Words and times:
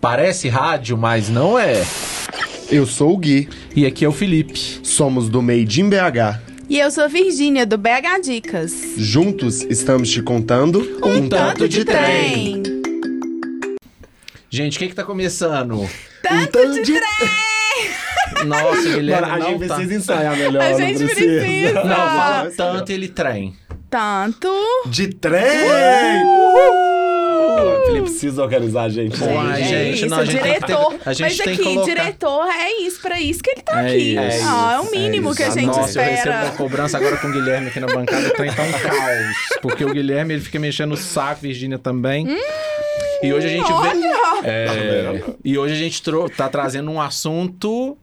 Parece 0.00 0.48
rádio, 0.48 0.96
mas 0.96 1.28
não 1.28 1.58
é. 1.58 1.84
Eu 2.70 2.86
sou 2.86 3.14
o 3.14 3.18
Gui, 3.18 3.48
E 3.74 3.86
aqui 3.86 4.04
é 4.04 4.08
o 4.08 4.12
Felipe. 4.12 4.58
somos 4.82 5.28
do 5.28 5.42
Made 5.42 5.80
in 5.80 5.88
BH. 5.88 6.40
E 6.68 6.78
eu 6.78 6.90
sou 6.90 7.04
a 7.04 7.08
Virgínia, 7.08 7.64
do 7.64 7.78
BH 7.78 8.20
Dicas. 8.22 8.72
Juntos 8.96 9.62
estamos 9.62 10.10
te 10.10 10.20
contando 10.22 10.80
Um 11.02 11.28
tanto 11.28 11.66
de 11.68 11.84
trem. 11.84 12.62
Gente, 14.50 14.76
o 14.76 14.78
que 14.78 14.88
que 14.88 14.94
tá 14.94 15.02
começando? 15.04 15.88
Tanto 16.22 16.82
de 16.82 16.92
trem! 16.92 18.44
Nossa, 18.46 18.82
Guilherme 18.82 19.26
Mano, 19.28 19.34
a 19.34 19.38
não 19.38 19.58
gente 19.58 19.66
tá... 19.68 19.74
precisa 19.74 19.94
ensaiar 19.98 20.36
melhor, 20.36 20.62
A 20.62 20.70
não 20.70 20.78
gente 20.78 20.98
precisa. 21.04 21.40
precisa. 21.40 21.72
Não, 21.84 21.96
fala 21.96 22.50
tanto 22.56 22.92
ele 22.92 23.08
trem. 23.08 23.56
Tanto. 23.90 24.48
De 24.86 25.08
trem! 25.08 26.22
O 26.24 26.87
Felipe 27.88 28.10
precisa 28.10 28.42
organizar 28.42 28.82
a 28.82 28.88
gente. 28.88 29.18
né? 29.20 29.34
Uai, 29.34 29.62
é 29.62 29.64
gente, 29.64 29.94
isso, 29.96 30.06
não, 30.06 30.18
a 30.18 30.24
gente 30.24 30.40
tem 30.42 30.52
diretor. 30.52 30.94
a 31.04 31.12
gente 31.12 31.20
Mas 31.22 31.36
tem 31.38 31.54
aqui, 31.54 31.62
colocar- 31.64 31.84
diretor, 31.94 32.46
é 32.48 32.72
isso, 32.82 33.00
pra 33.00 33.20
isso 33.20 33.42
que 33.42 33.50
ele 33.50 33.62
tá 33.62 33.82
É 33.82 33.86
aqui. 33.86 33.96
isso, 34.16 34.44
Ah, 34.46 34.72
é 34.74 34.80
o 34.80 34.86
é 34.86 34.90
mínimo 34.98 35.28
isso. 35.30 35.36
que 35.36 35.42
a 35.42 35.50
gente 35.50 35.66
Nossa, 35.66 35.80
eu 35.80 36.04
recebo 36.04 36.28
uma 36.30 36.38
espera. 36.42 36.50
cobrança 36.56 36.96
agora 36.98 37.16
com 37.16 37.28
o 37.28 37.32
Guilherme 37.32 37.68
aqui 37.68 37.80
na 37.80 37.86
bancada, 37.86 38.28
o 38.28 38.30
trem 38.32 38.52
tá 38.52 38.62
um 38.62 38.72
caos. 38.72 39.36
Porque 39.62 39.84
o 39.84 39.92
Guilherme, 39.92 40.34
ele 40.34 40.42
fica 40.42 40.58
mexendo 40.58 40.90
no 40.90 40.96
saco, 40.96 41.40
Virgínia 41.42 41.78
também. 41.78 42.26
e 43.22 43.32
hoje 43.32 43.46
a 43.46 43.50
gente 43.50 43.72
vê... 43.72 44.48
É, 44.48 45.22
e 45.44 45.58
hoje 45.58 45.74
a 45.74 45.76
gente 45.76 46.02
tá 46.36 46.48
trazendo 46.48 46.90
um 46.90 47.00
assunto... 47.00 47.96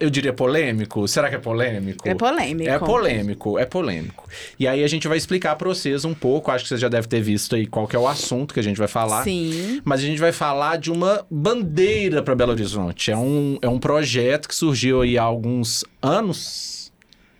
Eu 0.00 0.10
diria 0.10 0.32
polêmico? 0.32 1.06
Será 1.08 1.28
que 1.28 1.34
é 1.34 1.38
polêmico? 1.38 2.08
É 2.08 2.14
polêmico. 2.14 2.70
É 2.70 2.78
polêmico, 2.78 3.58
é 3.58 3.64
polêmico. 3.64 4.28
E 4.58 4.68
aí 4.68 4.84
a 4.84 4.88
gente 4.88 5.08
vai 5.08 5.16
explicar 5.16 5.56
pra 5.56 5.68
vocês 5.68 6.04
um 6.04 6.14
pouco, 6.14 6.50
acho 6.50 6.64
que 6.64 6.68
vocês 6.68 6.80
já 6.80 6.88
devem 6.88 7.08
ter 7.08 7.20
visto 7.20 7.56
aí 7.56 7.66
qual 7.66 7.86
que 7.86 7.96
é 7.96 7.98
o 7.98 8.06
assunto 8.06 8.54
que 8.54 8.60
a 8.60 8.62
gente 8.62 8.76
vai 8.76 8.88
falar. 8.88 9.24
Sim. 9.24 9.80
Mas 9.84 10.00
a 10.00 10.04
gente 10.04 10.20
vai 10.20 10.32
falar 10.32 10.76
de 10.76 10.90
uma 10.90 11.26
bandeira 11.30 12.22
para 12.22 12.34
Belo 12.34 12.52
Horizonte. 12.52 13.10
É 13.10 13.16
um, 13.16 13.58
é 13.60 13.68
um 13.68 13.78
projeto 13.78 14.48
que 14.48 14.54
surgiu 14.54 15.02
aí 15.02 15.18
há 15.18 15.22
alguns 15.22 15.84
anos. 16.00 16.77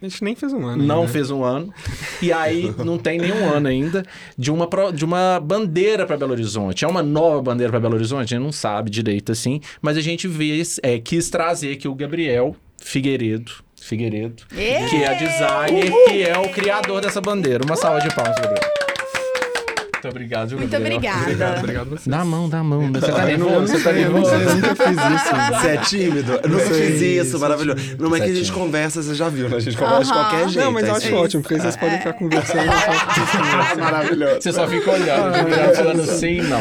A 0.00 0.06
gente 0.06 0.22
nem 0.22 0.34
fez 0.36 0.52
um 0.52 0.64
ano. 0.64 0.84
Não 0.84 1.02
né? 1.02 1.08
fez 1.08 1.30
um 1.30 1.42
ano. 1.42 1.74
E 2.22 2.32
aí 2.32 2.72
não 2.84 2.96
tem 2.96 3.18
nenhum 3.18 3.48
ano 3.48 3.66
ainda 3.66 4.04
de 4.36 4.50
uma, 4.50 4.68
de 4.94 5.04
uma 5.04 5.40
bandeira 5.40 6.06
para 6.06 6.16
Belo 6.16 6.32
Horizonte. 6.32 6.84
É 6.84 6.88
uma 6.88 7.02
nova 7.02 7.42
bandeira 7.42 7.70
para 7.70 7.80
Belo 7.80 7.94
Horizonte? 7.94 8.34
A 8.34 8.36
gente 8.36 8.44
não 8.44 8.52
sabe 8.52 8.90
direito 8.90 9.32
assim. 9.32 9.60
Mas 9.82 9.96
a 9.96 10.00
gente 10.00 10.28
vê, 10.28 10.62
é, 10.82 10.98
quis 10.98 11.28
trazer 11.30 11.72
aqui 11.72 11.88
o 11.88 11.94
Gabriel 11.94 12.54
Figueiredo. 12.80 13.52
Figueiredo, 13.80 14.42
Ê! 14.52 14.86
que 14.88 14.96
é 14.96 15.14
designer, 15.14 15.92
que 16.08 16.22
é 16.22 16.38
o 16.38 16.48
criador 16.52 17.00
dessa 17.00 17.20
bandeira. 17.20 17.64
Uma 17.64 17.76
salva 17.76 18.00
de 18.00 18.14
palmas, 18.14 18.36
Gabriel. 18.36 18.87
Muito 20.02 20.08
obrigado, 20.08 20.56
Muito 20.56 20.70
Gabriel? 20.70 20.96
Obrigado, 20.96 21.20
obrigada. 21.22 21.58
obrigado 21.58 21.86
a 21.92 21.96
você. 21.98 22.10
Dá 22.10 22.20
a 22.20 22.24
mão, 22.24 22.48
dá 22.48 22.58
a 22.60 22.64
mão. 22.64 22.92
Você 22.92 23.00
tá 23.12 23.30
Eu 23.30 23.38
não- 23.38 23.46
nervoso? 23.50 23.72
Você 23.76 23.82
tá 23.82 23.90
eu 23.92 24.10
não 24.10 24.12
nervoso? 24.20 24.34
eu 24.34 24.54
nunca 24.54 24.74
fiz 24.76 24.88
isso. 24.96 25.28
Você 25.58 25.68
é 25.68 25.76
tímido? 25.78 26.32
Eu 26.42 26.48
nunca 26.48 26.64
fiz 26.66 27.00
isso, 27.02 27.38
maravilhoso. 27.40 27.96
Não, 27.98 28.10
mas 28.10 28.22
que 28.22 28.28
é 28.28 28.32
a 28.32 28.34
gente 28.34 28.52
conversa, 28.52 29.02
você 29.02 29.14
já 29.14 29.28
viu, 29.28 29.48
né? 29.48 29.56
A 29.56 29.60
gente 29.60 29.76
conversa 29.76 30.04
de 30.04 30.12
qualquer 30.12 30.48
jeito. 30.48 30.64
Não, 30.64 30.72
mas 30.72 30.84
eu 30.86 30.94
é 30.94 30.96
acho 30.96 31.06
isso. 31.06 31.16
ótimo, 31.16 31.42
porque 31.42 31.54
aí 31.54 31.60
vocês 31.60 31.76
podem 31.76 31.98
ficar 31.98 32.12
conversando. 32.12 32.66
só- 32.66 33.74
Maravilhoso. 33.80 34.40
Você 34.42 34.52
só 34.52 34.68
fica 34.68 34.90
olhando, 34.92 35.32
Gabriel 35.32 35.74
falando 35.74 36.04
sim, 36.06 36.40
não. 36.42 36.60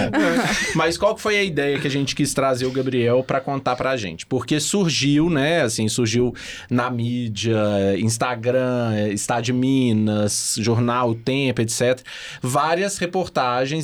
Mas 0.76 0.98
qual 0.98 1.14
que 1.16 1.22
foi 1.22 1.38
a 1.38 1.44
ideia 1.44 1.78
que 1.80 1.88
a 1.88 1.92
gente 1.92 2.16
quis 2.16 2.34
trazer 2.34 2.66
o 2.66 2.72
Gabriel 2.72 3.24
pra 3.24 3.40
contar 3.40 3.76
pra 3.76 3.96
gente? 3.98 4.26
Porque 4.26 4.60
surgiu, 4.60 5.30
né, 5.30 5.62
assim, 5.62 5.88
surgiu 5.88 6.34
na 6.70 6.90
mídia, 6.90 7.56
Instagram, 7.98 9.10
Estado 9.12 9.44
de 9.44 9.54
Minas, 9.54 10.56
Jornal 10.60 11.12
O 11.12 11.16
Tempo, 11.16 11.62
etc. 11.62 12.00
Várias 12.42 12.98
reportagens 12.98 13.27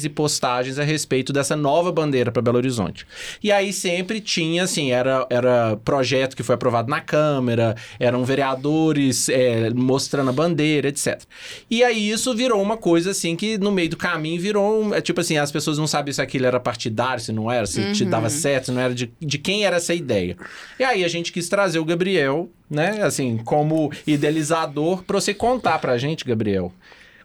e 0.04 0.10
postagens 0.10 0.80
a 0.80 0.84
respeito 0.84 1.34
dessa 1.34 1.56
nova 1.56 1.92
bandeira 1.92 2.32
pra 2.32 2.42
Belo 2.42 2.58
Horizonte. 2.58 3.06
E 3.44 3.52
aí 3.52 3.72
sempre 3.74 4.20
tinha, 4.20 4.64
assim, 4.64 4.92
era, 4.92 5.26
era 5.30 5.78
projeto 5.78 6.36
que 6.36 6.44
foi 6.44 6.56
aprovado 6.56 6.90
na 6.90 7.02
Câmara, 7.02 7.76
eram 8.00 8.24
vereadores 8.24 9.30
é, 9.30 9.70
mostrando 9.72 10.30
a 10.30 10.34
bandeira, 10.34 10.88
etc. 10.88 11.22
E 11.70 11.84
aí 11.84 12.10
isso 12.10 12.34
virou 12.36 12.62
uma 12.62 12.78
coisa 12.78 13.12
assim 13.12 13.36
que 13.36 13.58
no 13.58 13.72
meio 13.72 13.90
do 13.90 13.98
caminho 13.98 14.42
virou 14.42 14.84
um, 14.84 14.94
é, 14.94 15.02
tipo 15.02 15.22
assim, 15.22 15.38
as 15.38 15.52
pessoas 15.52 15.78
não 15.78 15.88
sabiam 15.88 16.14
se 16.14 16.22
aquilo 16.22 16.46
era 16.46 16.60
partidário, 16.60 17.22
se 17.22 17.32
não 17.32 17.52
era, 17.52 17.66
se 17.66 17.92
te 17.94 18.06
dava 18.06 18.30
certo, 18.30 18.66
se 18.66 18.72
não 18.72 18.82
era 18.82 18.94
de, 18.94 19.12
de 19.20 19.38
quem 19.38 19.66
era 19.66 19.78
essa 19.78 19.94
ideia. 19.94 20.38
E 20.80 20.84
aí 20.84 21.04
a 21.04 21.08
gente 21.08 21.32
quis 21.32 21.50
trazer 21.50 21.80
o 21.80 21.86
Gabriel, 21.86 22.50
né, 22.70 23.02
assim, 23.04 23.38
como 23.38 23.92
idealizador 24.06 25.04
para 25.04 25.20
você 25.20 25.34
contar 25.34 25.80
pra 25.80 25.98
gente, 25.98 26.26
Gabriel. 26.26 26.72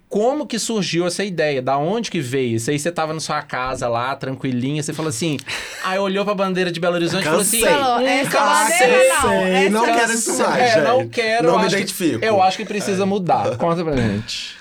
Como 0.09 0.47
que 0.47 0.59
surgiu 0.59 1.07
essa 1.07 1.23
ideia? 1.23 1.61
Da 1.61 1.77
onde 1.77 2.11
que 2.11 2.19
veio? 2.21 2.57
Isso 2.57 2.71
aí 2.71 2.79
você 2.79 2.91
tava 2.91 3.13
na 3.13 3.21
sua 3.21 3.43
casa 3.43 3.87
lá, 3.89 4.17
tranquilinha, 4.17 4.83
você 4.83 4.93
falou 4.95 5.11
assim. 5.11 5.37
Aí 5.85 5.99
olhou 5.99 6.25
pra 6.25 6.35
bandeira 6.35 6.73
de 6.73 6.81
Belo 6.81 6.95
Horizonte 6.95 7.23
e 7.23 7.25
falou 7.27 7.41
assim. 7.41 7.61
Falou, 7.61 7.99
"Hum, 7.99 8.07
essa 8.07 8.31
cansei." 8.31 8.79
bandeira 8.87 9.09
não. 9.15 9.21
Sei, 9.21 9.53
essa 9.53 9.71
não 9.71 9.85
quero 9.85 10.13
isso 10.13 10.39
mais, 10.39 10.63
É, 10.63 10.81
não 10.83 11.09
quero. 11.09 11.47
Não 11.49 11.53
eu 11.55 11.59
me 11.59 11.67
acho 11.67 11.77
que- 11.77 11.83
identifico. 11.83 12.25
eu 12.25 12.43
acho 12.43 12.57
que 12.57 12.65
precisa 12.65 13.05
mudar. 13.05 13.57
Conta 13.59 13.85
pra 13.85 13.97
gente. 13.97 14.57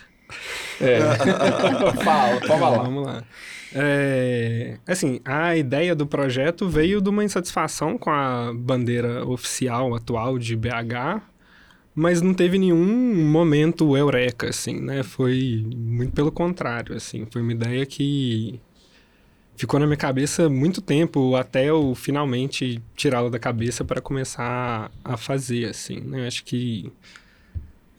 É. 0.82 1.00
Fala, 2.04 2.40
pode 2.42 2.48
falar. 2.60 2.78
Vamos 2.84 3.06
lá. 3.08 3.24
É, 3.74 4.78
assim, 4.88 5.20
a 5.26 5.56
ideia 5.56 5.94
do 5.96 6.06
projeto 6.08 6.68
veio 6.68 7.02
de 7.02 7.10
uma 7.10 7.24
insatisfação 7.24 7.98
com 7.98 8.10
a 8.10 8.52
bandeira 8.56 9.26
oficial 9.26 9.94
atual 9.96 10.38
de 10.40 10.56
BH, 10.56 11.22
mas 12.00 12.22
não 12.22 12.32
teve 12.32 12.60
nenhum 12.60 13.16
momento 13.28 13.98
eureka, 13.98 14.50
assim, 14.50 14.80
né? 14.80 15.02
Foi 15.02 15.66
muito 15.76 16.14
pelo 16.14 16.32
contrário, 16.32 16.96
assim. 16.96 17.26
Foi 17.32 17.42
uma 17.42 17.52
ideia 17.54 17.84
que 17.88 18.60
ficou 19.56 19.80
na 19.80 19.88
minha 19.88 19.98
cabeça 19.98 20.46
há 20.46 20.50
muito 20.50 20.80
tempo, 20.80 21.36
até 21.36 21.66
eu 21.66 21.96
finalmente 21.96 22.80
tirá-la 22.96 23.30
da 23.30 23.40
cabeça 23.40 23.84
para 23.84 24.00
começar 24.00 24.92
a 25.04 25.18
fazer, 25.18 25.66
assim, 25.66 26.00
né? 26.00 26.28
Acho 26.28 26.44
que... 26.44 26.92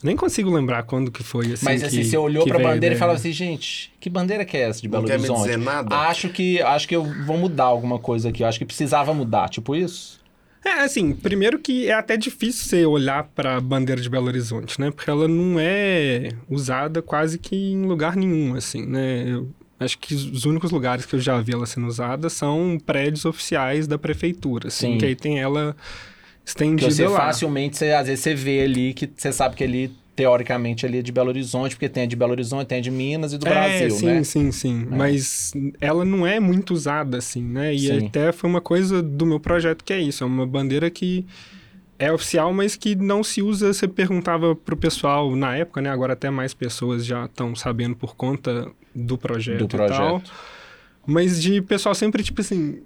Nem 0.01 0.15
consigo 0.17 0.49
lembrar 0.55 0.85
quando 0.85 1.11
que 1.11 1.25
foi, 1.25 1.55
assim, 1.55 1.65
Mas 1.65 1.83
assim, 1.83 1.97
que- 1.97 2.05
você 2.05 2.17
olhou 2.17 2.45
veio 2.45 2.55
a 2.55 2.61
bandeira 2.61 2.95
e 2.95 2.99
falava 2.99 3.19
assim, 3.19 3.33
gente, 3.33 3.93
que 3.99 4.09
bandeira 4.09 4.45
que 4.45 4.57
é 4.57 4.61
essa 4.69 4.81
de 4.81 4.87
Não 4.87 4.93
Belo 4.93 5.07
quer 5.09 5.19
me 5.19 5.25
Horizonte? 5.29 5.41
dizer 5.49 5.59
nada? 5.59 5.93
Acho 5.93 6.29
que, 6.29 6.63
acho 6.63 6.87
que 6.87 6.95
eu 6.95 7.03
vou 7.03 7.37
mudar 7.37 7.65
alguma 7.65 7.99
coisa 7.99 8.29
aqui. 8.29 8.45
Eu 8.45 8.47
acho 8.47 8.61
que 8.61 8.65
precisava 8.65 9.13
mudar, 9.13 9.49
tipo 9.49 9.75
isso? 9.75 10.18
É, 10.65 10.81
assim, 10.83 11.13
primeiro 11.13 11.59
que 11.59 11.89
é 11.89 11.95
até 11.95 12.17
difícil 12.17 12.65
você 12.69 12.85
olhar 12.85 13.25
para 13.25 13.57
a 13.57 13.61
bandeira 13.61 14.01
de 14.01 14.09
Belo 14.11 14.27
Horizonte, 14.27 14.81
né? 14.81 14.91
Porque 14.91 15.09
ela 15.09 15.29
não 15.29 15.59
é 15.59 16.31
usada 16.49 17.01
quase 17.01 17.39
que 17.39 17.55
em 17.73 17.85
lugar 17.87 18.17
nenhum, 18.17 18.55
assim, 18.55 18.85
né? 18.85 19.31
Eu 19.31 19.49
acho 19.79 19.97
que 19.99 20.15
os 20.15 20.45
únicos 20.45 20.71
lugares 20.71 21.07
que 21.07 21.15
eu 21.15 21.21
já 21.21 21.41
vi 21.41 21.53
ela 21.53 21.65
sendo 21.67 21.87
usada 21.87 22.29
são 22.29 22.79
prédios 22.85 23.25
oficiais 23.25 23.87
da 23.87 23.97
prefeitura, 23.97 24.69
assim, 24.69 24.93
Sim. 24.93 24.99
que 24.99 25.07
aí 25.07 25.15
tem 25.15 25.39
ela 25.39 25.77
Que 26.45 26.51
estendida 26.51 26.91
você 26.91 27.07
lá. 27.07 27.17
facilmente, 27.17 27.77
você, 27.77 27.93
às 27.93 28.07
vezes 28.09 28.23
você 28.25 28.35
vê 28.35 28.63
ali 28.63 28.93
que 28.93 29.09
você 29.17 29.33
sabe 29.33 29.55
que 29.55 29.63
ali, 29.63 29.93
teoricamente, 30.19 30.85
ali 30.85 30.99
é 30.99 31.03
de 31.03 31.13
Belo 31.13 31.29
Horizonte, 31.29 31.77
porque 31.77 31.89
tem 31.89 32.03
a 32.03 32.07
de 32.07 32.17
Belo 32.17 32.33
Horizonte, 32.33 32.67
tem 32.67 32.79
a 32.79 32.81
de 32.81 32.91
Minas 32.91 33.33
e 33.33 33.39
do 33.39 33.47
é, 33.47 33.51
Brasil, 33.51 33.91
sim, 33.93 34.07
né? 34.07 34.25
sim, 34.25 34.51
sim. 34.51 34.85
Mas 34.91 35.53
ela 35.81 36.05
não 36.05 36.27
é 36.27 36.41
muito 36.41 36.75
usada, 36.75 37.19
assim, 37.19 37.41
né? 37.41 37.73
E 37.73 37.87
Sim. 37.87 38.07
até 38.09 38.33
foi 38.33 38.51
uma 38.51 38.61
coisa 38.61 39.01
do 39.01 39.25
meu 39.25 39.39
projeto 39.39 39.85
que 39.85 39.93
é 39.93 40.01
isso. 40.01 40.25
É 40.25 40.27
uma 40.27 40.45
bandeira 40.45 40.91
que 40.91 41.25
é 42.01 42.11
oficial, 42.11 42.53
mas 42.53 42.75
que 42.75 42.97
não 42.97 43.23
se 43.23 43.41
usa. 43.41 43.73
Você 43.73 43.87
perguntava 43.87 44.57
pro 44.57 44.77
pessoal 44.77 45.37
na 45.37 45.55
época, 45.57 45.81
né? 45.81 45.89
Agora 45.89 46.15
até 46.15 46.31
mais 46.31 46.53
pessoas 46.53 47.07
já 47.07 47.27
estão 47.27 47.55
sabendo 47.55 47.95
por 47.95 48.17
conta 48.17 48.67
do 48.93 49.17
projeto, 49.17 49.59
Do 49.59 49.65
e 49.67 49.69
tal. 49.69 49.87
projeto. 49.87 50.33
Mas 51.07 51.41
de 51.41 51.63
pessoal 51.63 51.95
sempre, 51.95 52.25
tipo 52.25 52.41
assim... 52.41 52.81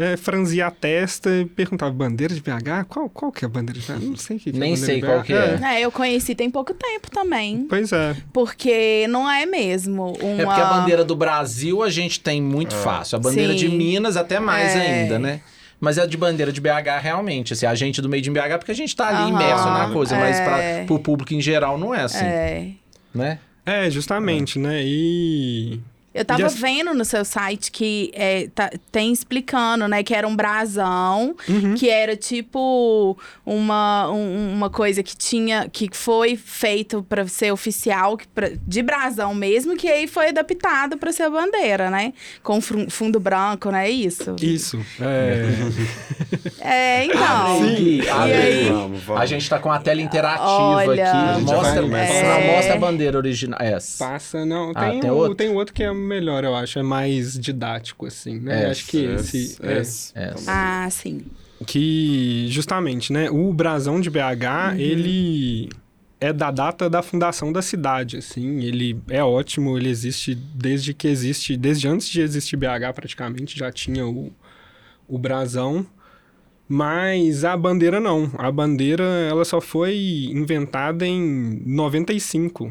É, 0.00 0.16
franzia 0.16 0.68
a 0.68 0.70
testa 0.70 1.28
e 1.28 1.44
perguntava, 1.44 1.90
bandeira 1.90 2.32
de 2.32 2.40
BH? 2.40 2.84
Qual, 2.88 3.08
qual 3.08 3.32
que 3.32 3.44
é 3.44 3.46
a 3.46 3.48
bandeira 3.48 3.80
de 3.80 3.84
BH? 3.92 4.00
Não 4.04 4.16
sei 4.16 4.36
o 4.36 4.40
que, 4.40 4.52
que 4.52 4.58
Nem 4.58 4.70
é 4.70 4.76
a 4.76 4.78
bandeira 4.78 4.86
sei 4.86 5.00
de 5.00 5.06
qual 5.06 5.18
BH. 5.18 5.24
que 5.26 5.32
é. 5.32 5.60
É, 5.74 5.80
eu 5.80 5.90
conheci 5.90 6.34
tem 6.36 6.48
pouco 6.48 6.72
tempo 6.72 7.10
também. 7.10 7.66
Pois 7.68 7.90
é. 7.90 8.14
Porque 8.32 9.06
não 9.08 9.28
é 9.28 9.44
mesmo 9.44 10.12
uma... 10.22 10.42
É 10.42 10.44
porque 10.44 10.60
a 10.60 10.64
bandeira 10.66 11.04
do 11.04 11.16
Brasil 11.16 11.82
a 11.82 11.90
gente 11.90 12.20
tem 12.20 12.40
muito 12.40 12.76
fácil. 12.76 13.16
A 13.16 13.18
bandeira 13.18 13.52
de 13.56 13.68
Sim. 13.68 13.76
Minas 13.76 14.16
até 14.16 14.38
mais 14.38 14.76
É. 14.76 14.80
ainda, 15.02 15.18
né? 15.18 15.40
Mas 15.80 15.98
a 15.98 16.06
de 16.06 16.16
bandeira 16.16 16.52
de 16.52 16.60
BH 16.60 17.00
realmente, 17.02 17.52
assim, 17.52 17.66
a 17.66 17.74
gente 17.74 18.00
do 18.00 18.08
meio 18.08 18.22
de 18.22 18.30
BH 18.30 18.58
porque 18.58 18.70
a 18.72 18.74
gente 18.76 18.94
tá 18.94 19.08
ali 19.08 19.32
Aham. 19.32 19.42
imerso 19.42 19.64
na 19.64 19.90
coisa, 19.92 20.16
mas 20.16 20.38
É. 20.38 20.44
para 20.44 20.86
pro 20.86 21.00
público 21.00 21.34
em 21.34 21.40
geral 21.40 21.76
não 21.76 21.92
é 21.92 22.02
assim, 22.02 22.24
É. 22.24 22.70
né? 23.12 23.38
É, 23.66 23.90
justamente, 23.90 24.58
né? 24.60 24.80
E... 24.84 25.80
Eu 26.14 26.24
tava 26.24 26.46
as- 26.46 26.54
vendo 26.56 26.94
no 26.94 27.04
seu 27.04 27.24
site 27.24 27.70
que 27.70 28.10
é, 28.14 28.48
tá- 28.54 28.70
tem 28.90 29.12
explicando, 29.12 29.86
né, 29.86 30.02
que 30.02 30.14
era 30.14 30.26
um 30.26 30.34
brasão, 30.34 31.36
Uhum. 31.48 31.74
que 31.74 31.88
era 31.88 32.16
tipo 32.16 33.16
uma, 33.46 34.10
um- 34.10 34.52
uma 34.52 34.70
coisa 34.70 35.02
que 35.02 35.16
tinha, 35.16 35.68
que 35.68 35.88
foi 35.92 36.34
feito 36.36 37.02
pra 37.02 37.26
ser 37.28 37.52
oficial, 37.52 38.16
que 38.16 38.26
pra- 38.28 38.50
de 38.66 38.82
brasão 38.82 39.34
mesmo, 39.34 39.76
que 39.76 39.86
aí 39.86 40.06
foi 40.06 40.28
adaptado 40.28 40.96
pra 40.98 41.12
ser 41.12 41.24
a 41.24 41.30
bandeira, 41.30 41.90
né? 41.90 42.12
Com 42.42 42.58
fundo 42.60 43.20
branco, 43.20 43.70
não 43.70 43.78
é 43.78 43.90
isso? 43.90 44.34
Isso. 44.40 44.80
É... 45.00 45.44
É, 46.60 47.04
então. 47.04 47.58
Sim. 47.76 48.00
E 48.02 48.08
aí? 48.10 48.68
Vamos, 48.70 49.02
vamos. 49.02 49.22
A 49.22 49.26
gente 49.26 49.48
tá 49.48 49.58
com 49.58 49.70
a 49.70 49.78
tela 49.78 50.00
interativa 50.00 50.46
Olha. 50.46 51.10
aqui. 51.34 51.42
Mostra, 51.44 51.98
É. 51.98 52.54
mostra 52.56 52.74
a 52.74 52.78
bandeira 52.78 53.16
original. 53.16 53.58
Essa. 53.60 54.04
Passa, 54.04 54.44
não. 54.44 54.72
Ah, 54.74 54.90
Tem, 54.90 55.00
tem 55.00 55.10
o, 55.10 55.14
outro? 55.14 55.34
tem 55.34 55.48
outro 55.54 55.74
que 55.74 55.82
é 55.82 55.90
melhor, 55.98 56.44
eu 56.44 56.54
acho. 56.54 56.78
É 56.78 56.82
mais 56.82 57.38
didático, 57.38 58.06
assim, 58.06 58.38
né? 58.38 58.64
É, 58.64 58.70
acho 58.70 58.86
que 58.86 59.04
esse... 59.04 59.58
é. 59.62 59.82
É. 60.14 60.34
Ah, 60.46 60.88
sim. 60.90 61.22
que 61.66 62.46
justamente, 62.48 63.12
né, 63.12 63.30
o 63.30 63.52
brasão 63.52 64.00
de 64.00 64.08
BH, 64.10 64.78
ele 64.78 65.68
é 66.20 66.32
da 66.32 66.50
data 66.50 66.90
da 66.90 67.02
fundação 67.02 67.52
da 67.52 67.62
cidade, 67.62 68.16
assim, 68.16 68.60
ele 68.62 69.00
é 69.08 69.22
ótimo, 69.22 69.76
ele 69.78 69.88
existe 69.88 70.34
desde 70.34 70.92
que 70.92 71.06
existe, 71.06 71.56
desde 71.56 71.86
antes 71.86 72.08
de 72.08 72.20
existir 72.20 72.56
BH 72.56 72.92
praticamente, 72.94 73.56
já 73.56 73.70
tinha 73.70 74.06
o, 74.06 74.32
o 75.06 75.16
brasão, 75.16 75.86
mas 76.68 77.44
a 77.44 77.56
bandeira 77.56 78.00
não, 78.00 78.30
a 78.36 78.50
bandeira 78.50 79.04
ela 79.04 79.44
só 79.44 79.60
foi 79.60 80.28
inventada 80.30 81.06
em 81.06 81.62
95, 81.64 82.70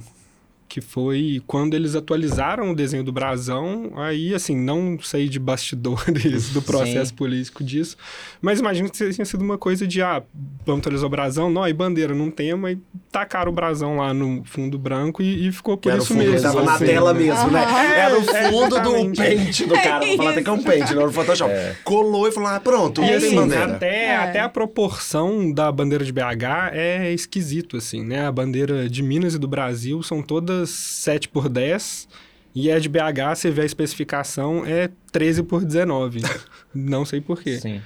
que 0.68 0.82
foi 0.82 1.42
quando 1.48 1.74
eles 1.74 1.96
atualizaram 1.96 2.72
o 2.72 2.76
desenho 2.76 3.04
do 3.04 3.12
brasão, 3.12 3.92
aí, 3.96 4.34
assim, 4.34 4.56
não 4.56 4.98
sei 5.02 5.30
de 5.30 5.40
bastidores 5.40 6.50
do 6.50 6.62
processo 6.64 7.10
Sim. 7.12 7.16
político 7.16 7.64
disso, 7.64 7.96
mas 8.42 8.60
imagino 8.60 8.90
que 8.90 8.98
tenha 8.98 9.26
sido 9.26 9.42
uma 9.42 9.58
coisa 9.58 9.88
de, 9.88 10.02
ah, 10.02 10.22
vamos 10.66 10.82
atualizar 10.82 11.08
o 11.08 11.10
brasão, 11.10 11.50
não, 11.50 11.68
e 11.68 11.74
bandeira 11.74 12.14
não 12.14 12.30
tema, 12.30 12.72
e 12.72 12.78
tacaram 13.12 13.52
o 13.52 13.56
brasão 13.56 13.98
lá 13.98 14.14
no 14.14 14.44
fundo 14.46 14.78
branco 14.78 15.22
e, 15.22 15.48
e 15.48 15.52
ficou 15.52 15.78
por 15.78 15.90
era 15.90 16.00
o 16.00 16.04
isso 16.04 16.14
fundo, 16.14 16.24
mesmo. 16.30 16.42
tava 16.42 16.64
na 16.64 16.74
assim, 16.76 16.86
tela 16.86 17.14
né? 17.14 17.20
mesmo, 17.20 17.50
né? 17.52 17.64
Aham. 17.64 17.94
Era 17.94 18.20
o 18.20 18.30
É, 18.30 18.52
fundo 18.52 18.70
do 18.70 18.76
exatamente. 18.96 19.22
pente 19.22 19.66
do 19.66 19.74
cara. 19.76 20.06
Vou 20.06 20.18
falar 20.18 20.32
até 20.32 20.44
que 20.44 20.50
é 20.50 20.54
um 20.54 20.62
pente, 20.64 20.94
não 20.94 21.06
no 21.06 21.12
Photoshop. 21.14 21.54
Colou 21.84 22.28
e 22.28 22.32
falou, 22.32 22.50
ah, 22.50 22.60
pronto, 22.60 23.02
E 23.02 23.06
tem 23.08 23.16
assim, 23.16 23.36
bandeira. 23.36 23.66
até, 23.76 24.06
É. 24.08 24.16
até 24.18 24.40
a 24.42 24.50
proporção 24.50 25.52
da 25.52 25.72
bandeira 25.72 26.04
de 26.04 26.12
BH 26.12 26.74
é 26.74 27.14
esquisito, 27.14 27.78
assim, 27.78 28.04
né? 28.04 28.26
A 28.26 28.32
bandeira 28.32 28.90
de 28.90 29.02
Minas 29.02 29.34
e 29.34 29.40
do 29.40 29.48
Brasil 29.48 30.04
são 30.04 30.22
todas 30.22 30.57
7 30.66 31.30
por 31.30 31.48
10 31.50 32.08
e 32.56 32.72
a 32.72 32.80
de 32.80 32.90
BH, 32.90 33.36
você 33.36 33.52
vê 33.52 33.62
a 33.62 33.66
especificação, 33.66 34.66
é 34.66 34.90
13 35.12 35.44
por 35.44 35.64
19. 35.64 36.22
Não 36.74 37.06
sei 37.06 37.22
por 37.22 37.42
quê. 37.42 37.60
Sim. 37.60 37.82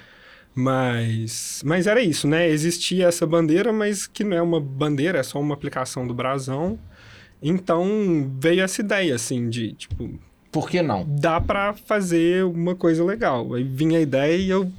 Mas, 0.54 1.62
mas 1.64 1.86
era 1.86 2.00
isso, 2.02 2.28
né? 2.28 2.48
Existia 2.48 3.06
essa 3.06 3.26
bandeira, 3.26 3.72
mas 3.72 4.06
que 4.06 4.22
não 4.22 4.36
é 4.36 4.42
uma 4.42 4.60
bandeira, 4.60 5.18
é 5.18 5.22
só 5.22 5.40
uma 5.40 5.54
aplicação 5.54 6.06
do 6.06 6.12
brasão. 6.12 6.78
Então 7.42 8.30
veio 8.38 8.62
essa 8.62 8.82
ideia, 8.82 9.14
assim, 9.14 9.48
de, 9.48 9.72
tipo, 9.72 10.10
Por 10.50 10.68
que 10.68 10.82
não? 10.82 11.06
dá 11.08 11.40
pra 11.40 11.72
fazer 11.72 12.44
uma 12.44 12.74
coisa 12.74 13.02
legal. 13.02 13.54
Aí 13.54 13.64
vinha 13.64 13.98
a 13.98 14.02
ideia 14.02 14.36
e 14.36 14.50
eu 14.50 14.70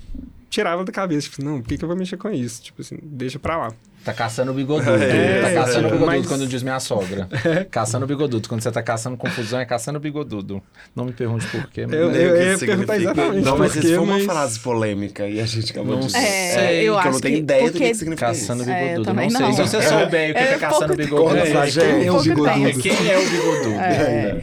tirava 0.50 0.84
da 0.86 0.92
cabeça, 0.92 1.28
tipo, 1.28 1.44
não, 1.44 1.60
por 1.60 1.68
que, 1.68 1.78
que 1.78 1.84
eu 1.84 1.88
vou 1.90 1.98
mexer 1.98 2.18
com 2.18 2.30
isso? 2.30 2.62
Tipo 2.62 2.82
assim, 2.82 2.98
deixa 3.02 3.40
pra 3.40 3.58
lá. 3.58 3.74
Tá 4.04 4.14
caçando 4.14 4.52
o 4.52 4.54
bigodudo. 4.54 4.92
É, 5.02 5.42
tá 5.42 5.54
caçando 5.54 5.88
o 5.88 5.92
bigodudo 5.92 6.06
mas- 6.06 6.28
quando 6.28 6.46
diz 6.46 6.62
minha 6.62 6.80
sogra. 6.80 7.28
Caçando 7.72 8.04
o 8.04 8.08
bigodudo. 8.08 8.50
Quando 8.50 8.62
você 8.62 8.70
tá 8.72 8.84
caçando 8.84 9.16
confusão, 9.16 9.60
é 9.60 9.66
caçando 9.66 9.98
o 9.98 10.02
bigodudo. 10.02 10.62
Não 10.96 11.06
me 11.06 11.14
pergunte 11.14 11.48
por 11.48 11.68
quê. 11.70 11.86
mas- 11.88 11.96
Eu- 11.98 12.12
que 12.12 12.18
eu 12.18 12.22
ia 12.22 12.34
perguntar 12.34 12.58
significa. 12.58 12.96
exatamente 12.98 13.46
Não, 13.46 13.58
mas 13.58 13.76
isso 13.76 13.88
foi 13.88 13.98
uma 13.98 14.14
mas- 14.16 14.26
frase 14.26 14.60
polêmica 14.60 15.28
e 15.28 15.40
a 15.40 15.46
gente 15.46 15.72
acabou 15.72 15.96
Não 15.96 16.02
de 16.08 16.12
sei, 16.12 16.22
É, 16.22 16.84
eu 16.84 16.94
que 16.94 17.00
acho 17.00 17.08
eu 17.08 17.12
não 17.14 17.20
tenho 17.22 17.36
que 17.36 17.40
ideia 17.42 17.62
do 17.64 17.66
que, 17.72 17.80
porque- 17.80 17.94
significa 17.96 18.28
Caçando 18.28 18.64
o. 18.64 18.70
É, 18.70 18.74
eu 18.74 18.84
bigodudo. 18.84 19.06
também 19.06 19.30
não 19.30 19.38
sei. 19.40 19.48
não. 19.48 19.54
Se 19.56 19.62
você 19.62 19.82
souber 19.82 20.06
o 20.32 20.34
que 20.34 20.40
é, 20.40 20.52
É, 20.54 20.58
caçando 20.58 20.94
o 20.94 20.96
bigodudo, 20.98 21.36
Quem 21.36 22.06
é 22.08 22.12
o 22.12 22.22
bigodudo? 22.22 22.48
É 22.50 22.72
quem 22.74 23.10
é 23.12 23.18
o 23.18 23.30
bigodudo. 23.30 23.76
É. 23.80 24.42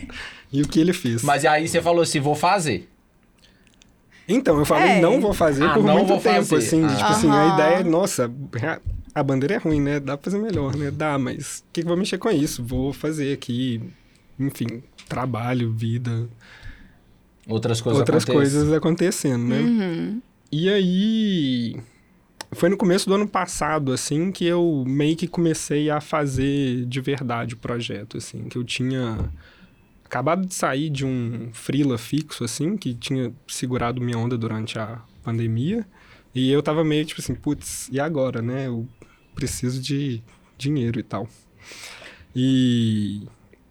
E 0.53 0.63
o 0.63 0.69
que 0.69 0.81
ele 0.81 0.93
fez? 0.93 1.23
Mas 1.23 1.45
aí 1.45 1.69
você 1.69 1.83
falou 1.83 2.03
assim, 2.03 2.19
vou 2.19 2.35
fazer. 2.35 2.89
Então, 4.29 4.59
eu 4.59 4.65
falei, 4.65 4.91
É. 4.93 5.01
não 5.01 5.21
vou 5.21 5.33
fazer 5.35 5.65
Ah, 5.65 5.75
por 5.75 5.83
não 5.83 5.95
muito 5.97 6.09
vou 6.09 6.19
tempo, 6.21 6.45
fazer. 6.45 6.57
assim. 6.67 6.85
Ah. 6.85 6.89
Tipo 6.95 7.09
assim, 7.11 7.31
a 7.31 7.47
ideia 7.55 7.77
é, 7.81 7.83
nossa, 7.85 8.31
a 9.15 9.23
bandeira 9.23 9.55
é 9.55 9.59
ruim, 9.59 9.81
né? 9.81 10.01
Dá 10.01 10.17
pra 10.17 10.31
fazer 10.31 10.43
melhor, 10.43 10.77
né? 10.77 10.91
Dá, 10.91 11.19
mas 11.19 11.59
o 11.59 11.73
que, 11.73 11.81
que 11.81 11.87
eu 11.87 11.89
vou 11.89 11.97
mexer 11.97 12.19
com 12.19 12.31
isso? 12.31 12.63
Vou 12.63 12.93
fazer 12.93 13.33
aqui, 13.33 13.81
enfim, 14.39 14.83
trabalho, 15.09 15.73
vida, 15.73 16.29
Outras 17.51 17.81
coisas 17.81 17.99
outras 17.99 18.23
acontecem. 18.23 18.35
coisas 18.35 18.73
acontecendo, 18.73 19.45
né? 19.45 19.61
Uhum. 19.61 20.23
E 20.53 20.69
aí. 20.69 21.77
Foi 22.53 22.69
no 22.69 22.77
começo 22.77 23.09
do 23.09 23.15
ano 23.15 23.29
passado, 23.29 23.93
assim, 23.93 24.33
que 24.33 24.45
eu 24.45 24.85
meio 24.87 25.17
que 25.17 25.29
comecei 25.29 25.89
a 25.89 26.01
fazer 26.01 26.85
de 26.85 27.01
verdade 27.01 27.55
o 27.55 27.57
projeto, 27.57 28.17
assim, 28.17 28.49
que 28.49 28.59
eu 28.59 28.65
tinha 28.65 29.31
acabado 30.05 30.45
de 30.45 30.53
sair 30.53 30.91
de 30.91 31.07
um 31.07 31.51
freela 31.53 31.97
fixo, 31.97 32.43
assim, 32.43 32.77
que 32.77 32.93
tinha 32.93 33.33
segurado 33.47 34.01
minha 34.01 34.19
onda 34.19 34.37
durante 34.37 34.81
a 34.81 35.01
pandemia, 35.23 35.87
e 36.35 36.51
eu 36.51 36.61
tava 36.61 36.83
meio 36.83 37.05
tipo 37.05 37.21
assim, 37.21 37.37
putz, 37.37 37.89
e 37.93 38.01
agora, 38.01 38.43
né? 38.43 38.67
Eu 38.67 38.89
preciso 39.41 39.81
de 39.81 40.23
dinheiro 40.59 41.01
e 41.01 41.03
tal. 41.03 41.27
E 42.37 43.23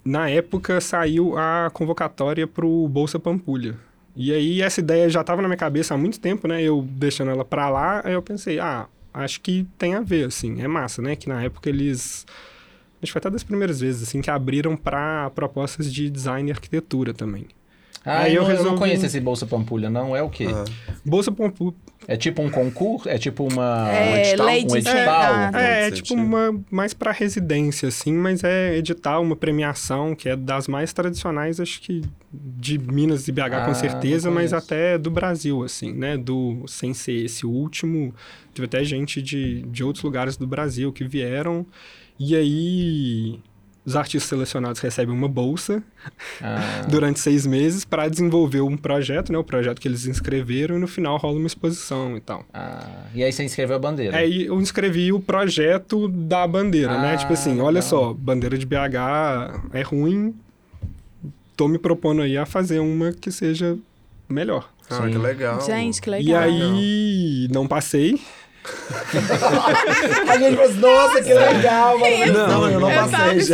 na 0.04 0.28
época 0.30 0.82
saiu 0.82 1.38
a 1.38 1.70
convocatória 1.72 2.48
pro 2.48 2.88
Bolsa 2.88 3.20
Pampulha. 3.20 3.78
E 4.16 4.34
aí 4.34 4.62
essa 4.62 4.80
ideia 4.80 5.08
já 5.10 5.22
estava 5.22 5.42
na 5.42 5.48
minha 5.48 5.58
cabeça 5.58 5.94
há 5.94 5.98
muito 5.98 6.20
tempo, 6.20 6.48
né? 6.48 6.62
Eu 6.62 6.82
deixando 6.82 7.30
ela 7.30 7.46
pra 7.46 7.70
lá, 7.70 8.02
aí 8.04 8.14
eu 8.14 8.22
pensei, 8.22 8.60
ah, 8.60 8.88
acho 9.14 9.40
que 9.42 9.68
tem 9.78 9.94
a 9.94 10.02
ver, 10.02 10.26
assim, 10.26 10.62
é 10.62 10.68
massa, 10.68 11.02
né? 11.02 11.16
Que 11.16 11.30
na 11.30 11.44
época 11.44 11.70
eles 11.70 12.26
acho 13.02 13.06
que 13.06 13.12
foi 13.12 13.20
até 13.20 13.30
das 13.30 13.44
primeiras 13.44 13.80
vezes 13.80 14.04
assim 14.04 14.20
que 14.20 14.32
abriram 14.32 14.76
para 14.76 15.30
propostas 15.30 15.94
de 15.94 16.10
design 16.10 16.50
e 16.50 16.52
arquitetura 16.52 17.14
também. 17.14 17.48
Ah, 18.06 18.20
Aí 18.22 18.34
eu, 18.34 18.42
eu 18.44 18.48
não, 18.48 18.50
eu 18.50 18.56
não 18.56 18.64
resolvi- 18.64 18.80
conheço 18.80 19.06
esse 19.06 19.20
Bolsa 19.20 19.46
Pampulha, 19.46 19.90
não. 19.90 20.16
É 20.16 20.24
o 20.24 20.30
quê? 20.30 20.48
Ah. 20.50 20.64
Bolsa 21.06 21.32
Pampulha 21.32 21.76
É 22.08 22.16
tipo 22.16 22.42
um 22.42 22.50
concurso? 22.50 23.10
É 23.10 23.18
tipo 23.18 23.46
uma... 23.52 23.90
É, 23.92 24.10
um 24.14 24.18
edital? 24.18 24.46
lei 24.46 24.64
de 24.66 24.74
um 24.74 24.78
edital? 24.78 25.34
É, 25.54 25.82
é 25.82 25.90
você 25.90 26.02
tipo 26.02 26.14
uma 26.14 26.60
mais 26.72 26.94
para 26.94 27.12
residência 27.12 27.90
assim, 27.90 28.14
mas 28.14 28.44
é 28.44 28.78
edital, 28.78 29.22
uma 29.22 29.36
premiação 29.36 30.16
que 30.16 30.30
é 30.30 30.36
das 30.36 30.68
mais 30.68 30.94
tradicionais, 30.94 31.60
acho 31.60 31.82
que 31.82 32.02
de 32.32 32.78
Minas 32.80 33.28
e 33.28 33.32
BH 33.34 33.40
Ah, 33.52 33.66
com 33.66 33.74
certeza, 33.74 34.32
mas 34.32 34.54
até 34.54 34.98
do 34.98 35.12
Brasil 35.12 35.64
assim, 35.64 35.92
né? 35.92 36.16
Do 36.18 36.64
sem 36.68 36.94
ser 36.94 37.26
esse 37.26 37.46
último, 37.46 38.14
teve 38.54 38.66
até 38.66 38.84
gente 38.84 39.22
de, 39.22 39.62
de 39.64 39.84
outros 39.84 40.04
lugares 40.04 40.38
do 40.38 40.48
Brasil 40.48 40.92
que 40.94 41.04
vieram 41.04 41.66
e 42.18 42.36
aí 42.36 43.40
os 43.90 43.96
artistas 43.96 44.30
selecionados 44.30 44.80
recebem 44.82 45.14
uma 45.14 45.28
bolsa 45.28 45.84
Ah, 46.42 46.86
durante 46.90 47.20
seis 47.20 47.46
meses 47.46 47.84
para 47.84 48.08
desenvolver 48.08 48.62
um 48.62 48.78
projeto, 48.78 49.32
né? 49.32 49.38
O 49.38 49.44
projeto 49.44 49.80
que 49.82 49.88
eles 49.88 50.06
inscreveram 50.06 50.78
e 50.78 50.80
no 50.80 50.88
final 50.88 51.18
rola 51.18 51.38
uma 51.38 51.48
exposição 51.48 52.16
e 52.16 52.22
tal. 52.22 52.46
ah, 52.54 53.06
e 53.14 53.24
aí 53.24 53.32
você 53.32 53.44
inscreveu 53.44 53.76
a 53.76 53.80
bandeira. 53.80 54.16
Aí 54.18 54.46
eu 54.46 54.60
inscrevi 54.62 55.12
o 55.12 55.20
projeto 55.20 56.08
da 56.08 56.46
bandeira, 56.48 56.92
Ah, 56.94 57.02
né? 57.02 57.18
Tipo 57.18 57.34
assim, 57.34 57.52
legal. 57.52 57.66
olha 57.68 57.82
só, 57.82 58.14
bandeira 58.14 58.58
de 58.58 58.66
BH 58.66 59.70
é 59.74 59.82
ruim, 59.82 60.34
tô 61.58 61.68
me 61.68 61.78
propondo 61.78 62.22
aí 62.22 62.38
a 62.38 62.46
fazer 62.46 62.80
uma 62.80 63.12
que 63.12 63.32
seja 63.32 63.78
melhor. 64.28 64.70
Ah, 64.90 65.04
Sim. 65.04 65.12
que 65.12 65.18
legal. 65.18 65.62
Gente, 65.62 66.02
que 66.02 66.10
E 66.10 66.12
legal. 66.12 66.42
aí, 66.44 67.48
não 67.52 67.68
passei. 67.68 68.20
A 70.30 70.38
gente 70.38 70.56
falou 70.56 70.70
assim, 70.70 70.80
nossa, 70.80 71.22
que 71.24 71.34
legal. 71.34 72.00
mano. 72.00 72.34
Não, 72.34 72.48
Não, 72.48 72.70
eu 72.70 72.80
não 72.80 72.92
eu 72.92 73.10
passei, 73.10 73.40
gente. 73.40 73.54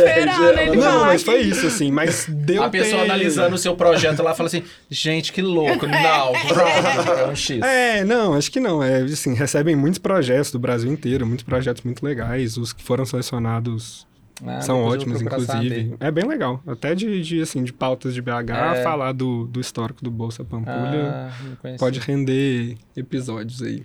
ele 0.58 0.76
Não, 0.76 1.04
mas 1.06 1.22
foi 1.22 1.40
isso, 1.40 1.66
assim, 1.66 1.90
mas 1.90 2.26
deu 2.28 2.62
a 2.62 2.70
pessoa 2.70 3.02
ter- 3.02 3.10
analisando 3.10 3.54
o 3.54 3.58
seu 3.58 3.74
projeto 3.76 4.22
lá 4.22 4.34
fala 4.34 4.46
assim: 4.48 4.62
gente, 4.90 5.32
que 5.32 5.42
louco. 5.42 5.86
Não, 5.86 6.32
pronto, 6.32 7.12
é 7.18 7.26
um 7.26 7.34
X. 7.36 7.62
É, 7.62 8.04
não, 8.04 8.34
acho 8.34 8.50
que 8.50 8.60
não. 8.60 8.82
É, 8.82 9.02
assim, 9.02 9.34
recebem 9.34 9.74
muitos 9.76 9.98
projetos 9.98 10.50
do 10.50 10.58
Brasil 10.58 10.90
inteiro, 10.92 11.26
muitos 11.26 11.44
projetos 11.44 11.82
muito 11.82 12.04
legais. 12.04 12.56
Os 12.56 12.72
que 12.72 12.82
foram 12.82 13.04
selecionados 13.04 14.06
Ah, 14.46 14.60
são 14.60 14.82
ótimos, 14.82 15.20
inclusive. 15.22 15.46
saber. 15.52 15.94
É 16.00 16.10
bem 16.10 16.24
legal. 16.26 16.60
Até 16.66 16.94
de, 16.94 17.22
de, 17.22 17.40
assim, 17.40 17.62
de 17.64 17.72
pautas 17.72 18.14
de 18.14 18.20
BH, 18.22 18.50
É. 18.76 18.82
falar 18.82 19.12
do, 19.12 19.46
do 19.46 19.60
histórico 19.60 20.02
do 20.04 20.10
Bolsa 20.10 20.44
Pampulha 20.44 21.30
Ah, 21.64 21.68
pode 21.78 21.98
render 22.00 22.76
episódios 22.96 23.62
aí. 23.62 23.82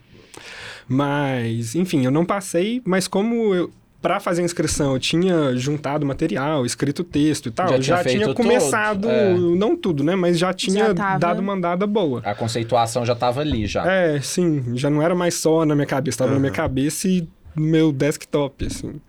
Mas, 0.92 1.74
enfim, 1.74 2.04
eu 2.06 2.12
não 2.12 2.26
passei, 2.26 2.82
mas 2.86 3.08
como 3.08 3.56
eu. 3.56 3.72
Pra 4.02 4.20
fazer 4.20 4.42
a 4.42 4.46
inscrição, 4.46 4.94
eu 4.94 5.00
tinha 5.00 5.56
juntado 5.56 6.04
material, 6.08 6.66
escrito 6.66 7.04
texto 7.04 7.46
e 7.50 7.52
tal. 7.52 7.68
Já 7.68 7.78
Já, 7.78 7.82
tinha 7.82 7.98
feito 8.04 8.24
tinha 8.24 8.34
começado, 8.34 9.08
é. 9.08 9.32
não 9.36 9.78
tudo, 9.78 10.04
né? 10.04 10.16
Mas 10.16 10.40
já 10.40 10.52
tinha 10.52 10.92
tava- 10.96 11.20
dado 11.20 11.40
uma 11.40 11.54
andada 11.54 11.86
boa. 11.86 12.20
A 12.26 12.34
conceituação 12.34 13.06
já 13.06 13.14
tava 13.14 13.42
ali, 13.42 13.68
já. 13.68 13.86
É, 13.86 14.20
sim, 14.20 14.76
já 14.76 14.90
não 14.90 15.04
era 15.04 15.14
mais 15.14 15.36
só 15.36 15.64
na 15.68 15.76
minha 15.76 15.86
cabeça, 15.86 16.16
estava 16.16 16.34
na 16.34 16.40
minha 16.40 16.52
cabeça 16.52 17.08
e 17.08 17.28
no 17.56 17.64
meu 17.64 17.92
desktop, 17.92 18.66
assim. 18.66 19.00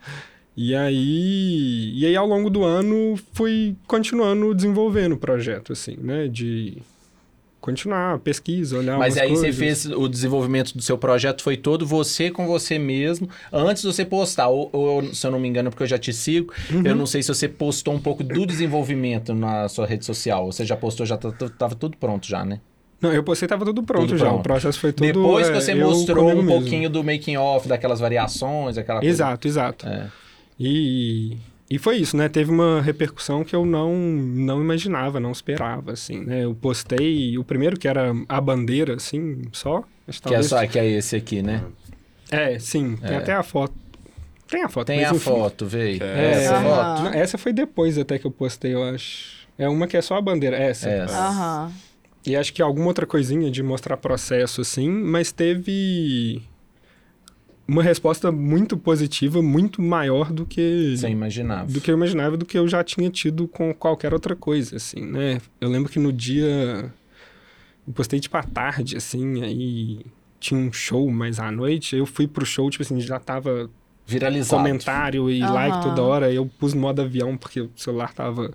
E 0.54 0.74
aí, 0.74 1.92
e 1.96 2.04
aí 2.04 2.14
ao 2.14 2.26
longo 2.26 2.50
do 2.50 2.62
ano 2.62 3.18
fui 3.32 3.74
continuando 3.86 4.54
desenvolvendo 4.54 5.12
o 5.12 5.16
projeto, 5.18 5.72
assim, 5.72 5.96
né, 5.98 6.28
de 6.28 6.76
continuar 7.62 8.16
a 8.16 8.18
pesquisa, 8.18 8.76
olhar 8.76 8.98
Mas 8.98 9.16
aí 9.16 9.30
você 9.30 9.44
coisas. 9.52 9.56
fez 9.58 9.86
o 9.86 10.06
desenvolvimento 10.08 10.74
do 10.76 10.82
seu 10.82 10.98
projeto, 10.98 11.42
foi 11.42 11.56
todo 11.56 11.86
você 11.86 12.30
com 12.30 12.46
você 12.46 12.78
mesmo, 12.78 13.26
antes 13.50 13.82
de 13.82 13.88
você 13.88 14.04
postar. 14.04 14.48
Ou, 14.48 14.68
ou, 14.72 15.14
se 15.14 15.26
eu 15.26 15.30
não 15.30 15.40
me 15.40 15.48
engano, 15.48 15.70
porque 15.70 15.84
eu 15.84 15.86
já 15.86 15.96
te 15.96 16.12
sigo, 16.12 16.52
Uhum. 16.70 16.82
eu 16.84 16.94
não 16.94 17.06
sei 17.06 17.22
se 17.22 17.28
você 17.28 17.48
postou 17.48 17.94
um 17.94 18.00
pouco 18.00 18.22
do 18.22 18.44
desenvolvimento 18.44 19.32
na 19.32 19.68
sua 19.68 19.86
rede 19.86 20.04
social. 20.04 20.44
Você 20.52 20.66
já 20.66 20.76
postou, 20.76 21.06
já 21.06 21.16
tá- 21.16 21.32
tá- 21.32 21.48
tava 21.48 21.74
tudo 21.74 21.96
pronto 21.96 22.26
já, 22.26 22.44
né? 22.44 22.60
Não, 23.00 23.12
eu 23.12 23.22
postei 23.24 23.48
tava 23.48 23.64
tudo 23.64 23.82
pronto 23.82 24.06
Tudo 24.08 24.18
já, 24.18 24.26
pronto. 24.26 24.40
o 24.40 24.42
processo 24.42 24.78
foi 24.78 24.92
tudo 24.92 25.06
Depois 25.06 25.48
que 25.48 25.56
é, 25.56 25.60
você 25.60 25.72
eu 25.72 25.78
mostrou 25.78 26.30
um 26.30 26.34
mesmo. 26.42 26.50
pouquinho 26.52 26.90
do 26.90 27.02
making 27.02 27.36
off, 27.36 27.66
daquelas 27.66 27.98
variações, 28.00 28.76
aquela 28.78 29.00
coisa. 29.00 29.10
Exato, 29.12 29.48
exato. 29.48 29.88
É. 29.88 30.08
E, 30.58 31.36
E 31.72 31.78
foi 31.78 31.96
isso, 31.96 32.18
né? 32.18 32.28
Teve 32.28 32.50
uma 32.50 32.82
repercussão 32.82 33.42
que 33.42 33.56
eu 33.56 33.64
não, 33.64 33.94
não 33.96 34.60
imaginava, 34.60 35.18
não 35.18 35.32
esperava, 35.32 35.92
assim, 35.92 36.20
né? 36.20 36.44
Eu 36.44 36.54
postei 36.54 37.38
o 37.38 37.44
primeiro, 37.44 37.78
que 37.78 37.88
era 37.88 38.12
a 38.28 38.40
bandeira, 38.42 38.96
assim, 38.96 39.40
só. 39.52 39.82
Acho 40.06 40.20
Que 40.20 40.34
é, 40.34 40.42
só, 40.42 40.66
que 40.66 40.78
é 40.78 40.86
esse 40.86 41.16
aqui, 41.16 41.40
né? 41.40 41.64
É, 42.30 42.58
sim. 42.58 42.96
Tem 42.96 43.12
É. 43.12 43.16
até 43.16 43.32
a 43.32 43.42
foto. 43.42 43.72
Tem 44.48 44.62
a 44.62 44.68
foto. 44.68 44.88
Tem 44.88 45.00
mas 45.00 45.12
a 45.12 45.14
enfim. 45.16 45.24
foto, 45.30 45.64
veio. 45.64 46.02
É. 46.02 46.32
Essa 46.32 46.56
Aham. 46.56 46.64
foto. 46.64 47.02
Não, 47.04 47.14
essa 47.14 47.38
foi 47.38 47.54
depois 47.54 47.96
até 47.96 48.18
que 48.18 48.26
eu 48.26 48.30
postei, 48.30 48.74
eu 48.74 48.82
acho. 48.84 49.46
É 49.56 49.66
uma 49.66 49.86
que 49.86 49.96
é 49.96 50.02
só 50.02 50.16
a 50.16 50.20
bandeira, 50.20 50.58
essa. 50.58 50.90
Essa. 50.90 51.16
Aham. 51.16 51.72
E 52.26 52.36
acho 52.36 52.52
que 52.52 52.60
alguma 52.60 52.88
outra 52.88 53.06
coisinha 53.06 53.50
de 53.50 53.62
mostrar 53.62 53.96
processo, 53.96 54.60
assim, 54.60 54.90
mas 54.90 55.32
teve 55.32 56.42
uma 57.72 57.82
resposta 57.82 58.30
muito 58.30 58.76
positiva, 58.76 59.40
muito 59.42 59.80
maior 59.80 60.30
do 60.32 60.44
que 60.44 60.94
Você 60.96 61.08
imaginava. 61.08 61.70
do 61.72 61.80
que 61.80 61.90
eu 61.90 61.96
imaginava, 61.96 62.36
do 62.36 62.44
que 62.44 62.58
eu 62.58 62.68
já 62.68 62.84
tinha 62.84 63.08
tido 63.10 63.48
com 63.48 63.72
qualquer 63.72 64.12
outra 64.12 64.36
coisa, 64.36 64.76
assim, 64.76 65.00
né? 65.00 65.40
Eu 65.60 65.68
lembro 65.70 65.90
que 65.90 65.98
no 65.98 66.12
dia 66.12 66.92
eu 67.86 67.92
postei 67.94 68.20
tipo 68.20 68.36
à 68.36 68.42
tarde, 68.42 68.96
assim, 68.96 69.42
aí 69.42 70.00
tinha 70.38 70.58
um 70.60 70.72
show 70.72 71.10
mais 71.10 71.38
à 71.40 71.50
noite, 71.50 71.96
eu 71.96 72.04
fui 72.04 72.26
pro 72.26 72.44
show, 72.44 72.68
tipo 72.68 72.82
assim, 72.82 73.00
já 73.00 73.18
tava 73.18 73.70
Viralizado. 74.06 74.60
comentário 74.62 75.30
e 75.30 75.40
Aham. 75.42 75.52
like 75.52 75.82
toda 75.82 76.02
hora. 76.02 76.32
Eu 76.32 76.44
pus 76.58 76.74
no 76.74 76.80
modo 76.80 77.00
avião 77.00 77.36
porque 77.36 77.60
o 77.60 77.70
celular 77.76 78.12
tava 78.12 78.50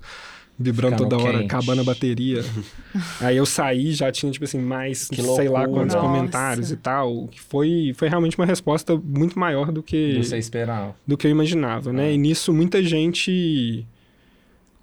vibrando 0.60 0.98
toda 0.98 1.18
hora, 1.18 1.34
quente. 1.40 1.46
acabando 1.46 1.82
a 1.82 1.84
bateria. 1.84 2.44
Aí 3.22 3.38
eu 3.38 3.46
saí, 3.46 3.92
já 3.94 4.12
tinha, 4.12 4.32
tipo 4.32 4.46
assim, 4.46 4.60
mais 4.60 5.08
Que 5.08 5.22
sei 5.22 5.48
lá 5.50 5.60
loucura. 5.62 5.68
quantos 5.82 5.96
Nossa. 5.96 6.08
comentários 6.08 6.72
e 6.72 6.78
tal. 6.78 7.28
Que 7.28 7.40
Foi, 7.42 7.94
foi 7.96 8.10
realmente 8.10 8.38
uma 8.38 8.46
resposta 8.46 8.96
muito 8.98 9.38
maior 9.38 9.72
do 9.72 9.84
que, 9.84 10.18
Você 10.24 10.38
esperava. 10.38 10.96
do 11.06 11.16
que 11.18 11.28
eu 11.28 11.32
imaginava, 11.32 11.94
né? 11.94 12.08
Ah. 12.08 12.12
E 12.12 12.18
nisso 12.18 12.54
muita 12.54 12.82
gente 12.84 13.86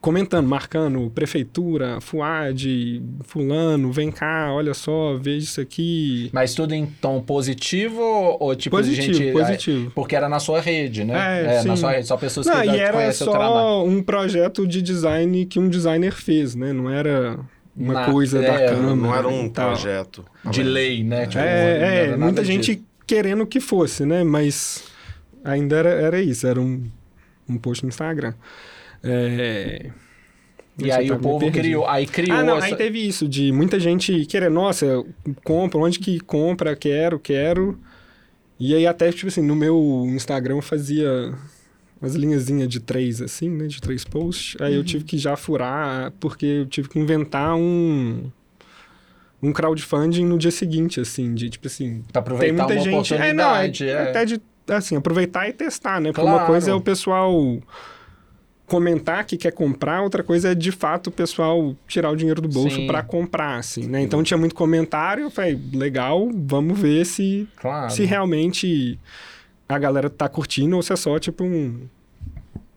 comentando, 0.05 0.47
marcando 0.47 1.11
prefeitura, 1.15 1.99
FUAD, 1.99 3.03
fulano, 3.23 3.91
vem 3.91 4.11
cá, 4.13 4.53
olha 4.53 4.75
só, 4.75 5.17
veja 5.17 5.39
isso 5.47 5.61
aqui. 5.63 6.29
Mas 6.31 6.55
tudo 6.55 6.75
em 6.75 6.85
tom 6.85 7.23
positivo 7.23 8.03
ou, 8.39 8.55
tipo 8.55 8.77
de 8.83 8.89
positivo, 8.91 9.15
gente. 9.19 9.33
positivo. 9.33 9.91
Porque 9.95 10.15
era 10.15 10.29
na 10.29 10.39
sua 10.39 10.61
rede, 10.61 11.05
né? 11.05 11.15
É, 11.15 11.63
na 11.65 11.75
sim. 11.75 11.77
sua 11.77 11.93
rede, 11.93 12.07
só 12.07 12.19
pessoas 12.19 12.45
Não, 12.45 12.61
que 12.61 12.69
e 12.69 12.79
era 12.79 12.93
conhecem 12.93 13.27
o 13.27 13.31
trabalho. 13.31 13.53
só 13.55 13.87
um 13.87 14.03
projeto 14.03 14.67
de 14.67 14.83
design 14.83 15.47
que 15.47 15.59
um 15.59 15.71
designer 15.71 16.13
fez, 16.13 16.55
né? 16.55 16.71
Não 16.75 16.91
era 16.91 17.39
uma 17.75 17.95
Na- 17.95 18.05
coisa 18.13 18.45
é, 18.45 18.47
da 18.47 18.75
câmera. 18.75 18.95
Não 18.97 19.15
era 19.15 19.27
um 19.27 19.49
tal. 19.49 19.71
projeto. 19.73 20.23
De 20.51 20.63
lei, 20.63 21.03
né? 21.03 21.23
Tipo, 21.27 21.39
não 21.39 21.45
É, 21.49 22.07
é, 22.09 22.17
muita 22.19 22.43
disso. 22.43 22.53
gente 22.53 22.85
querendo 23.07 23.47
que 23.47 23.59
fosse, 23.59 24.05
né? 24.05 24.23
Mas 24.23 24.85
ainda 25.43 25.77
era, 25.77 25.89
era 25.89 26.21
isso, 26.21 26.47
era 26.47 26.61
um, 26.61 26.85
um 27.49 27.57
post 27.57 27.83
no 27.85 27.89
Instagram. 27.89 28.35
É... 29.05 29.91
E 30.77 30.91
aí 30.91 31.07
eu 31.07 31.17
o 31.17 31.21
povo 31.21 31.51
criou. 31.53 31.87
Aí 31.87 32.07
criou. 32.07 32.37
Ah, 32.37 32.43
não, 32.43 32.57
essa... 32.57 32.67
aí 32.67 32.77
teve 32.77 32.99
isso, 33.07 33.29
de 33.29 33.53
muita 33.53 33.79
gente 33.79 34.27
querer, 34.27 34.51
nossa, 34.51 35.05
compra, 35.45 35.79
onde 35.79 36.01
que 36.01 36.19
compra, 36.21 36.75
quero, 36.75 37.19
quero. 37.19 37.79
E 38.59 38.75
aí 38.75 38.87
até, 38.87 39.13
tipo 39.13 39.29
assim, 39.29 39.43
no 39.43 39.55
meu 39.55 40.05
Instagram 40.09 40.57
eu 40.57 40.63
fazia 40.63 41.33
umas 42.01 42.15
linhazinhas 42.15 42.69
de 42.69 42.81
três, 42.81 43.21
assim, 43.23 43.49
né, 43.49 43.67
de 43.67 43.81
três 43.81 44.05
posts. 44.05 44.61
Aí 44.61 44.75
eu 44.75 44.83
tive 44.83 45.05
que 45.05 45.17
já 45.17 45.37
furar, 45.37 46.13
porque 46.19 46.47
eu 46.47 46.67
tive 46.67 46.89
que 46.89 46.99
inventar 46.99 47.55
um 47.55 48.31
um 49.43 49.53
crowdfunding 49.53 50.25
no 50.25 50.39
dia 50.39 50.51
seguinte, 50.51 50.99
assim, 51.01 51.35
de 51.35 51.51
tipo 51.51 51.67
assim, 51.67 52.03
Pra 52.11 52.21
aproveitar 52.21 52.67
tem 52.67 52.77
muita 52.77 52.91
gente. 52.91 53.15
É, 53.15 53.33
não, 53.33 53.55
é, 53.55 53.71
é. 53.83 54.03
até 54.09 54.25
de 54.25 54.41
assim, 54.67 54.97
aproveitar 54.97 55.49
e 55.49 55.53
testar, 55.53 56.01
né? 56.01 56.11
Porque 56.11 56.23
Claro. 56.23 56.39
uma 56.39 56.47
coisa 56.47 56.71
é 56.71 56.75
o 56.75 56.81
pessoal 56.81 57.61
comentar 58.67 59.25
que 59.25 59.37
quer 59.37 59.53
comprar, 59.53 60.03
outra 60.03 60.23
coisa 60.23 60.53
é 60.53 60.55
de 60.55 60.73
fato 60.73 61.09
o 61.09 61.11
pessoal 61.11 61.77
tirar 61.87 62.11
o 62.11 62.17
dinheiro 62.17 62.41
do 62.41 62.49
bolso 62.49 62.87
pra 62.87 63.03
comprar, 63.03 63.59
assim, 63.59 63.87
né? 63.87 64.01
Então 64.03 64.23
tinha 64.23 64.39
muito 64.39 64.55
comentário, 64.55 65.25
eu 65.25 65.31
falei, 65.31 65.59
legal, 65.73 66.31
vamos 66.35 66.79
ver 66.79 67.05
se 67.05 67.47
Claro. 67.57 67.91
se 67.91 68.05
realmente 68.05 68.99
a 69.69 69.79
galera 69.79 70.09
tá 70.09 70.29
curtindo 70.29 70.77
ou 70.77 70.83
se 70.83 70.93
é 70.93 70.97
só 70.97 71.19
tipo 71.19 71.45
um 71.45 71.83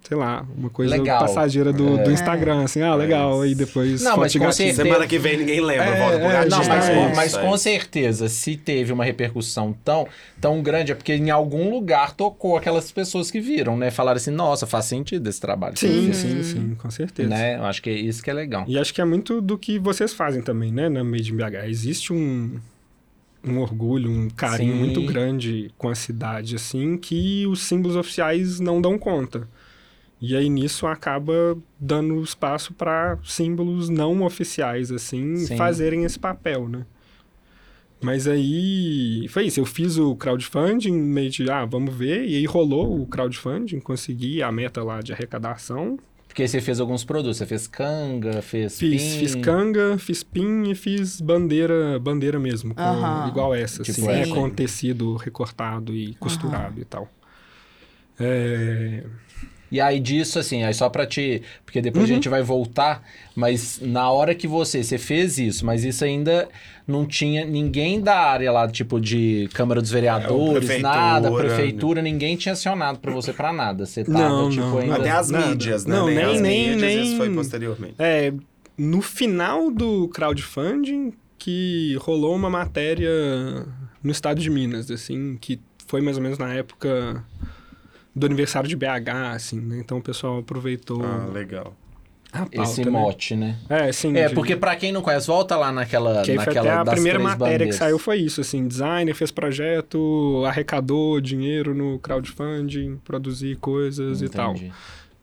sei 0.07 0.15
lá, 0.15 0.45
uma 0.57 0.69
coisa 0.69 0.95
Legal. 0.95 1.19
passageira 1.19 1.73
do, 1.73 1.99
É. 1.99 2.03
do 2.03 2.11
Instagram, 2.11 2.63
assim, 2.63 2.81
ah, 2.81 2.95
legal, 2.95 3.43
É. 3.43 3.47
aí 3.47 3.53
depois 3.55 4.01
Não, 4.01 4.15
mas 4.15 4.31
com 4.31 4.39
gatinho. 4.39 4.53
certeza- 4.53 4.83
Semana 4.83 5.05
que 5.05 5.19
vem 5.19 5.37
ninguém 5.37 5.59
lembra, 5.59 5.83
É, 5.85 5.99
volta 5.99 6.17
pro 6.19 6.27
é, 6.27 6.31
gatinho. 6.31 6.49
Não, 6.51 6.65
mas, 6.69 6.89
É, 6.89 6.95
com- 6.95 7.15
mas 7.15 7.37
com 7.37 7.57
certeza, 7.57 8.29
se 8.29 8.55
teve 8.55 8.93
uma 8.93 9.03
repercussão 9.03 9.73
tão, 9.83 10.07
tão 10.39 10.61
grande, 10.63 10.93
é 10.93 10.95
porque 10.95 11.13
em 11.13 11.29
algum 11.29 11.69
lugar 11.71 12.13
tocou 12.15 12.55
aquelas 12.55 12.89
pessoas 12.89 13.29
que 13.29 13.41
viram, 13.41 13.75
né? 13.75 13.91
Falaram 13.91 14.15
assim, 14.15 14.31
nossa, 14.31 14.65
faz 14.65 14.85
sentido 14.85 15.27
esse 15.27 15.41
trabalho. 15.41 15.77
Sim, 15.77 16.07
você 16.13 16.27
fez", 16.29 16.45
sim, 16.45 16.53
sim, 16.53 16.75
com 16.75 16.89
certeza. 16.89 17.27
Né? 17.27 17.57
Eu 17.57 17.65
acho 17.65 17.81
que 17.81 17.89
é 17.89 17.93
isso 17.93 18.23
que 18.23 18.29
é 18.29 18.33
legal. 18.33 18.63
E 18.65 18.77
acho 18.79 18.93
que 18.93 19.01
é 19.01 19.05
muito 19.05 19.41
do 19.41 19.57
que 19.57 19.77
vocês 19.77 20.13
fazem 20.13 20.41
também, 20.41 20.71
né, 20.71 20.87
na 20.87 21.03
Made 21.03 21.33
in 21.33 21.35
BH. 21.35 21.67
Existe 21.67 22.13
um, 22.13 22.57
um 23.45 23.59
orgulho, 23.59 24.09
um 24.09 24.29
carinho 24.29 24.71
Sim. 24.73 24.79
muito 24.79 25.01
grande 25.05 25.69
com 25.77 25.89
a 25.89 25.95
cidade, 25.95 26.55
assim, 26.55 26.97
que 26.97 27.45
os 27.47 27.63
símbolos 27.63 27.97
oficiais 27.97 28.61
não 28.61 28.79
dão 28.81 28.97
conta. 28.97 29.47
E 30.19 30.35
aí 30.35 30.49
nisso 30.49 30.87
acaba 30.87 31.57
dando 31.79 32.19
espaço 32.23 32.73
para 32.73 33.17
símbolos 33.23 33.87
não 33.89 34.23
oficiais, 34.23 34.91
assim, 34.91 35.35
Sim. 35.37 35.57
fazerem 35.57 36.03
esse 36.05 36.17
papel, 36.17 36.67
né? 36.67 36.85
Mas 38.01 38.27
aí 38.27 39.27
foi 39.29 39.45
isso, 39.47 39.59
eu 39.59 39.65
fiz 39.65 39.97
o 39.97 40.15
crowdfunding, 40.15 40.93
meio 40.93 41.29
de, 41.31 41.49
ah, 41.49 41.65
vamos 41.65 41.95
ver, 41.95 42.27
e 42.27 42.35
aí 42.35 42.45
rolou 42.45 42.99
o 43.01 43.07
crowdfunding, 43.07 43.79
consegui 43.79 44.41
a 44.41 44.51
meta 44.51 44.83
lá 44.83 45.01
de 45.01 45.13
arrecadação, 45.13 45.97
Porque 46.27 46.47
você 46.47 46.61
fez 46.61 46.79
alguns 46.79 47.03
produtos, 47.03 47.37
você 47.37 47.45
fez 47.47 47.65
canga, 47.65 48.41
fez 48.43 48.77
Fiz, 48.77 49.01
pin. 49.13 49.19
fiz 49.19 49.35
canga, 49.35 49.97
fiz 49.97 50.21
pin 50.23 50.69
e 50.69 50.75
fiz 50.75 51.19
bandeira, 51.19 51.97
bandeira 51.99 52.37
mesmo, 52.39 52.75
com- 52.75 53.27
igual 53.27 53.55
essa, 53.55 53.81
Tipo 53.81 54.01
assim, 54.01 54.11
essa. 54.21 54.31
com 54.31 54.47
tecido 54.49 55.15
recortado 55.15 55.95
e 55.95 56.13
costurado 56.15 56.79
e 56.79 56.85
tal. 56.85 57.07
É, 58.19 59.03
E 59.71 59.81
aí 59.81 59.99
disso, 59.99 60.39
assim, 60.39 60.63
aí 60.63 60.73
só 60.73 60.87
pra 60.89 61.05
te... 61.05 61.41
Porque 61.65 61.81
depois 61.81 62.05
Uhum. 62.05 62.11
a 62.11 62.13
gente 62.15 62.29
vai 62.29 62.41
voltar, 62.41 63.03
mas 63.35 63.79
na 63.81 64.09
hora 64.09 64.33
que 64.33 64.47
você, 64.47 64.81
você 64.83 64.97
fez 64.97 65.37
isso, 65.37 65.65
mas 65.65 65.83
isso 65.83 66.05
ainda 66.05 66.47
não 66.87 67.05
tinha 67.05 67.43
ninguém 67.45 67.99
da 67.99 68.15
área 68.17 68.49
lá, 68.51 68.67
tipo 68.67 68.99
de 68.99 69.49
Câmara 69.53 69.81
dos 69.81 69.91
Vereadores, 69.91 70.59
prefeitura, 70.65 70.93
nada, 70.95 71.29
né? 71.29 71.35
prefeitura, 71.37 72.01
ninguém 72.01 72.37
tinha 72.37 72.53
acionado 72.53 72.99
pra 72.99 73.11
você 73.11 73.33
pra 73.33 73.51
nada. 73.51 73.85
Você 73.85 74.05
tava, 74.05 74.17
Não, 74.19 74.49
tipo, 74.49 74.61
não, 74.61 74.77
ainda... 74.79 74.95
Até 74.95 75.09
as 75.11 75.29
Nada. 75.29 75.47
mídias, 75.47 75.85
né? 75.85 75.95
Não, 75.95 76.07
nem- 76.07 76.17
as 76.23 76.39
nem- 76.41 76.69
mídias, 76.71 76.81
nem- 76.81 77.03
isso 77.03 77.17
foi 77.17 77.29
posteriormente. 77.29 77.95
é, 77.99 78.33
no 78.77 79.01
final 79.01 79.69
do 79.69 80.07
crowdfunding 80.09 81.11
que 81.37 81.95
rolou 81.99 82.35
uma 82.35 82.49
matéria 82.49 83.09
no 84.03 84.11
estado 84.11 84.39
de 84.39 84.49
Minas, 84.49 84.89
assim, 84.89 85.37
que 85.41 85.59
foi 85.87 85.99
mais 86.01 86.15
ou 86.17 86.23
menos 86.23 86.37
na 86.37 86.53
época 86.53 87.23
do 88.17 88.25
aniversário 88.25 88.67
de 88.67 88.75
BH, 88.75 89.33
assim, 89.33 89.59
né? 89.59 89.77
Então 89.79 89.97
o 89.97 90.01
pessoal 90.01 90.39
aproveitou 90.39 91.03
Ah, 91.03 91.29
legal. 91.31 91.75
a 92.33 92.39
pauta, 92.39 92.61
Esse 92.61 92.83
né? 92.83 92.91
mote, 92.91 93.35
né? 93.35 93.55
É, 93.69 93.91
sim. 93.91 94.15
É, 94.17 94.27
de- 94.27 94.35
porque 94.35 94.55
pra 94.55 94.75
quem 94.75 94.91
não 94.91 95.01
conhece, 95.01 95.27
volta 95.27 95.55
lá 95.55 95.71
naquela, 95.71 96.21
Que 96.23 96.33
naquela 96.33 96.59
até 96.69 96.71
a 96.79 96.83
das 96.83 96.93
primeira 96.95 97.19
matéria 97.19 97.37
bandeiras. 97.51 97.67
que 97.69 97.73
saiu 97.79 97.97
foi 97.97 98.17
isso, 98.17 98.41
assim, 98.41 98.67
designer 98.67 99.13
fez 99.13 99.31
projeto, 99.31 100.43
arrecadou 100.45 101.21
dinheiro 101.21 101.73
no 101.73 101.99
crowdfunding, 101.99 102.97
produzir 103.03 103.55
coisas 103.57 104.21
e 104.21 104.29
tal. 104.29 104.51
Entendi. 104.55 104.71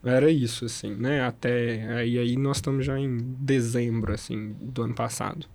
Era 0.04 0.30
isso, 0.30 0.66
assim, 0.66 0.94
né? 0.94 1.24
Até 1.24 1.82
aí, 1.96 2.18
aí 2.18 2.36
nós 2.36 2.58
estamos 2.58 2.84
já 2.84 2.98
em 2.98 3.16
dezembro, 3.38 4.12
assim, 4.12 4.54
do 4.60 4.82
ano 4.82 4.94
passado. 4.94 5.46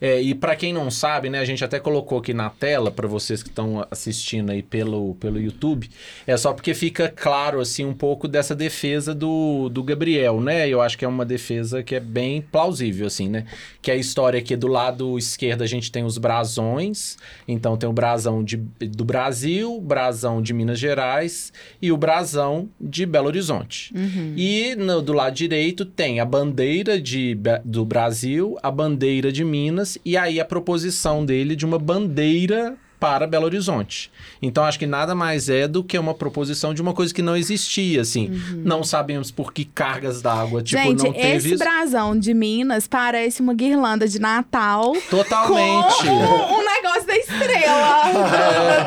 É, 0.00 0.20
e 0.20 0.34
pra 0.34 0.54
quem 0.56 0.72
não 0.72 0.90
sabe, 0.90 1.30
né, 1.30 1.38
a 1.38 1.44
gente 1.44 1.64
até 1.64 1.78
colocou 1.80 2.18
aqui 2.18 2.34
na 2.34 2.50
tela 2.50 2.90
pra 2.90 3.06
vocês 3.08 3.42
que 3.42 3.48
estão 3.48 3.86
assistindo 3.90 4.50
aí 4.50 4.62
pelo, 4.62 5.14
pelo 5.16 5.40
YouTube, 5.40 5.88
é 6.26 6.36
só 6.36 6.52
porque 6.52 6.74
fica 6.74 7.08
claro 7.08 7.60
assim 7.60 7.84
um 7.84 7.94
pouco 7.94 8.26
dessa 8.28 8.54
defesa 8.54 9.14
do, 9.14 9.68
do 9.68 9.82
Gabriel, 9.82 10.40
né? 10.40 10.68
Eu 10.68 10.80
acho 10.80 10.96
que 10.98 11.04
é 11.04 11.08
uma 11.08 11.24
defesa 11.24 11.82
que 11.82 11.94
é 11.94 12.00
bem 12.00 12.42
plausível 12.42 13.06
assim, 13.06 13.28
né? 13.28 13.44
Que 13.82 13.90
a 13.90 13.96
história 13.96 14.38
aqui 14.38 14.56
do 14.56 14.66
lado 14.66 15.16
esquerdo 15.18 15.62
a 15.62 15.66
gente 15.66 15.90
tem 15.90 16.04
os 16.04 16.18
brasões, 16.18 17.16
então 17.48 17.76
tem 17.76 17.88
o 17.88 17.92
brasão 17.92 18.42
de, 18.44 18.56
do 18.56 19.04
Brasil, 19.04 19.80
brasão 19.80 20.40
de 20.42 20.52
Minas 20.52 20.78
Gerais 20.78 21.52
e 21.80 21.90
o 21.90 21.96
brasão 21.96 22.68
de 22.80 23.06
Belo 23.06 23.26
Horizonte. 23.26 23.92
E 24.36 24.74
no- 24.76 25.02
do 25.02 25.12
lado 25.12 25.34
direito 25.34 25.84
tem 25.84 26.20
a 26.20 26.24
bandeira 26.24 27.00
de, 27.00 27.36
do 27.64 27.84
Brasil, 27.84 28.56
a 28.62 28.70
bandeira 28.70 29.30
de 29.32 29.44
Minas 29.44 29.63
e 30.04 30.16
aí 30.16 30.40
a 30.40 30.44
proposição 30.44 31.24
dele 31.24 31.56
de 31.56 31.64
uma 31.64 31.78
bandeira 31.78 32.76
para 33.04 33.26
Belo 33.26 33.44
Horizonte. 33.44 34.10
Então 34.40 34.64
acho 34.64 34.78
que 34.78 34.86
nada 34.86 35.14
mais 35.14 35.50
é 35.50 35.68
do 35.68 35.84
que 35.84 35.98
uma 35.98 36.14
proposição 36.14 36.72
de 36.72 36.80
uma 36.80 36.94
coisa 36.94 37.12
que 37.12 37.20
não 37.20 37.36
existia, 37.36 38.00
assim. 38.00 38.30
Não 38.64 38.82
sabemos 38.82 39.30
por 39.30 39.52
que 39.52 39.66
cargas 39.66 40.22
d'água, 40.22 40.62
tipo, 40.62 40.80
Gente, 40.82 41.04
não 41.04 41.12
teve 41.12 41.36
esse 41.36 41.48
isso. 41.48 41.58
brasão 41.58 42.18
de 42.18 42.32
Minas 42.32 42.86
parece 42.88 43.42
uma 43.42 43.52
guirlanda 43.52 44.08
de 44.08 44.18
Natal. 44.18 44.94
Totalmente. 45.10 45.98
Com 46.06 46.12
um, 46.14 46.58
um 46.60 46.64
negócio 46.64 47.06
da 47.06 47.14
estrela. 47.16 48.02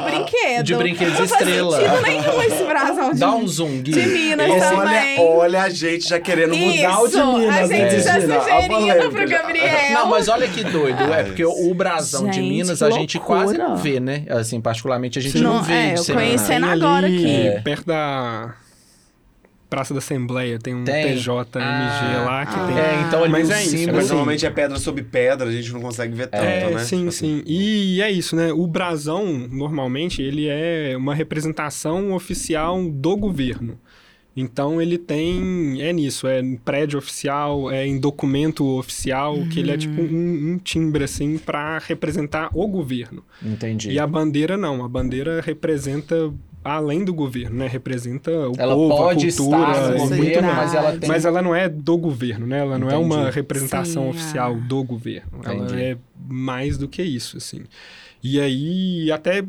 Brinquedo. 0.09 0.63
De 0.63 0.75
brinquedos 0.75 1.19
Não 1.19 1.27
faz 1.27 1.41
estrela. 1.41 2.01
nenhum 2.01 2.41
esse 2.41 2.63
brasão 2.63 3.11
de, 3.13 3.19
Dá 3.19 3.31
um 3.35 3.47
zoom, 3.47 3.81
Gui. 3.81 3.91
de 3.91 4.01
Minas 4.07 4.49
Esse- 4.49 4.69
também. 4.75 5.19
Olha, 5.19 5.29
olha 5.37 5.63
a 5.63 5.69
gente 5.69 6.09
já 6.09 6.19
querendo 6.19 6.55
mudar 6.55 7.01
o 7.01 7.07
de 7.07 7.13
Isso, 7.17 7.33
Minas. 7.37 7.55
a 7.57 7.65
gente 7.67 7.95
né, 7.95 8.01
já? 8.01 8.15
A 8.17 8.21
sugerindo 8.41 9.11
pro. 9.11 9.27
Gabriel. 9.27 9.91
Não, 9.93 10.07
mas 10.07 10.27
olha 10.27 10.47
que 10.47 10.63
doido. 10.63 11.03
É 11.13 11.23
porque 11.23 11.45
o 11.45 11.73
brasão 11.73 12.27
de 12.27 12.37
Gente, 12.37 12.49
Minas 12.49 12.79
que 12.79 12.83
a 12.83 12.89
gente 12.91 13.19
quase 13.19 13.57
não 13.57 13.75
vê, 13.75 13.99
né? 13.99 14.06
Assim, 14.29 14.59
particularmente 14.61 15.19
a 15.19 15.21
gente 15.21 15.37
não, 15.39 15.55
Não, 15.55 15.63
vê. 15.63 15.73
é, 15.73 15.93
eu 15.93 15.97
Sendo 16.37 16.65
ali, 16.65 16.81
agora 16.81 17.07
aqui. 17.07 17.25
É. 17.47 17.59
perto 17.61 17.85
da 17.85 18.55
Praça 19.69 19.93
da 19.93 19.97
Assembleia, 19.97 20.57
tem 20.57 20.73
um 20.73 20.85
Tem. 20.85 21.15
TJMG 21.15 21.29
Ah. 21.59 22.23
lá 22.25 22.45
que 22.45 22.55
Ah. 22.57 22.67
tem. 22.67 22.77
É, 22.79 23.01
então 23.05 23.21
ali 23.23 23.31
Mas 23.33 23.49
é 23.49 23.61
isso, 23.61 23.71
símbolo- 23.71 23.95
Mas 23.97 24.05
assim, 24.05 24.13
normalmente 24.13 24.45
é 24.45 24.49
pedra 24.49 24.79
sobre 24.79 25.03
pedra, 25.03 25.49
a 25.49 25.51
gente 25.51 25.73
não 25.73 25.81
consegue 25.81 26.15
ver 26.15 26.27
tanto, 26.27 26.43
É, 26.43 26.69
né? 26.71 26.79
sim, 26.79 27.09
Assim. 27.09 27.41
sim. 27.41 27.43
E 27.45 28.01
é 28.01 28.09
isso, 28.09 28.33
né? 28.35 28.53
O 28.53 28.65
brasão, 28.65 29.25
normalmente, 29.51 30.21
ele 30.21 30.47
é 30.47 30.95
uma 30.95 31.13
representação 31.13 32.13
oficial 32.13 32.81
do 32.89 33.17
governo. 33.17 33.77
Então 34.37 34.79
ele 34.79 34.99
tem. 34.99 35.81
É 35.81 35.91
nisso, 35.91 36.27
é 36.27 36.39
em 36.39 36.55
prédio 36.55 36.99
oficial, 36.99 37.71
é 37.71 37.87
em 37.87 37.97
documento 37.99 38.63
oficial, 38.77 39.35
que 39.51 39.59
ele 39.59 39.71
é 39.71 39.77
tipo 39.77 39.99
um, 39.99 40.53
um 40.53 40.57
timbre, 40.59 41.03
assim, 41.03 41.39
para 41.39 41.79
representar 41.79 42.51
o 42.53 42.67
governo. 42.67 43.23
Entendi. 43.43 43.89
E 43.89 43.99
a 43.99 44.05
bandeira 44.05 44.55
não, 44.55 44.85
a 44.85 44.87
bandeira 44.87 45.41
representa 45.41 46.31
além 46.63 47.03
do 47.03 47.13
governo, 47.13 47.57
né? 47.57 47.67
Representa 47.67 48.29
o 48.31 48.53
Ela 48.57 48.75
povo, 48.75 48.95
pode 48.95 49.27
a 49.27 49.31
cultura. 49.31 49.71
estar 49.71 49.91
no 49.91 49.99
Sim. 49.99 50.07
muito 50.07 50.17
governo, 50.17 50.47
mais. 50.47 50.57
mas 50.57 50.73
ela 50.75 50.97
tem... 50.97 51.09
Mas 51.09 51.25
ela 51.25 51.41
não 51.41 51.55
é 51.55 51.69
do 51.69 51.97
governo, 51.97 52.45
né? 52.45 52.59
Ela 52.59 52.77
não 52.77 52.89
é 52.89 52.97
uma 52.97 53.21
Entendi. 53.21 53.35
representação 53.35 54.03
Sim, 54.03 54.09
oficial 54.09 54.53
ah. 54.55 54.67
do 54.67 54.83
governo. 54.83 55.39
Ela 55.43 55.55
Entendi. 55.55 55.81
é 55.81 55.97
mais 56.27 56.77
do 56.77 56.87
que 56.87 57.01
isso, 57.01 57.37
assim. 57.37 57.63
E 58.21 58.39
aí, 58.39 59.11
até 59.11 59.43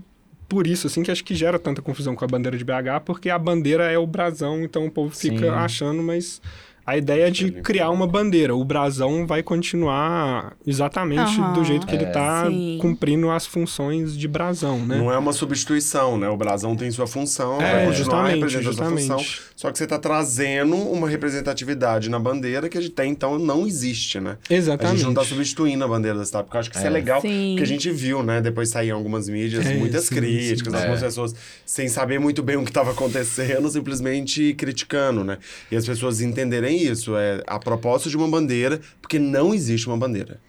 por 0.48 0.66
isso, 0.66 0.86
assim, 0.86 1.02
que 1.02 1.10
acho 1.10 1.24
que 1.24 1.34
gera 1.34 1.58
tanta 1.58 1.82
confusão 1.82 2.14
com 2.16 2.24
a 2.24 2.28
bandeira 2.28 2.56
de 2.56 2.64
BH, 2.64 3.04
porque 3.04 3.28
a 3.28 3.38
bandeira 3.38 3.84
é 3.84 3.98
o 3.98 4.06
brasão, 4.06 4.62
então 4.62 4.86
o 4.86 4.90
povo 4.90 5.14
fica 5.14 5.46
Sim. 5.46 5.48
achando, 5.48 6.02
mas 6.02 6.40
a 6.88 6.96
ideia 6.96 7.26
é 7.28 7.30
de 7.30 7.52
criar 7.52 7.90
uma 7.90 8.06
bandeira. 8.06 8.56
O 8.56 8.64
brasão 8.64 9.26
vai 9.26 9.42
continuar 9.42 10.56
exatamente 10.66 11.38
Aham. 11.38 11.52
do 11.52 11.62
jeito 11.62 11.86
que 11.86 11.94
ele 11.94 12.04
está 12.04 12.46
Sim. 12.46 12.78
cumprindo 12.80 13.30
as 13.30 13.44
funções 13.44 14.16
de 14.16 14.26
brasão, 14.26 14.78
né? 14.86 14.96
Não 14.96 15.12
é 15.12 15.18
uma 15.18 15.34
substituição, 15.34 16.16
né? 16.16 16.30
O 16.30 16.36
brasão 16.36 16.74
tem 16.74 16.90
sua 16.90 17.06
função, 17.06 17.60
É, 17.60 17.72
vai 17.72 17.86
continuar 17.88 18.30
justamente, 18.30 18.34
representando 18.54 18.74
sua 19.00 19.18
função. 19.18 19.24
Só 19.54 19.70
que 19.70 19.76
você 19.76 19.84
está 19.84 19.98
trazendo 19.98 20.76
uma 20.76 21.06
representatividade 21.08 22.08
na 22.08 22.18
bandeira 22.18 22.70
que 22.70 22.78
até 22.78 23.04
então 23.04 23.38
não 23.38 23.66
existe, 23.66 24.18
né? 24.18 24.38
A 24.48 24.54
Exatamente. 24.54 24.96
gente 24.96 25.06
não 25.06 25.12
tá 25.14 25.24
substituindo 25.24 25.84
a 25.84 25.88
bandeira 25.88 26.16
da 26.16 26.24
cidade, 26.24 26.44
porque 26.44 26.56
eu 26.56 26.60
acho 26.60 26.70
que 26.70 26.76
isso 26.76 26.86
é 26.86 26.88
É. 26.88 26.92
legal. 26.92 27.20
Sim. 27.20 27.50
Porque 27.50 27.64
a 27.64 27.66
gente 27.66 27.90
viu, 27.90 28.22
né? 28.22 28.40
Depois 28.40 28.70
saíam 28.70 28.96
algumas 28.96 29.28
mídias, 29.28 29.66
É, 29.66 29.74
muitas 29.74 30.04
sim, 30.06 30.14
críticas, 30.14 30.72
sim. 30.72 30.78
algumas 30.78 31.02
É. 31.02 31.04
pessoas 31.06 31.34
sem 31.66 31.86
saber 31.86 32.18
muito 32.18 32.42
bem 32.42 32.56
o 32.56 32.62
que 32.62 32.70
estava 32.70 32.92
acontecendo, 32.92 33.68
simplesmente 33.68 34.54
criticando, 34.54 35.22
né? 35.22 35.36
E 35.70 35.76
as 35.76 35.84
pessoas 35.84 36.22
entenderem 36.22 36.77
isso, 36.82 37.16
é 37.16 37.42
a 37.46 37.58
propósito 37.58 38.10
de 38.10 38.16
uma 38.16 38.28
bandeira, 38.28 38.80
porque 39.02 39.18
não 39.18 39.52
existe 39.54 39.86
uma 39.86 39.96
bandeira. 39.96 40.40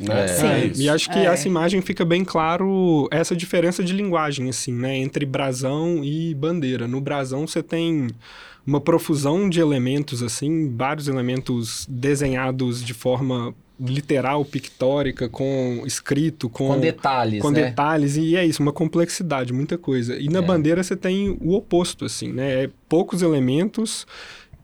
Né? 0.00 0.24
É. 0.24 0.28
Sim. 0.28 0.46
É 0.46 0.64
isso. 0.66 0.82
e 0.82 0.88
acho 0.90 1.10
que 1.10 1.18
É. 1.18 1.24
essa 1.26 1.48
imagem 1.48 1.80
fica 1.80 2.04
bem 2.04 2.22
claro 2.22 3.08
essa 3.10 3.34
diferença 3.34 3.82
de 3.82 3.92
linguagem, 3.94 4.48
assim, 4.48 4.72
né? 4.72 4.96
Entre 4.98 5.24
brasão 5.24 6.04
e 6.04 6.34
bandeira. 6.34 6.86
No 6.86 7.00
brasão 7.00 7.46
você 7.46 7.62
tem 7.62 8.08
uma 8.66 8.80
profusão 8.80 9.48
de 9.48 9.58
elementos, 9.60 10.22
assim, 10.22 10.74
vários 10.76 11.08
elementos 11.08 11.86
desenhados 11.88 12.84
de 12.84 12.92
forma 12.92 13.54
literal, 13.78 14.44
pictórica, 14.44 15.28
com 15.28 15.82
escrito, 15.86 16.48
com, 16.48 16.68
Com 16.68 16.80
detalhes, 16.80 17.40
com 17.42 17.50
né? 17.50 17.64
detalhes, 17.64 18.16
e 18.16 18.34
é 18.34 18.44
isso, 18.44 18.62
uma 18.62 18.72
complexidade, 18.72 19.52
muita 19.52 19.76
coisa. 19.78 20.18
E 20.18 20.28
na 20.28 20.38
É. 20.38 20.42
bandeira 20.42 20.82
você 20.82 20.96
tem 20.96 21.36
o 21.40 21.54
oposto, 21.54 22.04
assim, 22.06 22.32
né? 22.32 22.64
É 22.64 22.70
poucos 22.88 23.20
elementos 23.22 24.06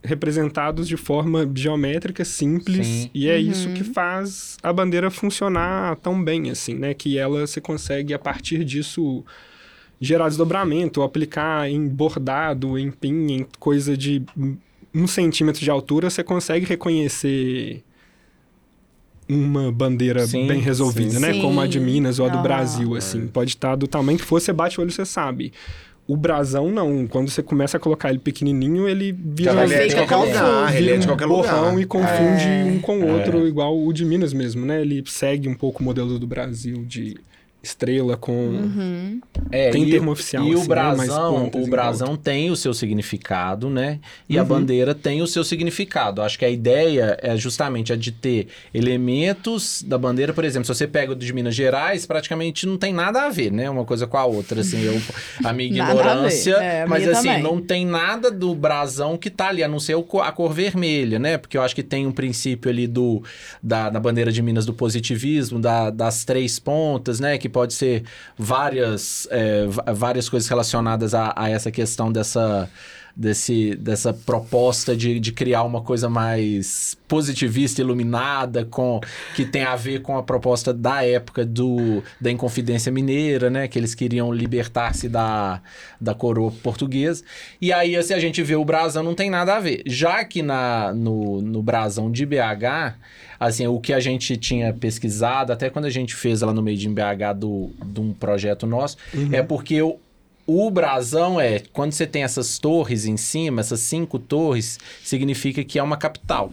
representados 0.02 0.88
de 0.88 0.97
forma 0.97 1.49
geométrica 1.54 2.25
simples 2.25 2.87
Sim. 2.87 3.11
e 3.14 3.28
é 3.28 3.38
isso 3.38 3.68
que 3.73 3.85
faz 3.85 4.56
a 4.62 4.73
bandeira 4.73 5.11
funcionar 5.11 5.97
tão 5.97 6.23
bem 6.23 6.50
assim, 6.50 6.75
né? 6.75 6.92
Que 6.92 7.18
ela 7.18 7.47
você 7.47 7.61
consegue 7.61 8.12
a 8.12 8.18
partir 8.18 8.64
disso 8.64 9.25
gerar 10.00 10.28
desdobramento, 10.28 11.00
ou 11.00 11.06
aplicar 11.06 11.71
em 11.71 11.86
bordado, 11.86 12.76
em 12.76 12.91
pin, 12.91 13.32
em 13.32 13.47
coisa 13.60 13.97
de 13.97 14.21
um 14.93 15.06
centímetro 15.06 15.62
de 15.62 15.71
altura, 15.71 16.10
você 16.10 16.25
consegue 16.25 16.67
reconhecer 16.67 17.84
uma 19.28 19.71
bandeira 19.71 20.26
Sim, 20.26 20.47
bem 20.49 20.60
resolvida, 20.60 21.12
sim, 21.12 21.21
né? 21.21 21.32
sim. 21.34 21.41
Como 21.41 21.60
a 21.60 21.67
de 21.67 21.78
Minas 21.78 22.19
ou 22.19 22.26
a 22.26 22.28
do. 22.28 22.43
Brasil, 22.43 22.97
assim. 22.97 23.28
Pode 23.28 23.50
estar 23.50 23.76
do 23.76 23.86
tamanho 23.86 24.19
que 24.19 24.25
for, 24.25 24.41
você 24.41 24.52
bate 24.52 24.78
o 24.78 24.82
olho, 24.82 24.91
você 24.91 25.06
sabe. 25.06 25.52
O 26.06 26.17
brasão, 26.17 26.71
não. 26.71 27.06
Quando 27.06 27.30
você 27.30 27.43
começa 27.43 27.76
a 27.76 27.80
colocar 27.80 28.10
ele 28.10 28.19
pequenininho, 28.19 28.88
ele 28.88 29.12
vira... 29.12 29.52
Já 29.52 29.65
ele 29.65 29.75
é 29.75 29.86
de 29.86 29.95
qualquer 29.95 30.17
lugar, 30.17 30.76
ele 30.76 30.91
é 30.91 30.97
de 30.97 31.04
um 31.04 31.10
qualquer 31.10 31.28
borrão 31.28 31.65
lugar. 31.71 31.80
e 31.80 31.84
confunde 31.86 32.45
É. 32.45 32.65
um 32.65 32.80
com 32.80 32.99
o 32.99 33.08
outro, 33.08 33.47
igual 33.47 33.78
o 33.78 33.93
de 33.93 34.04
Minas 34.04 34.32
mesmo, 34.32 34.67
né? 34.67 34.80
Ele 34.80 35.02
segue 35.06 35.49
um 35.49 35.54
pouco 35.54 35.80
o 35.80 35.84
modelo 35.84 36.19
do 36.19 36.26
Brasil 36.26 36.84
de 36.86 37.17
estrela 37.63 38.17
com... 38.17 38.33
Uhum. 38.33 39.21
É, 39.51 39.71
Tem 39.71 39.85
e, 39.85 39.91
termo 39.91 40.11
oficial, 40.13 40.45
E 40.45 40.53
assim, 40.53 40.57
o 40.57 40.61
né? 40.61 40.67
brasão, 40.69 41.33
Mas 41.33 41.43
pontas 41.45 41.67
o 41.67 41.71
brasão 41.71 42.17
tem 42.17 42.51
o 42.51 42.57
seu 42.57 42.73
significado, 42.75 43.69
né? 43.71 44.01
E 44.29 44.39
a 44.39 44.43
Uhum. 44.43 44.49
bandeira 44.49 44.95
tem 44.95 45.23
o 45.23 45.27
seu 45.27 45.45
significado. 45.45 46.23
Acho 46.23 46.39
que 46.39 46.45
a 46.45 46.51
ideia 46.51 47.17
é 47.23 47.37
justamente 47.37 47.93
a 47.93 47.97
de 47.97 48.11
ter 48.13 48.49
elementos 48.73 49.83
da 49.87 49.97
bandeira, 49.99 50.33
por 50.33 50.45
exemplo, 50.45 50.67
se 50.67 50.75
você 50.75 50.87
pega 50.87 51.13
o 51.13 51.17
de 51.17 51.33
Minas 51.33 51.55
Gerais, 51.55 52.07
praticamente 52.07 52.67
não 52.67 52.77
tem 52.77 52.93
nada 52.93 53.23
a 53.27 53.29
ver, 53.31 53.51
né? 53.53 53.69
Uma 53.69 53.85
coisa 53.85 54.07
com 54.07 54.17
a 54.17 54.25
outra, 54.25 54.61
assim, 54.61 54.83
eu, 54.83 55.01
a 55.45 55.53
minha 55.53 55.71
Nada 55.79 55.93
a 55.93 55.95
ignorância, 55.95 56.57
É, 56.57 56.83
a 56.83 56.87
mas 56.87 57.03
minha 57.05 57.13
assim, 57.19 57.29
também. 57.29 57.43
não 57.43 57.61
tem 57.61 57.87
nada 57.87 58.31
do 58.31 58.55
brasão 58.55 59.17
que 59.17 59.31
tá 59.31 59.49
ali, 59.49 59.63
a 59.63 59.69
não 59.69 59.81
ser 59.81 59.95
o 59.95 60.07
a 60.21 60.31
cor 60.33 60.53
vermelha, 60.53 61.19
né? 61.19 61.39
Porque 61.39 61.57
eu 61.57 61.63
acho 61.63 61.75
que 61.75 61.83
tem 61.83 62.07
um 62.07 62.13
princípio 62.13 62.71
ali 62.71 62.87
do 62.87 63.23
da, 63.63 63.89
da 63.91 63.99
bandeira 64.01 64.31
de 64.31 64.43
Minas 64.43 64.67
do 64.67 64.73
positivismo, 64.75 65.59
da- 65.59 65.91
das 65.91 66.25
três 66.25 66.59
pontas, 66.59 67.19
né? 67.21 67.39
Que 67.39 67.49
pode 67.52 67.75
ser 67.75 68.04
várias, 68.36 69.28
é, 69.30 69.67
várias 69.95 70.28
coisas 70.28 70.49
relacionadas 70.49 71.15
a, 71.15 71.32
a 71.36 71.49
essa 71.49 71.71
questão 71.71 72.10
dessa, 72.10 72.69
desse, 73.15 73.75
dessa 73.76 74.12
proposta 74.12 74.97
de, 74.97 75.21
de 75.21 75.32
criar 75.32 75.62
uma 75.62 75.82
coisa 75.82 76.08
mais 76.08 76.97
positivista, 77.06 77.80
iluminada, 77.80 78.65
com 78.65 79.00
que 79.34 79.45
tem 79.45 79.65
a 79.65 79.76
ver 79.76 80.00
com 80.00 80.17
a 80.17 80.23
proposta 80.23 80.73
da 80.73 81.04
época 81.04 81.45
do, 81.45 82.02
da 82.21 82.30
Inconfidência 82.30 82.91
Mineira, 82.91 83.50
né? 83.50 83.69
Que 83.69 83.78
eles 83.78 83.95
queriam 83.95 84.32
libertar-se 84.32 85.08
da, 85.08 85.60
da 86.00 86.15
coroa 86.15 86.50
portuguesa. 86.50 87.23
E 87.60 87.73
aí, 87.73 87.97
assim, 87.97 88.15
a 88.15 88.19
gente 88.19 88.43
vê 88.43 88.56
o 88.56 88.65
brasão, 88.65 89.02
não 89.02 89.15
tem 89.15 89.30
nada 89.30 89.56
a 89.56 89.60
ver. 89.60 89.82
Já 89.86 90.25
que 90.25 90.43
na, 90.43 90.93
no, 90.95 91.43
no 91.43 91.62
brasão 91.62 92.10
de 92.10 92.25
BH, 92.25 92.97
assim, 93.49 93.67
o 93.67 93.81
que 93.81 93.93
a 93.93 93.99
gente 93.99 94.37
tinha 94.37 94.73
pesquisado, 94.73 95.52
até 95.52 95.69
quando 95.69 95.87
a 95.87 95.91
gente 95.91 96.15
fez 96.15 96.43
lá 96.43 96.52
no 96.52 96.63
Made 96.63 96.89
in 96.89 96.95
BH 96.95 97.35
do, 97.37 97.71
de 97.85 98.00
um 98.00 98.13
projeto 98.13 98.67
nosso, 98.67 98.97
é 99.33 99.43
porque 99.43 99.83
o, 99.83 99.99
o 100.47 100.71
brasão 100.71 101.41
é, 101.41 101.61
quando 101.73 101.93
você 101.93 102.07
tem 102.07 102.23
essas 102.23 102.59
torres 102.59 103.05
em 103.05 103.17
cima, 103.17 103.61
essas 103.61 103.81
cinco 103.81 104.19
torres, 104.19 104.78
significa 105.02 105.65
que 105.65 105.78
é 105.78 105.83
uma 105.83 105.97
capital. 105.97 106.52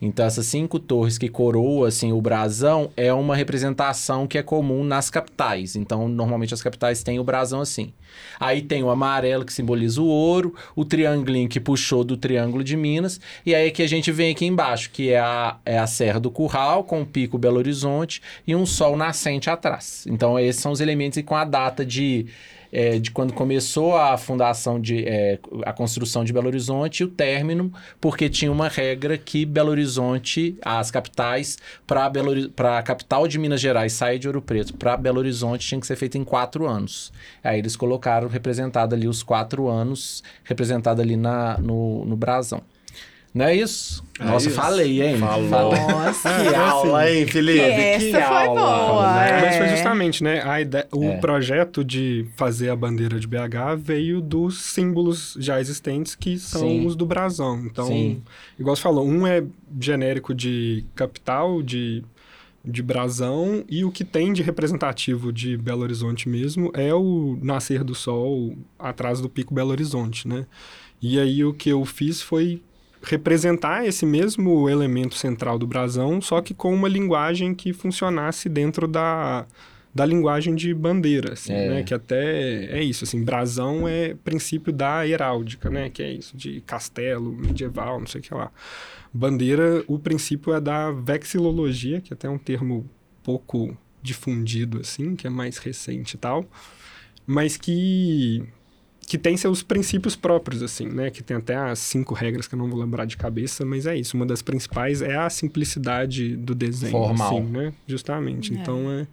Então, 0.00 0.24
essas 0.24 0.46
cinco 0.46 0.78
torres 0.78 1.18
que 1.18 1.28
coroam 1.28 1.84
assim, 1.84 2.12
o 2.12 2.20
brasão 2.20 2.90
é 2.96 3.12
uma 3.12 3.36
representação 3.36 4.26
que 4.26 4.38
é 4.38 4.42
comum 4.42 4.84
nas 4.84 5.10
capitais. 5.10 5.76
Então, 5.76 6.08
normalmente 6.08 6.54
as 6.54 6.62
capitais 6.62 7.02
têm 7.02 7.18
o 7.18 7.24
brasão 7.24 7.60
assim. 7.60 7.92
Aí 8.38 8.62
tem 8.62 8.82
o 8.82 8.90
amarelo 8.90 9.44
que 9.44 9.52
simboliza 9.52 10.00
o 10.00 10.06
ouro, 10.06 10.54
o 10.74 10.84
triangulinho 10.84 11.48
que 11.48 11.60
puxou 11.60 12.04
do 12.04 12.16
Triângulo 12.16 12.62
de 12.62 12.76
Minas, 12.76 13.20
e 13.44 13.54
aí 13.54 13.70
que 13.70 13.82
a 13.82 13.88
gente 13.88 14.10
vem 14.12 14.32
aqui 14.32 14.46
embaixo, 14.46 14.90
que 14.90 15.10
é 15.10 15.18
a, 15.18 15.56
é 15.64 15.78
a 15.78 15.86
Serra 15.86 16.20
do 16.20 16.30
Curral, 16.30 16.84
com 16.84 17.02
o 17.02 17.06
Pico 17.06 17.38
Belo 17.38 17.58
Horizonte 17.58 18.22
e 18.46 18.54
um 18.54 18.66
sol 18.66 18.96
nascente 18.96 19.50
atrás. 19.50 20.04
Então, 20.08 20.38
esses 20.38 20.60
são 20.60 20.72
os 20.72 20.80
elementos 20.80 21.18
e 21.18 21.22
com 21.22 21.34
a 21.34 21.44
data 21.44 21.84
de 21.84 22.26
é, 22.74 22.98
de 22.98 23.12
quando 23.12 23.32
começou 23.32 23.96
a 23.96 24.18
fundação 24.18 24.80
de 24.80 25.06
é, 25.06 25.38
a 25.64 25.72
construção 25.72 26.24
de 26.24 26.32
Belo 26.32 26.48
Horizonte 26.48 27.00
e 27.00 27.04
o 27.04 27.08
término, 27.08 27.72
porque 28.00 28.28
tinha 28.28 28.50
uma 28.50 28.68
regra 28.68 29.16
que 29.16 29.46
Belo 29.46 29.70
Horizonte, 29.70 30.58
as 30.60 30.90
capitais, 30.90 31.56
para 31.86 32.78
a 32.78 32.82
capital 32.82 33.28
de 33.28 33.38
Minas 33.38 33.60
Gerais 33.60 33.92
sair 33.92 34.18
de 34.18 34.26
Ouro 34.26 34.42
Preto 34.42 34.74
para 34.74 34.96
Belo 34.96 35.20
Horizonte 35.20 35.66
tinha 35.66 35.80
que 35.80 35.86
ser 35.86 35.94
feito 35.94 36.18
em 36.18 36.24
quatro 36.24 36.66
anos. 36.66 37.12
Aí 37.44 37.60
eles 37.60 37.76
colocaram 37.76 38.26
representado 38.26 38.92
ali 38.92 39.06
os 39.06 39.22
quatro 39.22 39.68
anos, 39.68 40.24
representado 40.42 41.00
ali 41.00 41.16
na, 41.16 41.56
no, 41.58 42.04
no 42.04 42.16
brasão. 42.16 42.60
Não 43.34 43.46
é 43.46 43.56
isso? 43.56 44.04
É 44.20 44.24
Nossa, 44.26 44.46
isso. 44.46 44.54
falei, 44.56 45.02
hein? 45.02 45.18
Falou. 45.18 45.72
Nossa. 45.72 46.28
Que 46.40 46.54
aula, 46.54 47.10
hein, 47.10 47.26
Felipe? 47.26 47.58
Essa 47.58 48.04
que 48.04 48.12
foi 48.12 48.22
aula. 48.22 48.60
boa. 48.60 49.14
né? 49.16 49.40
Mas 49.42 49.56
foi 49.56 49.66
É. 49.66 49.70
justamente, 49.74 50.22
né? 50.22 50.40
A 50.48 50.60
ideia, 50.60 50.86
o 50.92 51.04
É. 51.04 51.16
projeto 51.16 51.82
de 51.84 52.26
fazer 52.36 52.68
a 52.70 52.76
bandeira 52.76 53.18
de 53.18 53.26
BH 53.26 53.74
veio 53.76 54.20
dos 54.20 54.60
símbolos 54.62 55.36
já 55.40 55.60
existentes 55.60 56.14
que 56.14 56.38
são 56.38 56.60
Sim. 56.60 56.86
os 56.86 56.94
do 56.94 57.04
brasão. 57.04 57.60
Então, 57.66 57.86
Sim. 57.88 58.22
igual 58.56 58.76
você 58.76 58.82
falou, 58.82 59.04
um 59.04 59.26
é 59.26 59.42
genérico 59.80 60.32
de 60.32 60.84
capital, 60.94 61.60
de 61.62 62.04
de 62.66 62.82
brasão 62.82 63.62
e 63.68 63.84
o 63.84 63.90
que 63.90 64.02
tem 64.04 64.32
de 64.32 64.42
representativo 64.42 65.30
de 65.30 65.54
Belo 65.54 65.82
Horizonte 65.82 66.30
mesmo 66.30 66.70
é 66.72 66.94
o 66.94 67.38
nascer 67.42 67.84
do 67.84 67.94
sol 67.94 68.56
atrás 68.78 69.20
do 69.20 69.28
Pico 69.28 69.52
Belo 69.52 69.68
Horizonte, 69.70 70.26
né? 70.26 70.46
E 71.02 71.20
aí 71.20 71.44
o 71.44 71.52
que 71.52 71.68
eu 71.68 71.84
fiz 71.84 72.22
foi 72.22 72.62
representar 73.04 73.86
esse 73.86 74.04
mesmo 74.06 74.68
elemento 74.68 75.14
central 75.16 75.58
do 75.58 75.66
brasão, 75.66 76.20
só 76.20 76.40
que 76.40 76.54
com 76.54 76.74
uma 76.74 76.88
linguagem 76.88 77.54
que 77.54 77.72
funcionasse 77.72 78.48
dentro 78.48 78.88
da, 78.88 79.46
da 79.94 80.04
linguagem 80.06 80.54
de 80.54 80.72
bandeira, 80.74 81.34
assim, 81.34 81.52
É. 81.52 81.68
né? 81.68 81.82
Que 81.82 81.94
até 81.94 82.64
é 82.66 82.82
isso, 82.82 83.04
assim, 83.04 83.22
brasão 83.22 83.86
é 83.86 84.14
princípio 84.14 84.72
da 84.72 85.06
heráldica, 85.06 85.68
né? 85.70 85.90
Que 85.90 86.02
é 86.02 86.12
isso, 86.12 86.36
de 86.36 86.60
castelo, 86.62 87.30
medieval, 87.32 88.00
não 88.00 88.06
sei 88.06 88.20
o 88.20 88.24
que 88.24 88.34
lá. 88.34 88.50
Bandeira, 89.12 89.84
o 89.86 89.98
princípio 89.98 90.52
é 90.54 90.60
da 90.60 90.90
vexilologia, 90.90 92.00
que 92.00 92.12
até 92.12 92.26
é 92.26 92.30
um 92.30 92.38
termo 92.38 92.88
pouco 93.22 93.76
difundido, 94.02 94.80
assim, 94.80 95.14
que 95.14 95.26
é 95.26 95.30
mais 95.30 95.58
recente 95.58 96.14
e 96.14 96.18
tal, 96.18 96.44
mas 97.26 97.56
que 97.56 98.42
que 99.14 99.18
tem 99.18 99.36
seus 99.36 99.62
princípios 99.62 100.16
próprios, 100.16 100.60
assim, 100.60 100.88
né? 100.88 101.08
Que 101.08 101.22
tem 101.22 101.36
até 101.36 101.54
as 101.54 101.78
cinco 101.78 102.14
regras 102.14 102.48
que 102.48 102.56
eu 102.56 102.58
não 102.58 102.68
vou 102.68 102.80
lembrar 102.80 103.04
de 103.04 103.16
cabeça, 103.16 103.64
mas 103.64 103.86
é 103.86 103.96
isso. 103.96 104.16
Uma 104.16 104.26
das 104.26 104.42
principais 104.42 105.02
é 105.02 105.14
a 105.16 105.30
simplicidade 105.30 106.36
do 106.36 106.52
desenho, 106.52 106.90
Formal. 106.90 107.38
assim, 107.38 107.46
né? 107.46 107.72
Justamente. 107.86 108.52
É. 108.52 108.56
Então, 108.56 108.90
é 108.90 109.06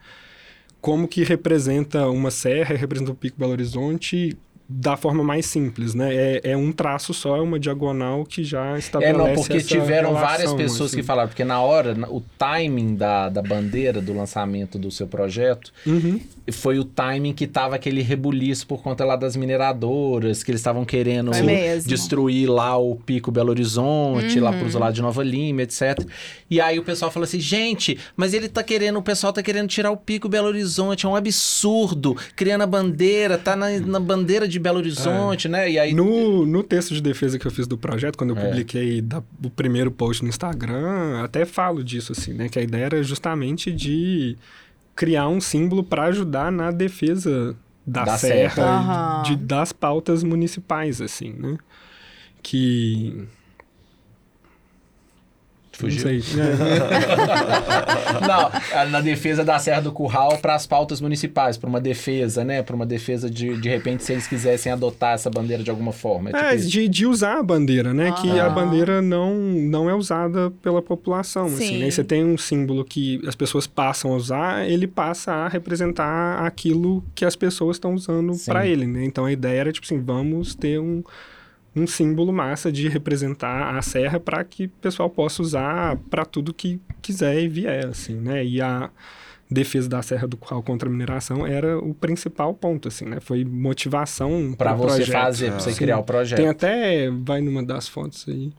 como 0.82 1.08
que 1.08 1.24
representa 1.24 2.10
uma 2.10 2.32
serra, 2.32 2.76
representa 2.76 3.12
o 3.12 3.16
Pico 3.16 3.38
Belo 3.38 3.52
Horizonte 3.52 4.36
da 4.74 4.96
forma 4.98 5.24
mais 5.24 5.46
simples, 5.46 5.94
né? 5.94 6.14
É, 6.14 6.42
é 6.52 6.58
um 6.58 6.72
traço 6.72 7.14
só, 7.14 7.36
é 7.38 7.42
uma 7.42 7.60
diagonal 7.60 8.24
que 8.26 8.44
já 8.44 8.76
É, 8.76 8.80
estabelece 8.80 9.18
não, 9.18 9.34
porque 9.36 9.62
tiveram 9.62 10.10
relação, 10.14 10.28
várias 10.30 10.54
pessoas 10.54 10.90
assim. 10.92 10.98
que 11.02 11.04
falaram, 11.04 11.28
porque 11.30 11.44
na 11.44 11.60
hora, 11.62 11.96
o 12.10 12.22
timing 12.38 12.96
da, 12.96 13.30
da 13.30 13.42
bandeira, 13.42 14.02
do 14.02 14.14
lançamento 14.14 14.78
do 14.80 14.90
seu 14.90 15.08
projeto, 15.08 15.72
Uhum. 15.86 16.20
foi 16.52 16.80
o 16.80 16.84
timing 16.84 17.34
que 17.34 17.46
tava 17.48 17.76
aquele 17.76 18.02
rebuliço 18.02 18.66
por 18.68 18.82
conta 18.82 19.04
lá 19.06 19.16
das 19.16 19.36
mineradoras, 19.36 20.44
que 20.44 20.52
eles 20.52 20.62
estavam 20.62 20.86
querendo 20.86 21.32
destruir 21.86 22.50
lá 22.50 22.78
o 22.78 22.96
Pico 22.96 23.32
Belo 23.32 23.50
Horizonte, 23.50 24.40
lá 24.40 24.52
Uhum. 24.52 24.60
pros 24.60 24.74
lados 24.76 24.96
de 24.96 25.02
Nova 25.02 25.24
Lima, 25.24 25.62
etc. 25.64 26.00
E 26.50 26.60
aí 26.62 26.78
o 26.80 26.84
pessoal 26.84 27.12
falou 27.12 27.24
assim, 27.26 27.40
gente, 27.40 27.98
mas 28.16 28.34
ele 28.34 28.48
tá 28.48 28.64
querendo, 28.64 28.98
o 29.00 29.02
pessoal 29.04 29.34
tá 29.34 29.42
querendo 29.44 29.68
tirar 29.68 29.92
o 29.92 29.98
Pico 29.98 30.28
Belo 30.30 30.48
Horizonte, 30.48 31.06
é 31.06 31.10
um 31.10 31.16
absurdo, 31.16 32.16
criando 32.36 32.62
a 32.62 32.68
bandeira, 32.68 33.38
tá 33.38 33.56
na, 33.56 33.70
na 33.80 34.00
bandeira 34.00 34.48
de 34.48 34.60
Belo 34.62 34.78
Horizonte, 34.78 35.48
né? 35.50 35.70
E 35.70 35.78
aí... 35.80 35.94
No, 35.94 36.46
no 36.46 36.64
texto 36.64 36.94
de 36.94 37.02
defesa 37.02 37.38
que 37.40 37.46
eu 37.46 37.52
fiz 37.52 37.68
do 37.68 37.78
projeto, 37.78 38.18
quando 38.18 38.30
eu 38.32 38.38
É. 38.38 38.46
publiquei 38.50 39.02
da- 39.02 39.24
o 39.44 39.50
primeiro 39.50 39.92
post 39.92 40.24
no 40.24 40.30
Instagram, 40.30 41.22
até 41.24 41.46
falo 41.46 41.84
disso, 41.84 42.12
assim, 42.12 42.34
né? 42.34 42.48
Que 42.50 42.60
a 42.60 42.62
ideia 42.62 42.86
era 42.86 43.04
justamente 43.04 43.72
de 43.72 44.38
criar 44.96 45.28
um 45.28 45.42
símbolo 45.42 45.84
para 45.84 46.04
ajudar 46.06 46.52
na 46.52 46.72
defesa 46.72 47.56
da, 47.86 48.04
Da 48.06 48.18
serra, 48.18 48.50
serra. 48.56 49.24
e 49.26 49.30
de, 49.30 49.36
das 49.44 49.72
pautas 49.74 50.24
municipais, 50.24 51.02
assim, 51.02 51.34
né? 51.38 51.58
Que... 52.44 53.28
Fugiu. 55.72 56.04
Não 56.12 56.22
sei. 56.22 56.36
né? 56.38 56.46
Não, 58.28 58.90
na 58.92 59.02
defesa 59.02 59.44
da 59.44 59.58
Serra 59.58 59.82
do 59.82 59.92
Curral 59.92 60.38
para 60.38 60.56
as 60.56 60.68
pautas 60.68 61.00
municipais, 61.02 61.58
para 61.58 61.70
uma 61.70 61.80
defesa, 61.82 62.44
né? 62.44 62.62
Para 62.62 62.76
uma 62.76 62.86
defesa 62.86 63.30
de, 63.30 63.56
de 63.60 63.70
repente, 63.70 64.04
se 64.04 64.12
eles 64.12 64.28
quisessem 64.28 64.72
adotar 64.72 65.14
essa 65.14 65.30
bandeira 65.30 65.64
de 65.64 65.70
alguma 65.70 65.92
forma. 65.92 66.30
É, 66.30 66.34
tipo 66.34 66.46
É, 66.46 66.56
de, 66.56 66.88
de 66.88 67.06
usar 67.06 67.40
a 67.40 67.44
bandeira, 67.44 67.94
né? 67.94 68.12
Que 68.22 68.30
a 68.40 68.46
Aham. 68.46 68.54
bandeira 68.56 69.02
não, 69.02 69.34
não 69.36 69.90
é 69.90 69.96
usada 69.96 70.52
pela 70.62 70.82
população. 70.82 71.46
Assim, 71.46 71.68
Sim. 71.68 71.80
né? 71.80 71.88
E 71.88 71.92
você 71.92 72.04
tem 72.04 72.24
um 72.24 72.38
símbolo 72.38 72.84
que 72.86 73.22
as 73.28 73.36
pessoas 73.36 73.66
passam 73.66 74.12
a 74.14 74.16
usar, 74.16 74.70
ele 74.70 74.88
passa 74.88 75.32
a 75.32 75.48
representar 75.48 76.46
aquilo 76.46 77.04
que 77.16 77.26
as 77.26 77.36
pessoas 77.36 77.78
estão 77.78 77.94
usando 77.94 78.34
para 78.46 78.68
ele, 78.68 78.86
né? 78.86 79.06
Então 79.06 79.26
a 79.26 79.32
ideia 79.32 79.62
era, 79.62 79.72
tipo 79.72 79.86
assim, 79.86 80.02
vamos 80.02 80.54
ter 80.54 80.80
um, 80.80 81.04
um 81.76 81.88
símbolo 81.88 82.34
massa 82.34 82.72
de 82.72 82.88
representar 82.90 83.76
a 83.78 83.82
serra 83.82 84.20
para 84.20 84.44
que 84.44 84.66
o 84.66 84.70
pessoal 84.82 85.10
possa 85.10 85.42
usar 85.42 85.96
para 86.10 86.26
tudo 86.26 86.54
que 86.54 86.80
quiser 87.02 87.42
e 87.42 87.48
vier, 87.48 87.86
assim, 87.88 88.16
né? 88.16 88.44
E 88.46 88.62
a 88.62 88.90
defesa 89.50 89.88
da 89.90 90.02
Serra 90.02 90.28
do 90.28 90.38
Curral 90.38 90.64
contra 90.64 90.88
a 90.88 90.92
mineração 90.92 91.46
era 91.46 91.78
o 91.78 91.94
principal 91.94 92.54
ponto, 92.54 92.88
assim, 92.88 93.06
né? 93.06 93.20
Foi 93.20 93.44
motivação 93.46 94.54
Para 94.58 94.74
pro 94.74 94.84
você 94.84 94.96
projeto. 94.98 95.12
fazer, 95.14 95.50
para 95.52 95.60
você 95.60 95.74
criar 95.74 96.00
o 96.00 96.04
projeto. 96.04 96.38
Tem 96.38 96.48
até, 96.48 97.10
vai 97.10 97.42
numa 97.42 97.62
das 97.64 97.88
fotos 97.88 98.26
aí, 98.28 98.52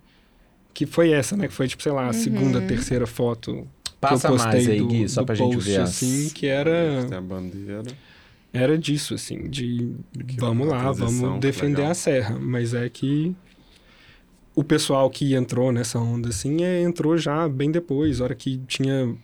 que 0.74 0.84
foi 0.86 1.10
essa, 1.12 1.36
né? 1.36 1.48
Que 1.48 1.54
foi, 1.54 1.66
tipo, 1.68 1.82
sei 1.82 1.92
lá, 1.92 2.08
a 2.08 2.12
segunda, 2.12 2.60
terceira 2.60 3.06
foto 3.06 3.66
Passa 4.00 4.26
que 4.28 4.32
eu 4.34 4.36
postei 4.36 4.52
mais 4.52 4.68
aí, 4.68 4.78
do, 4.78 4.86
Gui, 4.88 5.08
só 5.08 5.20
do 5.22 5.26
pra 5.26 5.34
gente 5.34 5.54
post, 5.54 5.70
ver 5.70 5.80
as- 5.80 5.88
assim, 5.90 6.30
que 6.30 6.46
era, 6.46 7.06
Tem 7.08 7.16
a 7.18 7.20
bandeira. 7.20 7.82
Era 8.52 8.76
disso, 8.76 9.14
assim, 9.14 9.48
de 9.48 9.94
Que 10.26 10.36
vamos 10.38 10.68
lá, 10.68 10.92
vamos 10.92 11.40
defender 11.40 11.78
legal. 11.78 11.90
a 11.92 11.94
serra. 11.94 12.38
Mas 12.38 12.74
é 12.74 12.88
que 12.88 13.34
o 14.54 14.62
pessoal 14.62 15.08
que 15.08 15.34
entrou 15.34 15.72
nessa 15.72 15.98
onda, 15.98 16.28
assim, 16.28 16.62
é, 16.62 16.82
entrou 16.82 17.16
já 17.16 17.48
bem 17.48 17.70
depois, 17.70 18.20
hora 18.20 18.34
que 18.34 18.58
tinha 18.66 19.16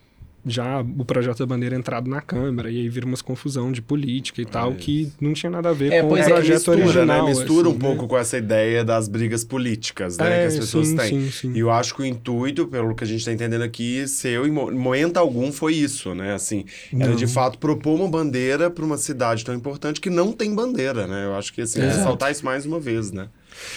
já 0.47 0.81
o 0.81 1.05
projeto 1.05 1.39
da 1.39 1.47
bandeira 1.47 1.77
entrado 1.77 2.09
na 2.09 2.21
Câmara, 2.21 2.71
e 2.71 2.79
aí 2.79 2.89
vira 2.89 3.05
umas 3.05 3.21
confusão 3.21 3.71
de 3.71 3.83
política 3.83 4.41
e 4.41 4.47
tal, 4.47 4.71
isso. 4.71 4.79
que 4.79 5.13
não 5.21 5.33
tinha 5.35 5.51
nada 5.51 5.69
a 5.71 5.73
ver 5.73 5.93
É, 5.93 6.01
com 6.03 6.09
o 6.13 6.17
é, 6.17 6.25
projeto 6.25 6.55
mistura, 6.55 6.79
original. 6.79 7.23
né? 7.25 7.29
Mistura 7.29 7.69
assim, 7.69 7.77
um 7.77 7.79
pouco 7.79 8.03
né? 8.03 8.09
com 8.09 8.19
essa 8.19 8.39
ideia 8.39 8.85
das 8.85 9.09
brigas 9.09 9.45
políticas, 9.45 10.17
né? 10.17 10.37
É, 10.39 10.41
que 10.43 10.47
as 10.47 10.57
pessoas 10.59 10.89
sim, 10.89 10.97
têm. 10.97 11.09
sim, 11.09 11.31
sim. 11.31 11.53
E 11.55 11.59
eu 11.59 11.71
acho 11.71 11.95
que 11.95 12.03
o 12.03 12.05
intuito, 12.05 12.67
pelo 12.67 12.95
que 12.95 13.05
a 13.05 13.07
gente 13.07 13.19
está 13.21 13.33
entendendo 13.33 13.63
aqui, 13.63 14.07
seu, 14.09 14.47
em 14.47 14.51
mo- 14.51 14.71
momento 14.71 15.17
algum, 15.19 15.53
foi 15.53 15.75
isso, 15.75 16.15
né? 16.15 16.35
Assim, 16.35 16.65
era 16.99 17.11
Não. 17.11 17.17
de 17.17 17.27
fato 17.27 17.59
propor 17.59 17.95
uma 17.99 18.09
bandeira 18.09 18.71
para 18.71 18.85
uma 18.85 18.97
cidade 18.97 19.45
tão 19.45 19.55
importante 19.55 20.01
que 20.01 20.09
não 20.11 20.33
tem 20.33 20.55
bandeira, 20.55 21.07
né? 21.07 21.27
Eu 21.27 21.35
acho 21.37 21.53
que, 21.53 21.61
assim, 21.63 21.81
ressaltar 21.81 22.31
isso 22.33 22.45
mais 22.45 22.65
uma 22.65 22.79
vez, 22.81 23.11
né? 23.13 23.29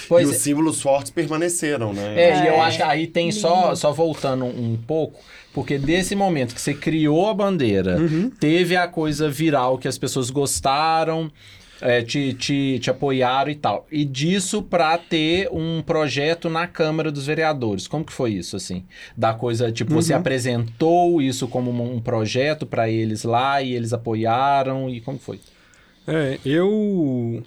Pois 0.08 0.28
e 0.28 0.32
os 0.32 0.38
símbolos 0.38 0.82
fortes 0.82 1.12
permaneceram, 1.12 1.94
né? 1.94 2.16
É, 2.22 2.44
e 2.44 2.48
eu 2.48 2.54
É. 2.56 2.60
acho 2.62 2.78
que 2.78 2.84
aí 2.84 3.08
tem 3.08 3.32
só, 3.32 3.74
só 3.76 3.92
voltando 3.92 4.46
um, 4.46 4.78
pouco, 4.78 5.20
porque 5.54 5.78
desse 5.78 6.16
momento 6.16 6.54
que 6.56 6.62
você 6.62 6.74
criou 6.74 7.30
a 7.30 7.34
bandeira, 7.34 7.98
teve 8.40 8.76
a 8.76 8.88
coisa 8.88 9.30
viral 9.30 9.78
que 9.78 9.88
as 9.88 9.98
pessoas 9.98 10.30
gostaram, 10.30 11.32
é, 11.84 12.04
te, 12.04 12.34
te, 12.34 12.78
te 12.80 12.92
apoiaram 12.92 13.50
e 13.50 13.56
tal. 13.56 13.88
E 13.92 14.06
disso 14.06 14.62
pra 14.62 15.00
ter 15.00 15.50
um 15.52 15.82
projeto 15.82 16.48
na 16.48 16.68
Câmara 16.68 17.12
dos 17.12 17.26
Vereadores. 17.26 17.88
Como 17.88 18.06
que 18.06 18.14
foi 18.14 18.34
isso, 18.34 18.56
assim? 18.56 18.84
Da 19.18 19.34
coisa, 19.34 19.72
tipo, 19.72 19.92
você 19.92 20.14
apresentou 20.14 21.20
isso 21.22 21.48
como 21.48 21.72
um, 21.72 21.96
um 21.96 22.00
projeto 22.00 22.68
pra 22.68 22.88
eles 22.88 23.24
lá 23.24 23.64
e 23.64 23.74
eles 23.74 23.94
apoiaram, 23.94 24.88
e 24.92 25.02
como 25.02 25.18
que 25.18 25.24
foi? 25.26 25.40
É, 26.08 26.38
eu 26.46 27.42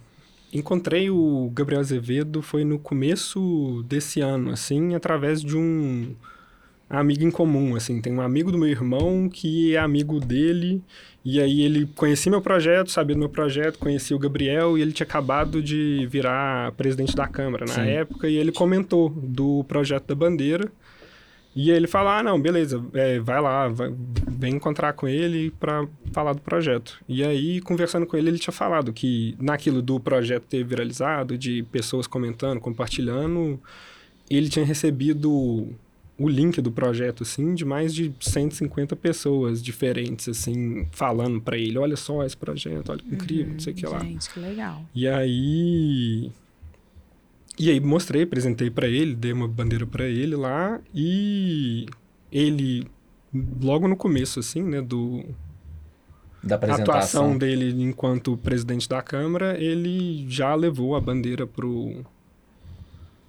encontrei 0.55 1.11
o 1.11 1.51
Gabriel 1.53 1.81
Azevedo 1.81 2.41
foi 2.41 2.65
no 2.65 2.79
começo 2.79 3.85
desse 3.89 4.21
ano, 4.21 4.51
assim, 4.51 4.95
através 4.95 5.43
de 5.43 5.57
um 5.57 6.15
amigo 6.89 7.25
em 7.25 7.31
comum, 7.31 7.75
assim, 7.75 8.01
tem 8.01 8.13
um 8.13 8.21
amigo 8.21 8.53
do 8.53 8.59
meu 8.59 8.69
irmão 8.69 9.29
que 9.29 9.75
é 9.75 9.79
amigo 9.79 10.21
dele, 10.21 10.81
e 11.25 11.41
aí 11.41 11.63
ele 11.63 11.87
conhecia 11.97 12.31
meu 12.31 12.41
projeto, 12.41 12.91
sabia 12.91 13.17
do 13.17 13.19
meu 13.19 13.29
projeto, 13.29 13.79
conhecia 13.79 14.15
o 14.15 14.19
Gabriel 14.19 14.79
e 14.79 14.83
ele 14.83 14.93
tinha 14.93 15.07
acabado 15.07 15.63
de 15.63 16.07
virar 16.09 16.73
presidente 16.73 17.17
da 17.17 17.27
Câmara 17.27 17.65
na 17.67 17.75
Sim. 17.75 17.89
época, 17.89 18.29
e 18.29 18.37
ele 18.37 18.53
comentou 18.53 19.11
do 19.11 19.65
projeto 19.65 20.07
da 20.07 20.15
bandeira, 20.15 20.71
e 21.57 21.71
aí 21.71 21.77
ele 21.77 21.87
fala, 21.87 22.19
ah, 22.19 22.23
não, 22.23 22.41
beleza, 22.41 22.85
é, 22.95 23.19
vai 23.21 23.41
lá, 23.41 23.69
vai- 23.69 23.93
vem 24.29 24.55
encontrar 24.57 24.93
com 24.93 25.07
ele 25.07 25.51
para 25.53 25.87
falar 26.13 26.33
do 26.33 26.41
projeto. 26.43 26.99
E 27.09 27.23
aí, 27.23 27.61
conversando 27.61 28.07
com 28.07 28.17
ele, 28.17 28.29
ele 28.31 28.39
tinha 28.39 28.53
falado 28.53 28.93
que 28.93 29.37
naquilo 29.41 29.81
do 29.81 30.01
projeto 30.01 30.45
ter 30.45 30.65
viralizado, 30.65 31.39
de 31.39 31.63
pessoas 31.71 32.07
comentando, 32.07 32.61
compartilhando, 32.61 33.61
ele 34.29 34.49
tinha 34.49 34.65
recebido 34.65 35.31
o 36.17 36.29
link 36.29 36.61
do 36.61 36.71
projeto, 36.71 37.25
assim, 37.25 37.55
de 37.55 37.65
mais 37.65 37.93
de 37.93 38.13
150 38.21 38.95
pessoas 38.95 39.61
diferentes, 39.63 40.29
assim, 40.29 40.87
falando 40.93 41.41
para 41.41 41.57
ele, 41.59 41.77
olha 41.77 41.97
só 41.97 42.25
esse 42.25 42.37
projeto, 42.37 42.91
olha 42.91 43.01
que 43.03 43.15
incrível, 43.15 43.53
não 43.55 43.59
sei 43.61 43.73
o 43.73 43.77
que 43.77 43.85
lá. 43.87 43.99
Gente, 43.99 44.31
que 44.33 44.39
legal. 44.39 44.85
E 44.95 45.09
aí. 45.09 46.31
E 47.59 47.71
aí 47.71 47.79
mostrei, 47.79 48.23
apresentei 48.23 48.71
pra 48.71 48.89
ele, 48.89 49.15
dei 49.15 49.33
uma 49.33 49.47
bandeira 49.47 49.87
pra 49.87 50.07
ele 50.07 50.35
lá 50.35 50.81
e 50.93 51.87
ele 52.33 52.87
logo 53.63 53.87
no 53.87 53.97
começo 53.97 54.41
assim, 54.41 54.63
né, 54.63 54.83
do 54.83 55.25
Da 56.43 56.57
atuação 56.57 57.39
dele 57.39 57.71
enquanto 57.83 58.37
presidente 58.37 58.89
da 58.89 59.01
Câmara, 59.01 59.57
ele 59.63 60.27
já 60.29 60.55
levou 60.55 60.97
a 60.97 61.01
bandeira 61.01 61.47
pro 61.47 62.05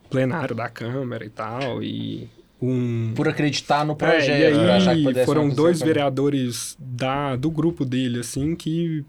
plenário 0.10 0.56
da 0.56 0.70
Câmara 0.70 1.24
e 1.26 1.30
tal 1.30 1.84
e 1.84 2.30
um 2.62 3.14
Por 3.16 3.28
acreditar 3.28 3.86
no 3.86 3.94
é, 3.94 3.96
projeto, 3.96 4.56
e 4.56 4.70
achar 4.70 4.96
que 4.96 5.08
aí 5.08 5.26
foram 5.26 5.50
dois 5.50 5.82
vereadores 5.82 6.76
da, 6.80 7.36
do 7.36 7.52
grupo 7.52 7.86
dele, 7.86 8.20
assim, 8.20 8.56
que 8.56 9.06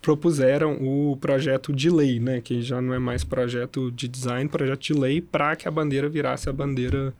propuseram 0.00 0.78
o 0.80 1.16
projeto 1.16 1.72
de 1.72 1.90
lei, 1.90 2.18
né? 2.18 2.40
Que 2.40 2.62
já 2.62 2.80
não 2.80 2.94
é 2.94 2.98
mais 2.98 3.22
projeto 3.22 3.90
de 3.90 4.08
design, 4.08 4.48
projeto 4.48 4.80
de 4.80 4.94
lei, 4.94 5.20
para 5.20 5.54
que 5.56 5.68
a 5.68 5.70
bandeira 5.70 6.08
virasse 6.08 6.48
a 6.48 6.52
bandeira 6.52 7.12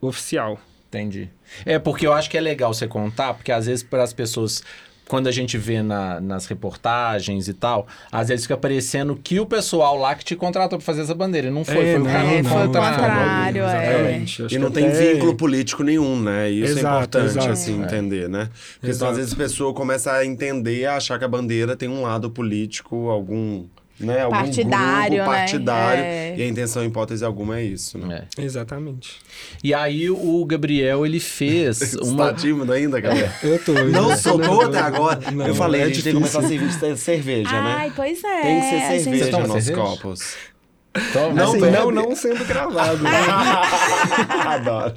oficial. 0.00 0.60
Entendi. 0.88 1.30
É, 1.64 1.78
porque 1.78 2.06
eu 2.06 2.12
acho 2.12 2.28
que 2.28 2.36
é 2.36 2.40
legal 2.40 2.74
você 2.74 2.88
contar, 2.88 3.34
porque 3.34 3.52
às 3.52 3.66
vezes 3.66 3.82
para 3.82 4.02
as 4.02 4.12
pessoas, 4.12 4.62
quando 5.10 5.26
a 5.26 5.32
gente 5.32 5.58
vê 5.58 5.82
na- 5.82 6.20
nas 6.20 6.46
reportagens 6.46 7.48
e 7.48 7.52
tal, 7.52 7.84
às 8.12 8.28
vezes 8.28 8.44
fica 8.44 8.56
parecendo 8.56 9.16
que 9.16 9.40
o 9.40 9.44
pessoal 9.44 9.96
lá 9.98 10.14
que 10.14 10.24
te 10.24 10.36
contratou 10.36 10.78
pra 10.78 10.86
fazer 10.86 11.02
essa 11.02 11.14
bandeira. 11.16 11.48
E 11.48 11.50
não 11.50 11.64
foi, 11.64 11.74
É, 11.74 11.92
foi 11.92 11.94
o 11.96 11.98
não, 12.04 12.06
cara 12.12 12.24
É, 12.26 12.36
que 12.42 12.48
foi 12.48 12.62
o 12.62 12.66
contrário, 12.68 13.64
é. 13.64 14.22
E 14.52 14.58
não 14.58 14.70
tem 14.70 14.86
até- 14.86 15.12
vínculo 15.14 15.34
político 15.34 15.82
nenhum, 15.82 16.20
né? 16.20 16.48
Isso 16.48 16.78
Exato, 16.78 16.86
é 16.86 16.98
importante, 16.98 17.26
exato. 17.32 17.50
assim, 17.50 17.80
É. 17.82 17.84
entender, 17.84 18.28
né? 18.28 18.48
Porque 18.80 18.94
senão, 18.94 19.08
Exato. 19.08 19.10
às 19.10 19.16
vezes, 19.18 19.32
a 19.32 19.36
pessoa 19.36 19.74
começa 19.74 20.12
a 20.12 20.24
entender, 20.24 20.86
a 20.86 20.94
achar 20.96 21.18
que 21.18 21.24
a 21.24 21.28
bandeira 21.28 21.74
tem 21.76 21.88
um 21.88 22.02
lado 22.02 22.30
político, 22.30 23.10
algum... 23.10 23.64
Né? 24.00 24.22
Algum 24.22 24.34
Partidário, 24.36 25.16
grupo 25.18 25.30
né? 25.30 25.36
partidário. 25.38 26.02
É. 26.02 26.34
E 26.38 26.42
a 26.42 26.48
intenção, 26.48 26.82
em 26.82 26.86
hipótese 26.86 27.22
alguma, 27.24 27.58
é 27.58 27.64
isso, 27.64 27.98
né? 27.98 28.26
É. 28.38 28.42
Exatamente. 28.42 29.18
E 29.62 29.74
aí 29.74 30.08
o 30.10 30.42
Gabriel, 30.46 31.04
ele 31.04 31.20
fez 31.20 31.76
Você 31.92 31.98
uma... 31.98 32.28
tá 32.28 32.34
tímido 32.34 32.72
ainda, 32.72 32.98
galera? 32.98 33.30
Eu 33.42 33.62
tô. 33.62 33.72
Não 33.74 34.16
soltou 34.16 34.62
até 34.62 34.78
agora. 34.78 35.30
Não, 35.30 35.46
eu 35.46 35.54
falei, 35.54 35.82
é 35.82 35.84
a 35.84 35.86
gente 35.88 36.02
tem 36.02 36.12
que 36.12 36.18
começar 36.18 36.40
a 36.40 36.48
servir 36.48 36.96
cerveja, 36.96 37.50
Ai, 37.52 37.88
né? 37.88 37.92
pois 37.94 38.24
é. 38.24 38.40
Tem 38.42 38.60
que 38.60 38.66
ser 38.68 38.80
gente- 38.80 39.04
cerveja 39.04 39.38
nos 39.40 39.64
cerveja? 39.64 39.74
copos. 39.74 40.34
Toma, 41.12 41.32
Não, 41.34 41.50
Assim, 41.52 41.60
não, 41.70 41.90
não 41.92 42.16
sendo 42.16 42.44
gravado. 42.44 43.02
né? 43.04 43.10
Adoro. 44.46 44.94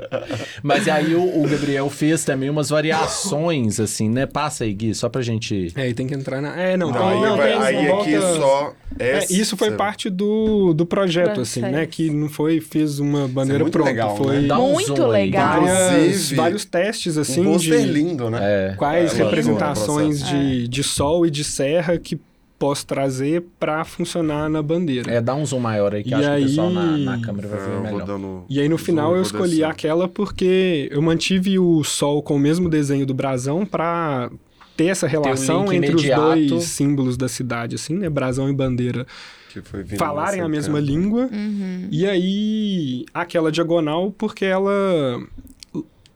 Mas 0.62 0.88
aí 0.88 1.14
o, 1.14 1.22
o 1.44 1.48
Gabriel 1.48 1.90
fez 1.90 2.24
também 2.24 2.50
umas 2.50 2.70
variações, 2.70 3.80
assim, 3.80 4.10
né? 4.10 4.26
Passa 4.26 4.64
aí, 4.64 4.74
Gui, 4.74 4.94
só 4.96 5.08
pra 5.10 5.22
gente... 5.22 5.72
É, 5.76 5.88
e 5.90 5.94
tem 5.94 6.08
que 6.08 6.14
entrar 6.16 6.42
na. 6.42 6.60
É, 6.60 6.76
não, 6.76 6.92
Não, 6.92 6.98
tem- 7.00 7.08
aí, 7.10 7.22
não, 7.22 7.38
vai- 7.38 7.54
aí 7.78 7.88
volta- 7.88 8.02
aqui 8.04 8.20
só... 8.40 8.74
É, 9.00 9.26
isso 9.32 9.58
foi 9.58 9.72
parte 9.72 10.10
do, 10.10 10.74
do 10.74 10.86
projeto, 10.86 11.42
assim, 11.42 11.62
processo. 11.62 11.80
né? 11.80 11.86
Que 11.88 12.10
não 12.12 12.30
foi, 12.30 12.60
fez 12.62 13.00
uma 13.00 13.28
bandeira 13.28 13.64
muito 13.64 13.74
pronta. 13.74 13.90
legal, 13.90 14.16
foi 14.18 14.40
né? 14.42 14.54
Um 14.56 14.72
Muito 14.74 15.06
legal. 15.08 15.62
várias, 15.62 16.32
vários 16.32 16.66
testes, 16.66 17.18
assim, 17.18 17.46
um 17.46 17.58
de 17.58 17.72
lindo, 17.78 18.30
né? 18.30 18.40
É. 18.42 18.76
quais 18.78 19.14
É, 19.20 19.24
representações 19.24 20.24
de, 20.24 20.68
de 20.68 20.84
sol 20.84 21.26
e 21.26 21.32
de 21.32 21.44
serra 21.44 21.98
que 21.98 22.20
posso 22.64 22.86
trazer 22.86 23.44
pra 23.60 23.84
funcionar 23.84 24.50
na 24.50 24.62
bandeira. 24.62 25.12
É, 25.12 25.20
dá 25.20 25.36
um 25.36 25.46
zoom 25.46 25.60
maior 25.60 25.94
aí, 25.94 26.04
que 26.04 26.12
E 26.12 26.14
acho 26.14 26.24
que 26.30 26.44
o 26.44 26.48
pessoal 26.48 26.70
na, 26.70 26.94
aí- 26.96 27.04
na 27.04 27.20
câmera 27.22 27.48
vai 27.50 27.60
É, 27.60 27.62
ver 27.64 27.82
melhor. 27.82 28.06
dando 28.06 28.46
E 28.50 28.60
aí 28.62 28.70
no 28.70 28.78
final 28.78 29.14
eu 29.16 29.22
escolhi 29.22 29.50
descendo. 29.58 29.66
aquela 29.72 30.08
porque 30.08 30.88
eu 30.92 31.02
mantive 31.02 31.60
o 31.60 31.84
sol 31.84 32.24
com 32.24 32.36
o 32.36 32.40
mesmo 32.40 32.70
desenho 32.70 33.06
do 33.06 33.14
brasão 33.14 33.66
pra 33.66 34.30
ter 34.78 34.86
essa 34.86 35.08
relação 35.08 35.66
link 35.66 35.76
entre 35.76 35.92
imediato. 35.92 36.40
os 36.40 36.48
dois 36.48 36.64
símbolos 36.64 37.18
da 37.18 37.28
cidade, 37.28 37.76
assim, 37.76 37.96
né? 37.96 38.10
Brasão 38.10 38.50
e 38.50 38.54
bandeira 38.54 39.06
Que 39.52 39.62
foi 39.62 39.84
vindo 39.84 40.00
falarem 40.00 40.42
a 40.42 40.48
mesma 40.50 40.76
câmera. 40.80 40.86
língua. 40.92 41.30
Uhum. 41.32 41.88
E 41.92 42.06
aí, 42.08 43.06
aquela 43.14 43.52
diagonal, 43.52 44.12
porque 44.18 44.46
ela 44.46 44.72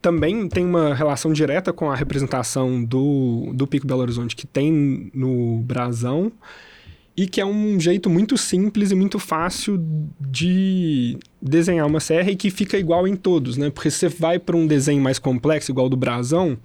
também 0.02 0.48
tem 0.48 0.66
uma 0.66 0.94
relação 0.94 1.34
direta 1.34 1.74
com 1.74 1.90
a 1.90 1.96
representação 1.96 2.84
do, 2.84 3.52
do 3.54 3.68
Pico 3.68 3.88
Belo 3.88 4.02
Horizonte 4.02 4.36
que 4.36 4.46
tem 4.46 5.12
no 5.14 5.60
brasão 5.60 6.32
e 7.16 7.26
que 7.28 7.42
é 7.42 7.46
um 7.46 7.80
jeito 7.80 8.10
muito 8.12 8.38
simples 8.38 8.92
e 8.92 8.96
muito 8.96 9.18
fácil 9.18 9.84
de 10.20 11.18
desenhar 11.42 11.88
uma 11.88 12.00
serra 12.00 12.30
e 12.30 12.36
que 12.36 12.52
fica 12.52 12.78
igual 12.78 13.08
em 13.08 13.16
todos, 13.16 13.58
né? 13.58 13.72
Porque 13.72 13.90
você 13.90 14.08
vai 14.08 14.38
para 14.38 14.56
um 14.56 14.68
desenho 14.68 15.02
mais 15.02 15.18
complexo, 15.18 15.72
igual 15.72 15.88
o 15.88 15.90
do 15.90 15.98
brasão, 15.98 16.60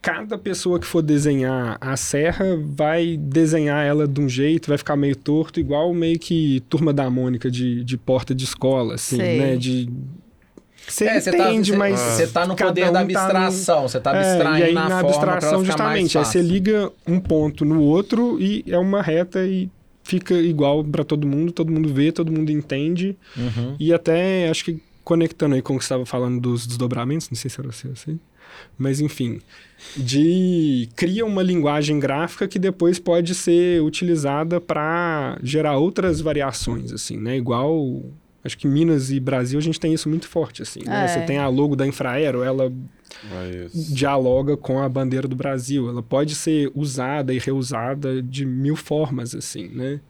cada 0.00 0.38
pessoa 0.38 0.78
que 0.78 0.86
for 0.86 1.02
desenhar 1.02 1.76
a 1.80 1.96
serra 1.96 2.56
vai 2.64 3.16
desenhar 3.16 3.84
ela 3.84 4.06
de 4.06 4.20
um 4.20 4.28
jeito, 4.28 4.68
vai 4.68 4.78
ficar 4.78 4.96
meio 4.96 5.16
torto, 5.16 5.58
igual 5.58 5.92
meio 5.92 6.18
que 6.18 6.62
turma 6.68 6.92
da 6.92 7.10
Mônica 7.10 7.50
de, 7.50 7.82
de 7.82 7.98
porta 7.98 8.32
de 8.32 8.44
escola, 8.44 8.94
assim, 8.94 9.16
Sei. 9.16 9.38
né? 9.38 9.56
De... 9.56 9.90
Você 10.88 11.04
É, 11.04 11.20
tá, 11.20 11.30
entende, 11.30 11.70
cê- 11.72 11.76
mas. 11.76 11.98
Você 12.00 12.26
tá 12.26 12.46
no 12.46 12.56
poder 12.56 12.84
um 12.88 12.92
da 12.92 12.92
tá 12.92 13.00
abstração, 13.00 13.88
você 13.88 14.00
tá 14.00 14.16
É, 14.16 14.18
abstraindo 14.32 14.58
e 14.58 14.62
aí, 14.64 14.74
na, 14.74 14.88
na 14.88 14.98
abstração, 15.00 15.64
justamente, 15.64 16.16
aí 16.18 16.24
você 16.24 16.40
liga 16.40 16.90
um 17.06 17.20
ponto 17.20 17.64
no 17.64 17.80
outro 17.82 18.40
e 18.40 18.64
é 18.66 18.78
uma 18.78 19.02
reta 19.02 19.44
e 19.46 19.68
fica 20.02 20.34
igual 20.34 20.82
para 20.82 21.04
todo 21.04 21.26
mundo, 21.26 21.52
todo 21.52 21.70
mundo 21.70 21.92
vê, 21.92 22.10
todo 22.10 22.32
mundo 22.32 22.50
entende. 22.50 23.16
Uhum. 23.36 23.76
E 23.78 23.92
até, 23.92 24.48
acho 24.48 24.64
que 24.64 24.80
conectando 25.04 25.54
aí 25.54 25.62
com 25.62 25.74
o 25.74 25.78
que 25.78 25.84
você 25.84 25.86
estava 25.86 26.06
falando 26.06 26.40
dos 26.40 26.66
desdobramentos, 26.66 27.28
não 27.30 27.36
sei 27.36 27.50
se 27.50 27.60
era 27.60 27.68
assim, 27.70 27.90
assim, 27.92 28.20
mas 28.78 29.00
enfim, 29.00 29.40
de 29.96 30.88
cria 30.96 31.24
uma 31.24 31.42
linguagem 31.42 31.98
gráfica 31.98 32.46
que 32.48 32.58
depois 32.58 32.98
pode 32.98 33.34
ser 33.34 33.82
utilizada 33.82 34.60
para 34.60 35.38
gerar 35.42 35.76
outras 35.78 36.20
variações, 36.20 36.92
assim, 36.92 37.16
né? 37.16 37.36
Igual, 37.36 38.02
acho 38.44 38.56
que 38.56 38.66
Minas 38.66 39.10
e 39.10 39.20
Brasil 39.20 39.58
a 39.58 39.62
gente 39.62 39.80
tem 39.80 39.92
isso 39.92 40.08
muito 40.08 40.28
forte, 40.28 40.62
assim, 40.62 40.80
né? 40.84 41.04
É. 41.04 41.08
Você 41.08 41.20
tem 41.22 41.38
a 41.38 41.48
logo 41.48 41.74
da 41.76 41.86
Infraero, 41.86 42.42
ela 42.42 42.72
É 43.44 43.66
dialoga 43.74 44.56
com 44.56 44.80
a 44.80 44.88
bandeira 44.88 45.26
do 45.26 45.34
Brasil, 45.34 45.88
ela 45.88 46.02
pode 46.02 46.34
ser 46.34 46.70
usada 46.74 47.32
e 47.32 47.38
reusada 47.38 48.22
de 48.22 48.44
mil 48.44 48.76
formas, 48.76 49.34
assim, 49.34 49.68
né? 49.68 50.00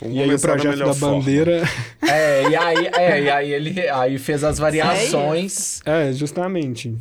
Vamos 0.00 0.16
e 0.16 0.20
aí 0.20 0.28
o 0.28 0.32
da 0.32 0.38
projeto 0.38 0.78
da 0.78 0.94
forma. 0.94 1.18
bandeira... 1.18 1.62
É, 2.02 2.48
e 2.48 2.56
aí, 2.56 2.86
é, 2.94 3.22
e 3.22 3.30
aí 3.30 3.52
ele 3.52 3.88
aí 3.88 4.18
fez 4.18 4.44
as 4.44 4.58
variações. 4.60 5.80
É, 5.84 6.12
justamente. 6.12 6.94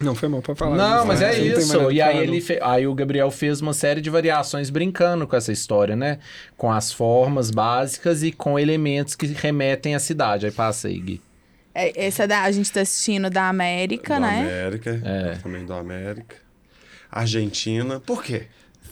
Não, 0.00 0.14
foi 0.14 0.28
mal 0.28 0.40
pra 0.40 0.54
falar. 0.54 0.76
Não, 0.76 1.04
mas 1.04 1.20
é 1.20 1.26
mais 1.26 1.38
isso. 1.58 1.90
E 1.90 2.00
aí 2.00 2.18
ele 2.18 2.40
fe... 2.40 2.58
aí 2.62 2.86
o 2.86 2.94
Gabriel 2.94 3.30
fez 3.32 3.60
uma 3.60 3.72
série 3.72 4.00
de 4.00 4.08
variações 4.08 4.70
brincando 4.70 5.26
com 5.26 5.34
essa 5.34 5.50
história, 5.50 5.96
né? 5.96 6.18
Com 6.56 6.70
as 6.70 6.92
formas 6.92 7.50
básicas 7.50 8.22
e 8.22 8.30
com 8.30 8.56
elementos 8.58 9.16
que 9.16 9.26
remetem 9.26 9.94
à 9.96 9.98
cidade. 9.98 10.46
Aí 10.46 10.52
passa 10.52 10.86
aí, 10.88 10.98
Gui. 11.00 11.20
É, 11.74 12.06
esse 12.06 12.22
é 12.22 12.26
da, 12.26 12.42
a 12.42 12.50
gente 12.52 12.70
tá 12.72 12.80
assistindo 12.80 13.28
da 13.28 13.48
América, 13.48 14.14
do 14.16 14.20
né? 14.20 14.40
América, 14.40 15.02
É. 15.04 15.36
também 15.42 15.64
do 15.66 15.72
América. 15.74 16.36
Argentina, 17.10 18.00
por 18.00 18.22
quê? 18.22 18.42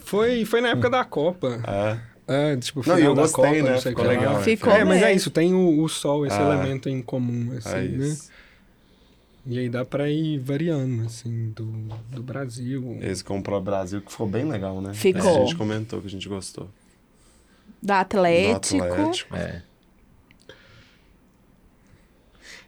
Foi, 0.03 0.45
foi 0.45 0.61
na 0.61 0.69
época 0.69 0.89
da 0.89 1.03
Copa. 1.03 1.59
É. 1.67 2.17
É, 2.29 2.57
tipo, 2.57 2.79
Não, 2.79 2.95
final 2.95 2.99
eu 2.99 3.15
da 3.15 3.21
gostei, 3.21 3.43
Copa, 3.43 3.55
né? 3.61 3.71
não 3.71 3.77
sei 3.79 3.91
o 3.93 3.95
Ficou 3.95 4.05
legal. 4.11 4.33
né? 4.37 4.43
Ficou 4.43 4.73
É, 4.73 4.83
mas 4.83 5.01
é 5.01 5.13
isso, 5.13 5.29
tem 5.31 5.53
o, 5.53 5.81
o 5.81 5.87
sol, 5.87 6.25
esse 6.25 6.35
Ah. 6.37 6.41
elemento 6.41 6.89
em 6.89 7.01
comum, 7.01 7.53
assim, 7.57 7.69
É 7.69 7.81
né? 7.83 8.05
isso. 8.07 8.29
E 9.49 9.59
aí 9.59 9.69
dá 9.69 9.85
pra 9.85 10.09
ir 10.09 10.39
variando, 10.39 11.05
assim, 11.05 11.51
do, 11.55 11.65
do 12.11 12.21
Brasil. 12.21 12.97
Esse 13.01 13.23
comprou 13.23 13.57
o 13.57 13.63
Brasil, 13.63 14.01
que 14.01 14.11
ficou 14.11 14.27
bem 14.27 14.43
legal, 14.43 14.81
né? 14.81 14.93
Ficou. 14.93 15.21
A 15.21 15.45
gente 15.45 15.55
comentou 15.55 16.01
que 16.01 16.07
a 16.07 16.09
gente 16.09 16.27
gostou. 16.27 16.67
Do 17.81 17.91
Atlético. 17.91 18.77
Do 18.77 18.83
Atlético. 18.83 19.35
É. 19.37 19.63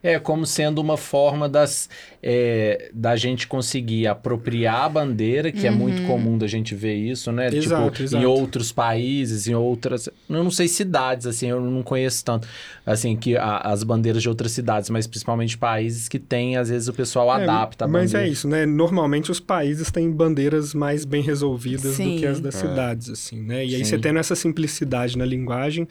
É 0.01 0.17
como 0.17 0.45
sendo 0.45 0.79
uma 0.79 0.95
forma 0.95 1.49
das, 1.49 1.89
é, 2.23 2.89
da 2.93 3.15
gente 3.17 3.47
conseguir 3.47 4.07
apropriar 4.07 4.85
a 4.85 4.89
bandeira, 4.89 5.51
que 5.51 5.67
é 5.67 5.71
muito 5.71 6.01
comum 6.03 6.37
da 6.37 6.47
gente 6.47 6.73
ver 6.73 6.95
isso, 6.95 7.31
né? 7.31 7.47
Exato, 7.53 7.91
tipo, 7.91 8.03
exato. 8.03 8.23
em 8.23 8.25
outros 8.25 8.71
países, 8.71 9.47
em 9.47 9.55
outras. 9.55 10.07
Eu 10.07 10.43
não 10.43 10.51
sei 10.51 10.67
cidades, 10.69 11.25
assim, 11.27 11.47
eu 11.47 11.59
não 11.59 11.83
conheço 11.83 12.23
tanto. 12.23 12.47
Assim, 12.85 13.15
que 13.15 13.35
a- 13.35 13.57
as 13.57 13.83
bandeiras 13.83 14.21
de 14.21 14.29
outras 14.29 14.51
cidades, 14.53 14.89
mas 14.89 15.05
principalmente 15.05 15.57
países 15.57 16.07
que 16.07 16.17
tem, 16.17 16.55
às 16.55 16.69
vezes 16.69 16.87
o 16.87 16.93
pessoal 16.93 17.29
É, 17.37 17.43
adapta 17.43 17.85
a 17.85 17.87
Mas 17.87 18.11
bandeira. 18.13 18.27
é 18.27 18.31
isso, 18.31 18.47
né? 18.47 18.65
Normalmente 18.65 19.29
os 19.31 19.39
países 19.39 19.91
têm 19.91 20.09
bandeiras 20.09 20.73
mais 20.73 21.03
bem 21.05 21.21
resolvidas 21.21 21.95
Sim. 21.95 22.15
do 22.15 22.19
que 22.21 22.25
as 22.25 22.39
das 22.39 22.55
É. 22.55 22.59
cidades, 22.67 23.09
assim, 23.09 23.41
né? 23.41 23.65
E 23.65 23.75
aí 23.75 23.79
Sim. 23.83 23.83
você 23.83 23.97
tendo 23.97 24.17
essa 24.19 24.35
simplicidade 24.35 25.17
na 25.17 25.25
linguagem 25.25 25.87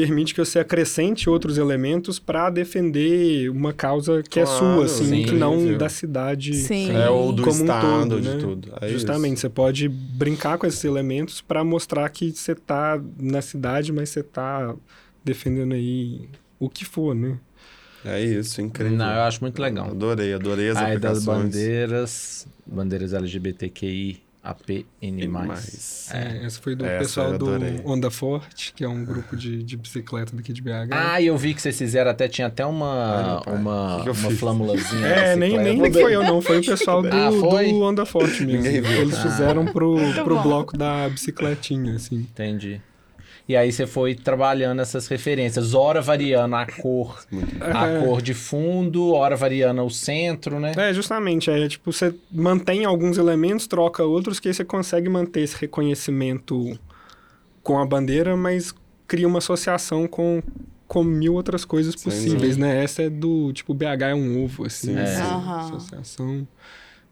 permite 0.00 0.34
que 0.34 0.40
você 0.42 0.58
acrescente 0.58 1.28
outros 1.28 1.58
elementos 1.58 2.18
para 2.18 2.48
defender 2.48 3.50
uma 3.50 3.72
causa 3.72 4.22
que 4.22 4.40
é 4.40 4.44
Claro, 4.44 4.58
sua, 4.58 4.84
assim, 4.86 5.04
sim. 5.04 5.24
que 5.24 5.32
não 5.32 5.56
Incrível. 5.56 5.78
da 5.78 5.88
cidade. 5.90 6.54
Sim. 6.54 6.90
É, 6.92 7.10
ou 7.10 7.32
do 7.32 7.42
como 7.42 7.56
um 7.58 7.60
estado, 7.60 8.08
todo, 8.08 8.20
de 8.20 8.28
né? 8.28 8.36
tudo. 8.40 8.72
É 8.80 8.88
Justamente, 8.88 9.34
isso. 9.34 9.42
você 9.42 9.48
pode 9.50 9.88
brincar 9.88 10.56
com 10.56 10.66
esses 10.66 10.82
elementos 10.84 11.40
para 11.40 11.62
mostrar 11.62 12.08
que 12.08 12.30
você 12.30 12.54
tá 12.54 13.00
na 13.20 13.42
cidade, 13.42 13.92
mas 13.92 14.08
você 14.08 14.22
tá 14.22 14.74
defendendo 15.22 15.74
aí 15.74 16.28
o 16.58 16.68
que 16.70 16.84
for, 16.84 17.14
né? 17.14 17.38
É 18.02 18.18
isso, 18.22 18.62
incrível. 18.62 18.96
Não, 18.96 19.12
eu 19.12 19.20
acho 19.22 19.42
muito 19.42 19.60
legal. 19.60 19.90
Adorei, 19.90 20.32
adorei 20.32 20.70
as 20.70 20.78
Aí 20.78 20.98
das 20.98 21.22
bandeiras, 21.26 22.48
bandeiras 22.66 23.12
LGBTQI, 23.12 24.22
APN+. 24.42 25.28
Mais. 25.28 26.08
É, 26.12 26.44
essa 26.46 26.60
foi 26.60 26.74
do 26.74 26.84
Essa 26.84 26.98
pessoal 26.98 27.36
do. 27.38 27.50
Onda 27.84 28.10
Forte, 28.10 28.72
que 28.74 28.82
é 28.82 28.88
um 28.88 29.04
grupo 29.04 29.36
de, 29.36 29.62
de 29.62 29.76
bicicleta 29.76 30.34
daqui 30.34 30.52
de 30.52 30.62
BH. 30.62 30.88
Ah, 30.92 31.20
eu 31.20 31.36
vi 31.36 31.52
que 31.52 31.60
vocês 31.60 31.76
fizeram 31.76 32.10
até, 32.10 32.26
tinha 32.26 32.46
até 32.46 32.64
uma, 32.64 33.42
pai. 33.44 33.54
uma, 33.54 33.96
Que 33.98 34.02
que 34.04 34.08
eu 34.08 34.12
uma 34.14 34.30
flâmulazinha. 34.30 35.06
É, 35.06 35.36
nem, 35.36 35.58
nem 35.58 35.92
foi 35.92 36.14
eu 36.14 36.22
não, 36.22 36.40
foi 36.40 36.58
o 36.60 36.64
pessoal 36.66 37.02
do, 37.02 37.08
Ah, 37.12 37.30
foi? 37.38 37.70
do 37.70 37.82
Onda 37.82 38.06
Forte 38.06 38.44
mesmo. 38.44 38.62
Ninguém 38.62 38.80
viu. 38.80 39.02
Eles 39.02 39.14
Ah. 39.18 39.22
fizeram 39.22 39.66
pro, 39.66 39.96
pro 40.24 40.36
bom. 40.36 40.42
bloco 40.42 40.76
da 40.76 41.08
bicicletinha, 41.08 41.94
assim. 41.96 42.16
Entendi. 42.16 42.80
E 43.50 43.56
aí 43.56 43.72
você 43.72 43.84
foi 43.84 44.14
trabalhando 44.14 44.80
essas 44.80 45.08
referências, 45.08 45.74
hora 45.74 46.00
variando 46.00 46.54
a 46.54 46.64
cor, 46.64 47.18
a 47.60 47.88
É. 47.88 47.98
cor 47.98 48.22
de 48.22 48.32
fundo, 48.32 49.12
hora 49.12 49.34
variando 49.34 49.82
o 49.82 49.90
centro, 49.90 50.60
né? 50.60 50.70
É, 50.76 50.94
justamente, 50.94 51.50
é 51.50 51.66
tipo, 51.66 51.92
você 51.92 52.14
mantém 52.30 52.84
alguns 52.84 53.18
elementos, 53.18 53.66
troca 53.66 54.04
outros, 54.04 54.38
que 54.38 54.46
aí 54.46 54.54
você 54.54 54.64
consegue 54.64 55.08
manter 55.08 55.40
esse 55.40 55.56
reconhecimento 55.56 56.78
com 57.60 57.76
a 57.80 57.84
bandeira, 57.84 58.36
mas 58.36 58.72
cria 59.08 59.26
uma 59.26 59.38
associação 59.38 60.06
com, 60.06 60.40
como 60.86 61.10
mil 61.10 61.34
outras 61.34 61.64
coisas 61.64 61.96
Sim, 61.96 62.04
possíveis, 62.04 62.56
né? 62.56 62.84
Essa 62.84 63.02
é 63.02 63.10
do, 63.10 63.52
tipo, 63.52 63.74
BH 63.74 64.10
é 64.10 64.14
um 64.14 64.44
ovo, 64.44 64.64
assim. 64.64 64.94
Sim, 64.94 64.98
essa 65.00 65.24
sim. 65.24 65.28
Aham. 65.34 65.58
Associação. 65.58 66.48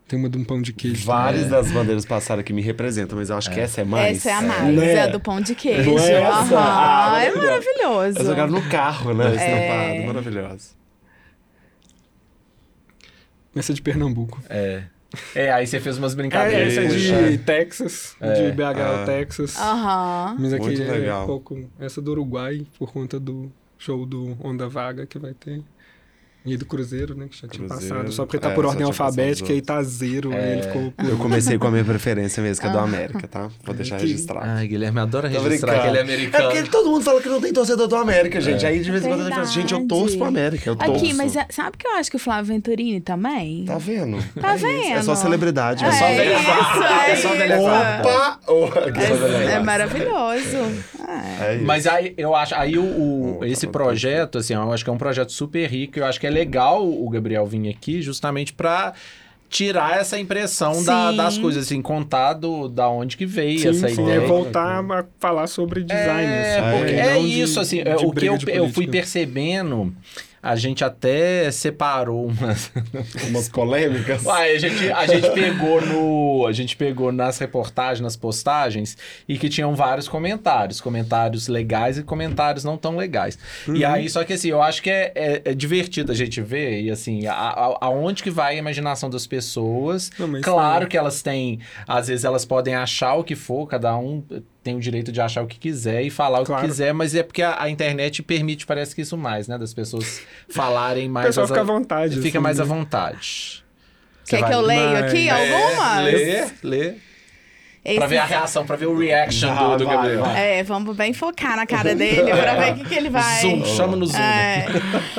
Tem 0.09 0.19
uma 0.19 0.29
de 0.31 0.39
um 0.39 0.43
pão 0.45 0.61
de 0.63 0.73
queijo. 0.73 1.05
Várias 1.05 1.47
É. 1.47 1.49
das 1.51 1.71
bandeiras 1.71 2.07
passaram 2.07 2.41
aqui 2.41 2.51
me 2.55 2.63
representam, 2.63 3.19
mas 3.19 3.29
eu 3.29 3.37
acho 3.37 3.51
que 3.53 3.61
essa 3.61 3.83
é 3.83 3.85
mais. 3.85 4.17
Essa 4.17 4.31
é 4.31 4.33
a 4.33 4.41
mais, 4.43 4.75
Né? 4.75 4.93
é 4.95 5.01
a 5.03 5.07
do 5.07 5.21
pão 5.21 5.39
de 5.39 5.55
queijo. 5.55 5.91
Não 5.91 5.99
é 5.99 6.13
essa? 6.13 6.31
Aham, 6.31 6.57
Ah, 6.59 7.23
é 7.23 7.35
maravilhoso. 7.35 8.19
Eu 8.19 8.25
jogaram 8.25 8.51
no 8.53 8.63
carro, 8.71 9.13
né? 9.13 9.27
É. 9.27 9.35
Estampado. 9.35 10.07
Maravilhoso. 10.07 10.79
Essa 13.55 13.73
é 13.73 13.75
de 13.75 13.83
Pernambuco. 13.83 14.41
É. 14.49 14.85
É, 15.35 15.51
aí 15.53 15.67
você 15.67 15.81
fez 15.81 15.97
umas 15.99 16.13
É, 16.13 16.17
brincadeiras. 16.17 16.73
essa 16.77 16.81
é 16.83 16.87
de 16.87 16.95
Puxa. 17.35 17.45
Texas, 17.45 18.17
É. 18.21 18.33
de 18.33 18.53
BH 18.53 18.81
Ah. 18.81 19.01
ao 19.01 19.05
Texas. 19.07 19.57
Aham. 19.59 20.37
Mas 20.39 20.53
aqui 20.53 20.65
Muito 20.67 20.83
é 20.83 20.85
legal. 20.93 21.27
pouco. 21.27 21.69
Essa 21.81 22.01
do 22.01 22.11
Uruguai, 22.13 22.67
por 22.79 22.93
conta 22.93 23.19
do 23.19 23.51
show 23.79 24.05
do 24.05 24.37
Onda 24.43 24.69
Vaga 24.69 25.07
que 25.07 25.19
vai 25.19 25.33
ter. 25.33 25.63
E 26.49 26.57
do 26.57 26.65
Cruzeiro, 26.65 27.15
né? 27.15 27.27
Que 27.31 27.37
já 27.43 27.49
tinha 27.49 27.67
Cruzeiro. 27.69 27.95
passado. 27.97 28.13
Só 28.13 28.25
porque 28.25 28.39
tá 28.39 28.51
É, 28.51 28.55
por 28.55 28.65
ordem 28.67 28.85
alfabética 28.87 29.53
e 29.53 29.61
tá 29.61 29.83
zero. 29.83 30.33
Aí 30.33 30.53
ele 30.53 30.63
ficou. 30.63 30.93
Eu 31.09 31.17
comecei 31.19 31.59
com 31.59 31.67
a 31.67 31.71
minha 31.71 31.85
preferência 31.85 32.43
mesmo, 32.43 32.61
que 32.63 32.69
é 32.69 32.71
do 32.73 32.79
Ah. 32.79 32.83
América, 32.85 33.29
tá? 33.29 33.49
Vou 33.65 33.75
deixar 33.75 33.97
Que- 33.97 34.07
registrado. 34.07 34.47
Ai, 34.49 34.67
Guilherme 34.67 35.01
adora 35.01 35.29
registrar 35.29 35.49
brincando. 35.51 35.81
que 35.83 35.87
ele 35.89 35.97
é 35.97 36.01
É 36.01 36.03
americano. 36.05 36.45
porque 36.51 36.63
todo 36.71 36.91
mundo 36.91 37.03
fala 37.05 37.21
que 37.21 37.29
não 37.29 37.41
tem 37.41 37.53
torcedor 37.53 37.87
do 37.89 37.97
América, 37.97 38.41
gente. 38.41 38.65
Aí 38.65 38.81
de 38.81 38.91
vez 38.91 39.05
em 39.05 39.09
quando 39.09 39.21
a 39.21 39.25
gente 39.25 39.33
fala 39.35 39.43
assim, 39.45 39.53
gente, 39.61 39.75
eu 39.75 39.87
torço 39.87 40.17
pro 40.17 40.27
América, 40.27 40.71
eu 40.71 40.77
torço. 40.77 40.93
Aqui, 41.05 41.15
mas 41.15 41.37
é- 41.37 41.47
sabe 41.51 41.77
que 41.77 41.87
eu 41.87 41.93
acho 41.97 42.11
que 42.11 42.17
o 42.17 42.21
Flávio 42.21 42.47
Venturini 42.55 43.01
também? 43.01 43.65
Tá 43.65 43.79
vendo? 43.79 44.19
Tá 44.41 44.53
É 44.53 44.57
isso, 44.57 44.67
É 44.67 44.95
vendo? 44.95 45.05
só 45.05 45.15
celebridade. 45.15 45.85
É, 45.85 45.89
É 45.89 45.93
só 45.93 46.07
velha 46.07 46.23
é 46.23 47.11
É 47.13 47.17
só 47.17 47.29
velha. 47.35 47.61
Opa! 47.61 48.41
Oh, 48.47 48.69
É, 49.49 49.55
é 49.55 49.61
maravilhoso. 49.61 50.57
É. 51.09 51.55
É. 51.55 51.59
Mas 51.59 51.87
aí 51.87 52.13
eu 52.19 52.35
acho, 52.35 52.55
aí 52.55 52.77
o, 52.79 52.83
o- 52.85 53.39
Oh, 53.41 53.45
esse 53.45 53.67
tá 53.67 53.73
projeto, 53.73 54.39
assim, 54.39 54.55
eu 54.55 54.73
acho 54.73 54.85
que 54.85 54.91
é 54.91 54.93
um 54.93 54.99
projeto 54.99 55.33
super 55.33 55.69
rico. 55.69 55.99
Eu 55.99 56.05
acho 56.07 56.21
que 56.21 56.27
é 56.27 56.31
legal 56.31 56.87
o 56.87 57.09
Gabriel 57.09 57.47
vir 57.47 57.69
aqui 57.71 58.03
justamente 58.03 58.53
pra 58.53 58.93
tirar 59.51 59.99
essa 59.99 60.19
impressão 60.19 60.85
da- 60.85 61.11
das 61.11 61.39
coisas, 61.39 61.65
assim, 61.65 61.81
contar 61.81 62.35
do, 62.35 62.69
da 62.69 62.87
onde 62.91 63.17
que 63.17 63.25
veio 63.25 63.59
Sim, 63.59 63.69
essa 63.69 63.89
sim, 63.89 64.03
ideia. 64.03 64.17
é 64.19 64.21
voltar 64.27 64.85
a 64.85 65.05
falar 65.19 65.47
sobre 65.47 65.83
design. 65.83 66.31
É, 66.31 66.59
assim, 66.59 66.79
porque 66.79 66.93
é 66.93 67.15
Não 67.15 67.23
de- 67.23 67.41
isso, 67.41 67.59
assim, 67.59 67.81
é, 67.81 67.95
de 67.97 68.05
o 68.05 68.13
que 68.13 68.27
eu, 68.27 68.37
eu 68.49 68.69
fui 68.69 68.87
percebendo, 68.87 69.95
a 70.43 70.55
gente 70.57 70.85
até 70.85 71.51
separou 71.51 72.27
umas, 72.27 72.71
Umas 73.29 73.49
polêmicas. 73.49 74.25
Uai, 74.25 74.55
a 74.55 74.59
gente, 74.59 74.93
a 74.93 75.07
gente 75.07 75.31
pegou 75.31 75.81
no. 75.81 76.47
A 76.47 76.53
gente 76.53 76.77
pegou 76.77 77.11
nas 77.13 77.39
reportagens, 77.39 78.01
nas 78.01 78.17
postagens, 78.17 78.97
e 79.29 79.37
que 79.39 79.49
tinham 79.49 79.75
vários 79.75 80.09
comentários. 80.09 80.81
Comentários 80.81 81.49
legais 81.49 81.99
e 81.99 82.03
comentários 82.03 82.65
não 82.65 82.77
tão 82.77 82.97
legais. 82.97 83.39
E 83.73 83.85
aí, 83.85 84.09
só 84.09 84.25
que 84.25 84.33
assim, 84.33 84.49
eu 84.49 84.63
acho 84.63 84.83
que 84.83 84.91
é, 84.91 85.13
é- 85.15 85.43
é 85.47 85.55
divertido 85.55 86.13
a 86.13 86.15
gente 86.15 86.41
ver, 86.41 86.81
e 86.83 86.91
assim, 86.91 87.27
a- 87.27 87.33
a- 87.35 87.79
aonde 87.81 88.23
que 88.23 88.31
vai 88.31 88.55
a 88.55 88.59
imaginação 88.59 89.11
das 89.11 89.27
pessoas. 89.27 90.11
Não, 90.19 90.41
claro 90.41 90.85
sim. 90.85 90.89
que 90.91 90.97
elas 90.97 91.23
têm. 91.23 91.61
Às 91.87 92.09
vezes 92.09 92.25
elas 92.25 92.45
podem 92.45 92.75
achar 92.75 93.15
o 93.15 93.25
que 93.25 93.35
for, 93.35 93.67
cada 93.67 93.97
um 93.97 94.23
tem 94.69 94.77
o 94.77 94.81
direito 94.81 95.11
de 95.11 95.19
achar 95.21 95.43
o 95.43 95.47
que 95.47 95.59
quiser 95.59 96.03
e 96.03 96.11
falar 96.11 96.41
o 96.41 96.45
Claro. 96.45 96.61
que 96.63 96.69
quiser, 96.69 96.93
mas 96.93 97.15
é 97.15 97.23
porque 97.23 97.41
a, 97.43 97.63
a 97.63 97.71
internet 97.71 98.23
permite, 98.23 98.67
parece 98.67 98.95
que 98.95 99.01
isso 99.01 99.17
mais, 99.17 99.49
né? 99.49 99.57
Das 99.57 99.73
pessoas 99.73 100.21
falarem 100.49 101.09
O 101.11 101.11
mais. 101.11 101.27
pessoal 101.29 101.45
as- 101.45 101.51
fica 101.51 101.61
à 101.63 101.65
vontade. 101.65 102.17
Fica 102.21 102.29
assim, 102.37 102.39
mais 102.39 102.61
à 102.61 102.65
né? 102.65 102.69
vontade. 102.69 103.65
Você 104.25 104.37
Quer 104.37 104.41
vai- 104.43 104.51
que 104.51 104.57
eu 104.57 104.61
leia 104.61 104.91
Mas- 104.91 105.05
aqui 105.05 105.29
É, 105.29 105.31
algumas? 105.31 106.05
Lê, 106.05 106.47
lê. 106.63 106.95
Pra 107.97 108.07
ver 108.07 108.19
a 108.19 108.25
Esse- 108.25 108.35
reação, 108.35 108.67
pra 108.67 108.77
ver 108.77 108.85
o 108.87 108.99
reaction 108.99 109.55
Vai, 109.55 109.65
do, 109.71 109.77
do 109.79 109.87
Gabriel. 109.87 110.21
vai. 110.21 110.59
É, 110.59 110.63
vamos 110.63 110.95
bem 110.95 111.15
focar 111.15 111.57
na 111.57 111.65
cara 111.67 111.95
dele 111.95 112.31
pra 112.31 112.55
ver 112.57 112.73
o 112.73 112.77
que, 112.77 112.85
que 112.91 112.95
ele 112.95 113.09
vai. 113.09 113.41
Zoom, 113.41 113.65
chama 113.65 113.97
no 113.97 114.05
zoom. 114.05 114.19
É. 114.19 114.67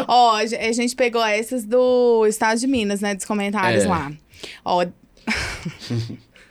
Ó, 0.08 0.36
a 0.36 0.46
gente 0.46 0.96
pegou 0.96 1.26
essas 1.26 1.66
do 1.66 2.24
estado 2.28 2.60
de 2.60 2.68
Minas, 2.68 3.02
né? 3.02 3.16
Dos 3.16 3.26
comentários 3.26 3.86
É. 3.86 3.88
lá. 3.88 4.12
Ó. 4.64 4.86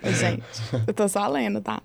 Ô, 0.03 0.13
Gente, 0.13 0.43
eu 0.87 0.95
tô 0.95 1.09
só 1.09 1.27
lendo, 1.27 1.61
tá? 1.61 1.83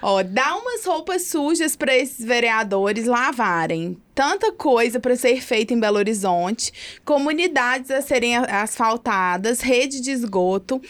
Ó, 0.00 0.22
dá 0.22 0.56
umas 0.56 0.84
roupas 0.84 1.26
sujas 1.26 1.76
pra 1.76 1.94
esses 1.94 2.24
vereadores 2.24 3.06
lavarem. 3.06 3.98
Tanta 4.14 4.52
coisa 4.52 4.98
pra 4.98 5.16
ser 5.16 5.42
feita 5.42 5.74
em 5.74 5.80
Belo 5.80 5.98
Horizonte, 5.98 6.72
comunidades 7.04 7.90
a 7.90 8.00
serem 8.00 8.36
asfaltadas, 8.36 9.60
rede 9.60 10.00
de 10.00 10.12
esgoto, 10.12 10.80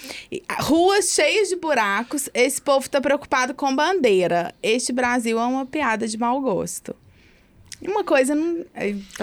ruas 0.60 1.06
cheias 1.06 1.48
de 1.48 1.56
buracos. 1.56 2.28
Esse 2.34 2.60
povo 2.60 2.88
tá 2.88 3.00
preocupado 3.00 3.54
com 3.54 3.74
bandeira. 3.74 4.54
Este 4.62 4.92
Brasil 4.92 5.40
é 5.40 5.44
uma 5.44 5.66
piada 5.66 6.06
de 6.06 6.18
mau 6.18 6.40
gosto. 6.40 6.94
Uma 7.82 8.02
coisa 8.04 8.34
não. 8.34 8.64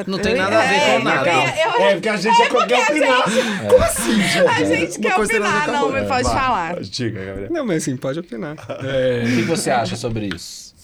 Não 0.07 0.19
tem 0.19 0.35
nada 0.35 0.59
a 0.59 0.65
ver 0.65 0.79
com 0.79 0.85
É, 0.85 1.03
nada. 1.03 1.29
eu 1.29 1.35
eu- 1.35 1.81
É, 1.87 1.93
porque 1.93 2.09
a 2.09 2.17
gente 2.17 2.41
é, 2.41 2.47
quer 2.49 2.83
opinar. 2.89 3.23
Como 3.69 3.83
assim, 3.83 4.21
gente? 4.21 4.37
A 4.47 4.63
gente 4.63 4.97
Uma 4.99 5.09
quer 5.09 5.19
opinar, 5.19 5.67
não, 5.71 5.91
mas 5.91 6.07
pode 6.07 6.23
Vai, 6.23 6.33
falar. 6.35 6.79
Diga, 6.81 7.25
Gabriel. 7.25 7.51
Não, 7.51 7.65
mas 7.65 7.81
assim, 7.83 7.97
pode 7.97 8.19
opinar. 8.19 8.55
O 8.55 9.35
que 9.35 9.41
você 9.43 9.69
acha 9.71 9.95
sobre 9.95 10.29
isso? 10.35 10.75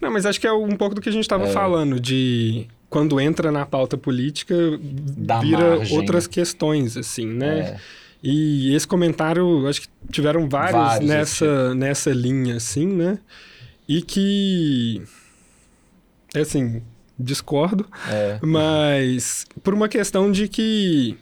Não, 0.00 0.10
mas 0.12 0.24
acho 0.24 0.40
que 0.40 0.46
é 0.46 0.52
um 0.52 0.76
pouco 0.76 0.94
do 0.94 1.00
que 1.00 1.08
a 1.08 1.12
gente 1.12 1.22
estava 1.24 1.48
É. 1.48 1.52
falando, 1.52 1.98
de 1.98 2.66
quando 2.88 3.20
entra 3.20 3.50
na 3.50 3.66
pauta 3.66 3.96
política, 3.98 4.54
Dá 4.80 5.40
vira 5.40 5.76
margem. 5.76 5.96
outras 5.98 6.26
questões, 6.26 6.96
assim, 6.96 7.26
né? 7.26 7.58
É. 7.58 7.76
E 8.22 8.74
esse 8.74 8.86
comentário, 8.86 9.66
acho 9.66 9.82
que 9.82 9.88
tiveram 10.12 10.48
vários, 10.48 10.72
Vários 10.80 11.08
nessa, 11.08 11.74
nessa 11.74 12.10
linha, 12.10 12.56
assim, 12.56 12.86
né? 12.86 13.18
E 13.88 14.00
que. 14.02 15.02
é 16.34 16.40
Assim, 16.40 16.82
discordo, 17.20 17.86
É. 18.10 18.38
mas 18.42 19.46
por 19.62 19.74
uma 19.74 19.88
questão 19.88 20.30
de 20.32 20.48
que 20.48 21.16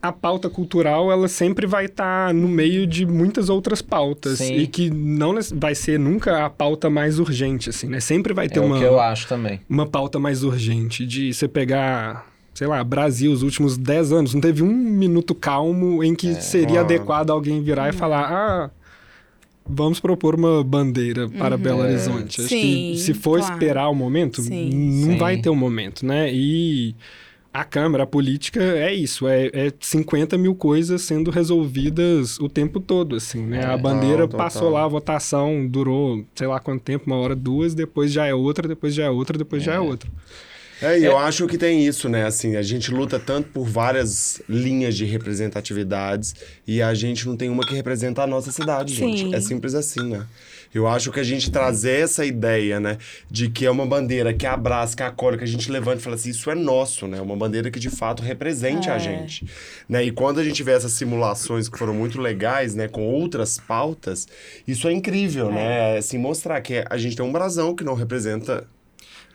a 0.00 0.12
pauta 0.12 0.48
cultural 0.48 1.10
ela 1.12 1.28
sempre 1.28 1.66
vai 1.66 1.86
estar 1.86 2.32
no 2.32 2.48
meio 2.48 2.86
de 2.86 3.04
muitas 3.04 3.48
outras 3.48 3.82
pautas 3.82 4.38
Sim. 4.38 4.54
e 4.56 4.66
que 4.66 4.88
não 4.88 5.34
vai 5.54 5.74
ser 5.74 5.98
nunca 5.98 6.44
a 6.46 6.48
pauta 6.50 6.88
mais 6.88 7.18
urgente 7.18 7.68
assim 7.70 7.88
né 7.88 8.00
sempre 8.00 8.32
vai 8.32 8.48
ter 8.48 8.60
É 8.60 8.62
o 8.62 8.66
uma 8.66 8.78
que 8.78 8.84
eu 8.84 8.98
acho 9.00 9.26
também. 9.28 9.60
uma 9.68 9.86
pauta 9.86 10.18
mais 10.18 10.42
urgente 10.44 11.04
de 11.04 11.34
você 11.34 11.46
pegar 11.48 12.24
sei 12.54 12.66
lá 12.68 12.82
Brasil 12.84 13.32
os 13.32 13.42
últimos 13.42 13.76
10 13.76 14.12
anos 14.12 14.32
não 14.34 14.40
teve 14.40 14.62
um 14.62 14.72
minuto 14.72 15.34
calmo 15.34 16.02
em 16.04 16.14
que 16.14 16.34
seria 16.40 16.78
Ah. 16.80 16.82
adequado 16.84 17.30
alguém 17.30 17.60
virar 17.62 17.88
e 17.88 17.92
falar 17.92 18.30
ah 18.32 18.70
Vamos 19.72 20.00
propor 20.00 20.34
uma 20.34 20.62
bandeira 20.64 21.28
para 21.28 21.56
Belo 21.56 21.80
Horizonte. 21.80 22.40
Acho 22.40 22.48
Sim, 22.48 22.92
que 22.92 22.98
se 22.98 23.14
for 23.14 23.38
claro. 23.38 23.54
esperar 23.54 23.88
o 23.88 23.94
momento, 23.94 24.42
Sim. 24.42 24.70
não 25.04 25.12
Sim. 25.12 25.16
vai 25.16 25.36
ter 25.38 25.50
um 25.50 25.56
momento, 25.56 26.04
né? 26.04 26.32
E 26.32 26.94
a 27.52 27.64
Câmara, 27.64 28.04
a 28.04 28.06
política, 28.06 28.60
é 28.60 28.92
isso. 28.94 29.26
É, 29.26 29.46
é 29.52 29.72
50 29.80 30.38
mil 30.38 30.54
coisas 30.54 31.02
sendo 31.02 31.30
resolvidas 31.30 32.38
o 32.38 32.48
tempo 32.48 32.78
todo, 32.78 33.16
assim, 33.16 33.44
né? 33.44 33.64
a 33.64 33.76
bandeira 33.76 34.22
Não, 34.22 34.28
passou 34.28 34.70
lá, 34.70 34.84
a 34.84 34.88
votação 34.88 35.66
durou, 35.66 36.24
sei 36.34 36.46
lá 36.46 36.60
quanto 36.60 36.82
tempo, 36.82 37.06
uma 37.06 37.16
hora, 37.16 37.34
duas, 37.34 37.74
depois 37.74 38.12
já 38.12 38.26
é 38.26 38.34
outra, 38.34 38.68
depois 38.68 38.94
já 38.94 39.04
é 39.04 39.10
outra, 39.10 39.36
depois 39.36 39.62
já 39.62 39.74
é 39.74 39.80
outra. 39.80 40.08
É, 40.82 40.98
e 40.98 41.04
eu 41.04 41.18
acho 41.18 41.46
que 41.46 41.58
tem 41.58 41.84
isso, 41.86 42.08
né? 42.08 42.24
Assim, 42.24 42.56
a 42.56 42.62
gente 42.62 42.90
luta 42.90 43.18
tanto 43.18 43.48
por 43.50 43.66
várias 43.66 44.40
linhas 44.48 44.96
de 44.96 45.04
representatividades 45.04 46.34
e 46.66 46.80
a 46.80 46.94
gente 46.94 47.26
não 47.26 47.36
tem 47.36 47.48
uma 47.48 47.64
que 47.66 47.74
representa 47.74 48.22
a 48.22 48.26
nossa 48.26 48.50
cidade, 48.52 48.94
Sim. 48.96 49.16
gente. 49.16 49.34
É 49.34 49.40
simples 49.40 49.74
assim, 49.74 50.08
né? 50.08 50.26
Eu 50.72 50.86
acho 50.86 51.10
que 51.10 51.18
a 51.18 51.24
gente 51.24 51.50
trazer 51.50 52.00
essa 52.04 52.24
ideia, 52.24 52.78
né, 52.78 52.96
de 53.28 53.50
que 53.50 53.66
é 53.66 53.70
uma 53.70 53.84
bandeira 53.84 54.32
que 54.32 54.46
abraça, 54.46 54.96
que 54.96 55.02
acolhe, 55.02 55.36
que 55.36 55.42
a 55.42 55.46
gente 55.46 55.68
levanta 55.68 55.98
e 55.98 56.00
fala 56.00 56.14
assim, 56.14 56.30
isso 56.30 56.48
é 56.48 56.54
nosso, 56.54 57.08
né? 57.08 57.20
Uma 57.20 57.36
bandeira 57.36 57.72
que 57.72 57.80
de 57.80 57.90
fato 57.90 58.22
represente 58.22 58.88
a 58.88 58.94
É. 58.94 58.98
gente, 59.00 59.44
né? 59.88 60.04
E 60.04 60.12
quando 60.12 60.38
a 60.38 60.44
gente 60.44 60.62
vê 60.62 60.70
essas 60.70 60.92
simulações 60.92 61.68
que 61.68 61.76
foram 61.76 61.92
muito 61.92 62.20
legais, 62.20 62.76
né, 62.76 62.86
com 62.86 63.04
outras 63.08 63.58
pautas, 63.58 64.28
isso 64.66 64.86
é 64.86 64.92
incrível, 64.92 65.50
né? 65.50 65.98
Assim, 65.98 66.18
mostrar 66.18 66.60
que 66.60 66.84
a 66.88 66.96
gente 66.96 67.16
tem 67.16 67.26
um 67.26 67.32
brasão 67.32 67.74
que 67.74 67.82
não 67.82 67.94
representa 67.94 68.64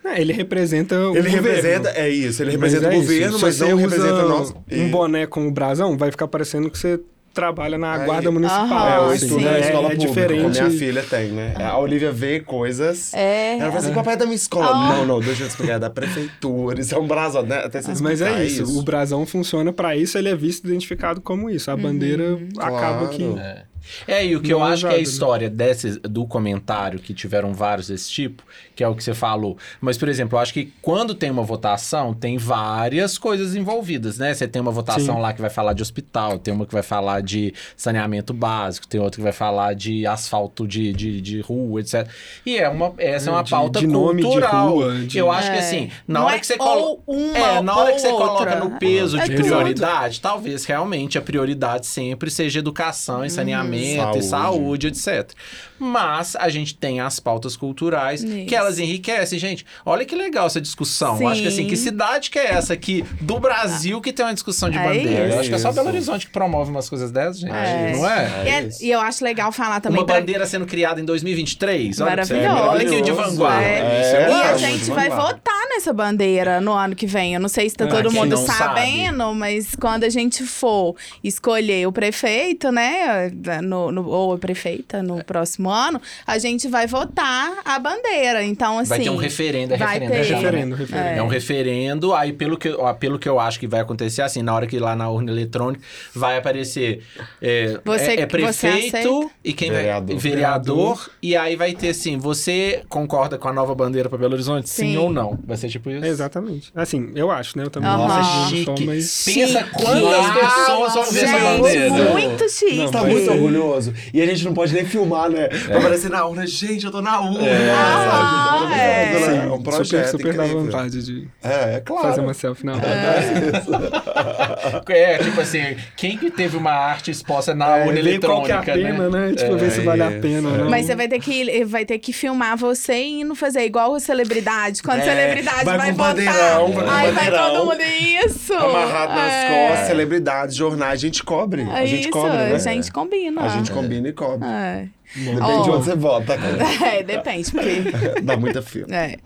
É, 0.06 0.20
ele 0.20 0.32
representa 0.32 0.94
o 0.94 1.16
ele 1.16 1.28
governo. 1.28 1.42
representa, 1.48 1.90
é 1.90 2.08
isso, 2.08 2.42
ele 2.42 2.56
Mas 2.56 2.72
representa 2.72 2.86
é 2.86 2.88
o 2.96 3.00
isso. 3.02 3.12
governo, 3.12 3.38
mas 3.40 3.60
não 3.60 3.76
representa 3.76 4.22
nós. 4.22 4.54
Um 4.72 4.90
boné 4.90 5.26
com 5.26 5.46
o 5.48 5.50
brasão, 5.50 5.96
vai 5.96 6.10
ficar 6.10 6.28
parecendo 6.28 6.70
que 6.70 6.78
você 6.78 7.00
trabalha 7.34 7.76
na 7.76 7.96
Aí- 7.96 8.04
guarda 8.06 8.30
municipal. 8.30 8.64
Aham, 8.64 8.88
É, 8.94 8.96
eu 8.96 9.10
Ah, 9.10 9.14
estudo 9.14 9.38
sim. 9.40 9.44
na 9.44 9.50
né? 9.50 9.60
escola 9.60 9.86
é 9.88 9.90
pública, 9.90 10.06
diferente. 10.06 10.58
minha 10.62 10.70
filha 10.70 11.02
tem, 11.02 11.32
né? 11.32 11.54
A 11.58 11.76
Olivia 11.78 12.10
vê 12.10 12.40
coisas. 12.40 13.12
É. 13.12 13.58
Ela 13.58 13.66
fala 13.72 13.78
assim, 13.78 13.92
papai 13.92 14.14
é 14.14 14.16
da 14.16 14.24
minha 14.24 14.36
escola. 14.36 14.70
Ah. 14.70 14.96
Não, 14.96 15.04
não, 15.06 15.20
deixa 15.20 15.42
eu 15.42 15.46
explicar, 15.48 15.74
é 15.74 15.78
da 15.78 15.90
prefeitura. 15.90 16.80
Isso 16.80 16.94
é 16.94 16.98
um 16.98 17.06
braço, 17.06 17.42
né? 17.42 17.58
Até 17.58 17.82
você 17.82 18.02
Mas 18.02 18.22
é 18.22 18.42
isso, 18.42 18.78
o 18.78 18.82
brasão 18.82 19.26
funciona 19.26 19.70
pra 19.70 19.94
isso, 19.94 20.16
ele 20.16 20.30
é 20.30 20.34
visto 20.34 20.64
e 20.64 20.68
identificado 20.68 21.20
como 21.20 21.50
isso. 21.50 21.70
A 21.70 21.76
bandeira 21.76 22.38
acaba 22.58 23.06
claro. 23.06 23.08
que 23.10 23.22
É. 23.38 23.64
É, 24.06 24.24
e 24.24 24.36
o 24.36 24.40
que 24.40 24.52
eu 24.52 24.58
Não 24.60 24.68
é 24.68 24.72
acho 24.72 24.82
que 24.86 24.92
é 24.92 24.94
a 24.94 24.98
né? 24.98 25.02
história 25.02 25.50
desse, 25.50 25.98
do 26.00 26.26
comentário, 26.26 26.98
que 26.98 27.12
tiveram 27.14 27.52
vários 27.54 27.88
desse 27.88 28.10
tipo, 28.10 28.42
que 28.74 28.82
é 28.84 28.88
o 28.88 28.94
que 28.94 29.02
você 29.02 29.14
falou. 29.14 29.56
Mas, 29.80 29.96
por 29.96 30.08
exemplo, 30.08 30.36
eu 30.36 30.42
acho 30.42 30.52
que 30.52 30.72
quando 30.82 31.14
tem 31.14 31.30
uma 31.30 31.42
votação, 31.42 32.12
tem 32.12 32.36
várias 32.36 33.16
coisas 33.18 33.54
envolvidas, 33.54 34.18
né? 34.18 34.34
Você 34.34 34.46
tem 34.46 34.60
uma 34.60 34.70
votação 34.72 35.16
Sim. 35.16 35.20
lá 35.20 35.32
que 35.32 35.40
vai 35.40 35.50
falar 35.50 35.72
de 35.72 35.82
hospital, 35.82 36.38
tem 36.38 36.52
uma 36.52 36.66
que 36.66 36.72
vai 36.72 36.82
falar 36.82 37.20
de 37.22 37.54
saneamento 37.76 38.32
básico, 38.34 38.86
tem 38.86 39.00
outra 39.00 39.16
que 39.16 39.22
vai 39.22 39.32
falar 39.32 39.74
de 39.74 40.06
asfalto 40.06 40.66
de, 40.66 40.92
de, 40.92 41.20
de 41.20 41.40
rua, 41.40 41.80
etc. 41.80 42.06
E 42.44 42.56
é 42.58 42.68
uma, 42.68 42.92
essa 42.98 43.30
é 43.30 43.32
uma 43.32 43.42
De- 43.42 43.50
pauta 43.50 43.80
de 43.80 43.86
nome 43.86 44.22
de 44.22 44.28
cultural. 44.28 44.68
rua, 44.70 44.94
de- 44.94 45.18
Eu 45.18 45.30
acho 45.30 45.50
que 45.50 45.56
É. 45.56 45.60
assim, 45.60 45.90
na 46.06 46.20
Não 46.20 46.26
hora 46.26 46.36
é 46.36 46.38
que 46.38 46.46
você 46.46 46.56
coloca. 46.56 47.02
É, 47.34 47.60
na 47.62 47.76
hora 47.76 47.92
que 47.92 48.00
você 48.00 48.08
outra. 48.08 48.26
coloca 48.26 48.56
no 48.56 48.78
peso 48.78 49.18
É 49.18 49.24
de 49.24 49.36
tudo. 49.36 49.44
prioridade, 49.46 50.20
talvez 50.20 50.64
realmente 50.64 51.16
a 51.18 51.22
prioridade 51.22 51.86
sempre 51.86 52.30
seja 52.30 52.58
educação 52.58 53.24
e 53.24 53.30
saneamento 53.30 53.75
e 53.76 53.96
Saúde. 53.96 54.24
saúde, 54.24 54.86
etc. 54.88 55.30
Mas 55.78 56.34
a 56.36 56.48
gente 56.48 56.74
tem 56.74 57.00
as 57.00 57.20
pautas 57.20 57.54
culturais 57.56 58.22
Isso. 58.22 58.46
que 58.46 58.54
elas 58.56 58.78
enriquecem, 58.78 59.38
gente. 59.38 59.66
Olha 59.84 60.04
que 60.06 60.14
legal 60.14 60.46
essa 60.46 60.60
discussão. 60.60 61.18
Sim. 61.18 61.26
Acho 61.26 61.42
que 61.42 61.48
assim, 61.48 61.66
que 61.66 61.76
cidade 61.76 62.30
que 62.30 62.38
é 62.38 62.46
essa 62.52 62.72
aqui 62.72 63.04
do 63.20 63.38
Brasil 63.38 64.00
que 64.00 64.12
tem 64.12 64.24
uma 64.24 64.32
discussão 64.32 64.70
de 64.70 64.78
É 64.78 64.82
bandeira? 64.82 65.10
isso. 65.26 65.34
Eu 65.34 65.40
acho 65.40 65.48
que 65.50 65.54
é 65.54 65.58
só 65.58 65.72
Belo. 65.72 65.88
Horizonte 65.88 66.26
que 66.26 66.32
promove 66.32 66.70
umas 66.70 66.88
coisas 66.88 67.10
dessas, 67.10 67.38
gente. 67.40 67.52
É. 67.52 67.92
Não 67.94 68.08
é? 68.08 68.42
E, 68.44 68.48
é- 68.48 68.68
e 68.82 68.90
eu 68.90 69.00
acho 69.00 69.22
legal 69.22 69.52
falar 69.52 69.80
também 69.80 70.00
Uma 70.00 70.06
pra 70.06 70.18
bandeira 70.20 70.46
sendo 70.46 70.64
criada 70.66 71.00
em 71.00 71.04
2023. 71.04 72.00
Olha 72.00 72.12
pra 72.12 72.24
você 72.24 72.34
ver. 72.34 72.48
Maravilhoso. 72.48 72.70
Olha 72.70 72.84
que 72.86 73.02
de 73.02 73.12
vanguarda. 73.12 73.62
É. 73.62 73.76
É. 73.76 74.28
E 74.30 74.42
a 74.42 74.56
gente 74.56 74.90
vai 74.90 75.10
votar 75.10 75.66
nessa 75.68 75.92
bandeira 75.92 76.60
no 76.60 76.72
ano 76.72 76.94
que 76.96 77.06
vem. 77.06 77.34
Eu 77.34 77.40
não 77.40 77.48
sei 77.48 77.68
se 77.68 77.76
tá 77.76 77.84
É, 77.84 77.88
todo 77.88 78.10
mundo 78.12 78.36
não 78.36 78.46
sabendo, 78.46 79.34
mas 79.34 79.74
quando 79.78 80.04
a 80.04 80.08
gente 80.08 80.42
for 80.44 80.96
escolher 81.22 81.86
o 81.86 81.92
prefeito, 81.92 82.70
né? 82.72 83.30
No, 83.66 83.90
no- 83.92 84.08
ou 84.08 84.32
a 84.34 84.38
prefeita 84.38 85.02
no 85.02 85.22
próximo 85.24 85.68
ano, 85.70 86.00
a 86.26 86.38
gente 86.38 86.68
vai 86.68 86.86
votar 86.86 87.60
a 87.64 87.78
bandeira. 87.78 88.42
Então, 88.44 88.78
assim. 88.78 88.88
Vai 88.90 89.00
ter 89.00 89.10
um 89.10 89.16
referendo, 89.16 89.74
é 89.74 89.76
vai 89.76 89.98
referendo. 89.98 90.12
ter. 90.12 90.16
né? 90.30 90.36
Referendo, 90.36 90.76
referendo. 90.76 91.08
É. 91.18 91.22
um 91.22 91.26
referendo, 91.28 92.14
aí 92.14 92.32
pelo 92.32 92.56
que, 92.56 92.70
ó, 92.70 92.92
pelo 92.94 93.18
que 93.18 93.28
eu 93.28 93.38
acho 93.40 93.58
que 93.60 93.66
vai 93.66 93.80
acontecer, 93.80 94.22
assim, 94.22 94.42
na 94.42 94.54
hora 94.54 94.66
que 94.66 94.78
lá 94.78 94.94
na 94.96 95.08
urna 95.10 95.30
eletrônica 95.30 95.82
vai 96.14 96.38
aparecer 96.38 97.02
é, 97.42 97.78
Você- 97.84 98.12
é, 98.12 98.20
é 98.20 98.26
prefeito 98.26 99.30
e 99.44 99.52
quem 99.52 99.70
Vereador. 99.70 100.06
vai... 100.16 100.30
Vereador. 100.30 101.10
E 101.22 101.36
aí 101.36 101.56
vai 101.56 101.72
ter 101.74 101.88
assim, 101.90 102.18
você 102.18 102.82
concorda 102.88 103.36
com 103.38 103.48
a 103.48 103.52
nova 103.52 103.74
bandeira 103.74 104.08
para 104.08 104.18
Belo 104.18 104.34
Horizonte? 104.34 104.68
Sim. 104.68 104.86
Sim. 104.92 104.96
ou 104.98 105.10
não? 105.12 105.38
Vai 105.44 105.56
ser 105.56 105.68
tipo 105.68 105.90
isso? 105.90 106.04
Exatamente. 106.04 106.70
Assim, 106.74 107.10
eu 107.14 107.30
acho, 107.30 107.58
né? 107.58 107.64
Eu 107.64 107.70
também 107.70 107.90
Nossa, 107.90 108.48
chique. 108.48 108.64
só, 108.64 108.74
mas... 108.84 109.24
Pensa 109.24 109.64
quantas 109.64 110.30
pessoas 110.40 110.94
vão 110.94 111.04
ver 111.12 111.24
essa 111.24 111.38
bandeira. 111.38 111.90
muito 112.12 112.48
chique. 112.48 112.76
Não, 112.76 112.90
Tá 112.90 113.02
muito 113.04 113.24
ser. 113.24 113.40
Orgulhoso. 113.56 113.94
E 114.12 114.20
a 114.22 114.26
gente 114.26 114.44
não 114.44 114.54
pode 114.54 114.72
nem 114.74 114.84
filmar, 114.84 115.28
né? 115.30 115.48
Pra 115.48 115.78
aparecer 115.78 116.10
na 116.10 116.24
urna. 116.26 116.46
Gente, 116.46 116.84
eu 116.84 116.90
tô 116.90 117.00
na 117.02 117.20
urna. 117.20 117.38
Ah, 117.72 118.58
sabe? 118.60 118.74
é. 118.74 118.86
Maravilhoso, 118.86 119.30
né? 119.30 119.36
É 119.36 119.46
um 119.46 119.50
super, 119.56 119.70
projeto 119.70 120.10
super 120.10 120.34
dá 120.34 120.44
incrível. 120.44 120.64
vontade 120.64 121.02
de 121.02 121.28
É, 121.42 121.76
é 121.76 121.80
claro. 121.80 122.08
fazer 122.08 122.20
uma 122.20 122.34
selfie 122.34 122.66
na 122.66 122.72
hora. 122.72 122.86
É, 124.88 125.18
tipo 125.18 125.40
assim, 125.40 125.76
quem 125.96 126.16
que 126.16 126.30
teve 126.30 126.56
uma 126.56 126.70
arte 126.72 127.10
exposta 127.10 127.54
na 127.54 127.76
urna 127.76 127.98
É, 128.00 128.18
qual 128.18 128.42
que 128.42 128.48
é 128.52 128.56
eletrônica, 128.56 128.58
a 128.58 128.62
pena, 128.74 129.08
né? 129.08 129.28
né? 129.28 129.34
Tipo, 129.34 129.56
ver 129.56 129.70
se 129.70 129.80
vale 129.80 130.02
a 130.02 130.10
pena 130.20 130.50
não. 130.50 130.70
Mas 130.70 130.86
você 130.86 130.94
vai 130.96 131.08
ter 131.08 131.20
que 131.20 131.64
vai 131.64 131.84
ter 131.84 131.98
que 131.98 132.12
filmar 132.12 132.56
você 132.56 132.94
indo 133.04 133.34
fazer 133.34 133.64
igual 133.64 133.94
a 133.94 134.00
celebridade. 134.00 134.82
Quando 134.82 135.00
a 135.00 135.04
É, 135.04 135.06
celebridade 135.06 135.64
vai 135.64 135.78
vai, 135.78 135.92
bandeirão, 135.92 136.72
vai 136.72 137.06
aí 137.06 137.12
vai 137.12 137.30
todo 137.30 137.64
mundo 137.66 137.82
isso. 138.26 138.54
Amarrado 138.54 139.14
nas 139.14 139.32
É. 139.32 139.68
costas, 139.68 139.86
celebridades, 139.88 140.56
jornais, 140.56 140.94
a 140.94 141.06
gente 141.06 141.22
cobre. 141.22 141.62
É 141.62 141.70
a 141.80 141.86
gente 141.86 142.00
isso, 142.02 142.10
cobre, 142.10 142.36
né? 142.36 142.54
a 142.54 142.58
gente 142.58 142.92
combina. 142.92 143.35
A 143.36 143.48
gente 143.48 143.70
combina 143.70 144.08
e 144.08 144.12
cobre. 144.12 144.48
É. 144.48 144.88
Depende 145.14 145.40
Ó. 145.40 145.62
de 145.62 145.70
onde 145.70 145.84
você 145.84 145.94
vota. 145.94 146.36
É, 146.84 147.02
depende, 147.02 147.50
porque. 147.50 147.82
Dá 148.22 148.36
muita 148.36 148.60
fila. 148.62 148.86
É. 148.94 149.16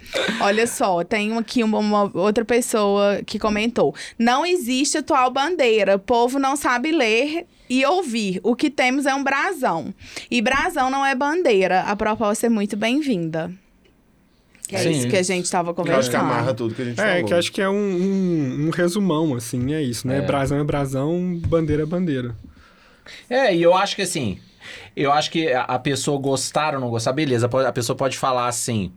Olha 0.41 0.67
só, 0.67 1.03
tem 1.03 1.37
aqui 1.37 1.63
uma, 1.65 1.79
uma 1.79 2.11
outra 2.19 2.45
pessoa 2.45 3.21
que 3.25 3.39
comentou: 3.39 3.95
não 4.19 4.45
existe 4.45 4.99
atual 4.99 5.31
bandeira, 5.31 5.97
o 5.97 5.99
povo 5.99 6.39
não 6.39 6.55
sabe 6.57 6.93
ler 6.93 7.47
e 7.69 7.85
ouvir. 7.87 8.41
O 8.43 8.55
que 8.57 8.69
temos 8.71 9.07
é 9.07 9.15
um 9.15 9.23
brasão. 9.25 9.95
E 10.31 10.43
brasão 10.43 10.91
não 10.91 11.05
é 11.07 11.15
bandeira. 11.15 11.81
A 11.83 11.97
proposta 11.97 12.47
é 12.47 12.49
muito 12.51 12.77
bem-vinda. 12.77 13.51
Que 14.69 14.77
é 14.77 14.81
Sim. 14.85 14.91
isso 14.91 15.09
que 15.09 15.17
a 15.17 15.23
gente 15.23 15.47
estava 15.47 15.71
Eu 15.71 15.75
conversando. 15.75 15.99
acho 16.01 16.11
que 16.11 16.17
amarra 16.17 16.55
tudo 16.55 16.75
que 16.77 16.83
a 16.83 16.85
gente 16.85 17.01
É, 17.01 17.13
falou. 17.15 17.25
que 17.25 17.35
acho 17.35 17.51
que 17.51 17.61
é 17.61 17.69
um, 17.69 17.75
um, 17.75 18.67
um 18.67 18.71
resumão, 18.71 19.35
assim, 19.35 19.75
é 19.75 19.83
isso, 19.83 20.07
né? 20.07 20.19
É. 20.19 20.21
Brasão 20.21 20.59
é 20.61 20.65
brasão, 20.65 21.41
bandeira 21.47 21.83
é 21.83 21.87
bandeira. 21.87 22.37
É, 23.29 23.55
e 23.55 23.63
eu 23.63 23.75
acho 23.75 23.97
que 23.97 24.03
assim, 24.03 24.39
eu 24.97 25.13
acho 25.13 25.31
que 25.31 25.53
a- 25.53 25.63
pessoa 25.79 26.19
gostar 26.21 26.75
ou 26.75 26.81
não 26.81 26.91
gostar, 26.91 27.13
beleza, 27.13 27.49
a 27.67 27.73
pessoa 27.73 27.97
pode 27.97 28.17
falar 28.19 28.47
assim. 28.49 28.93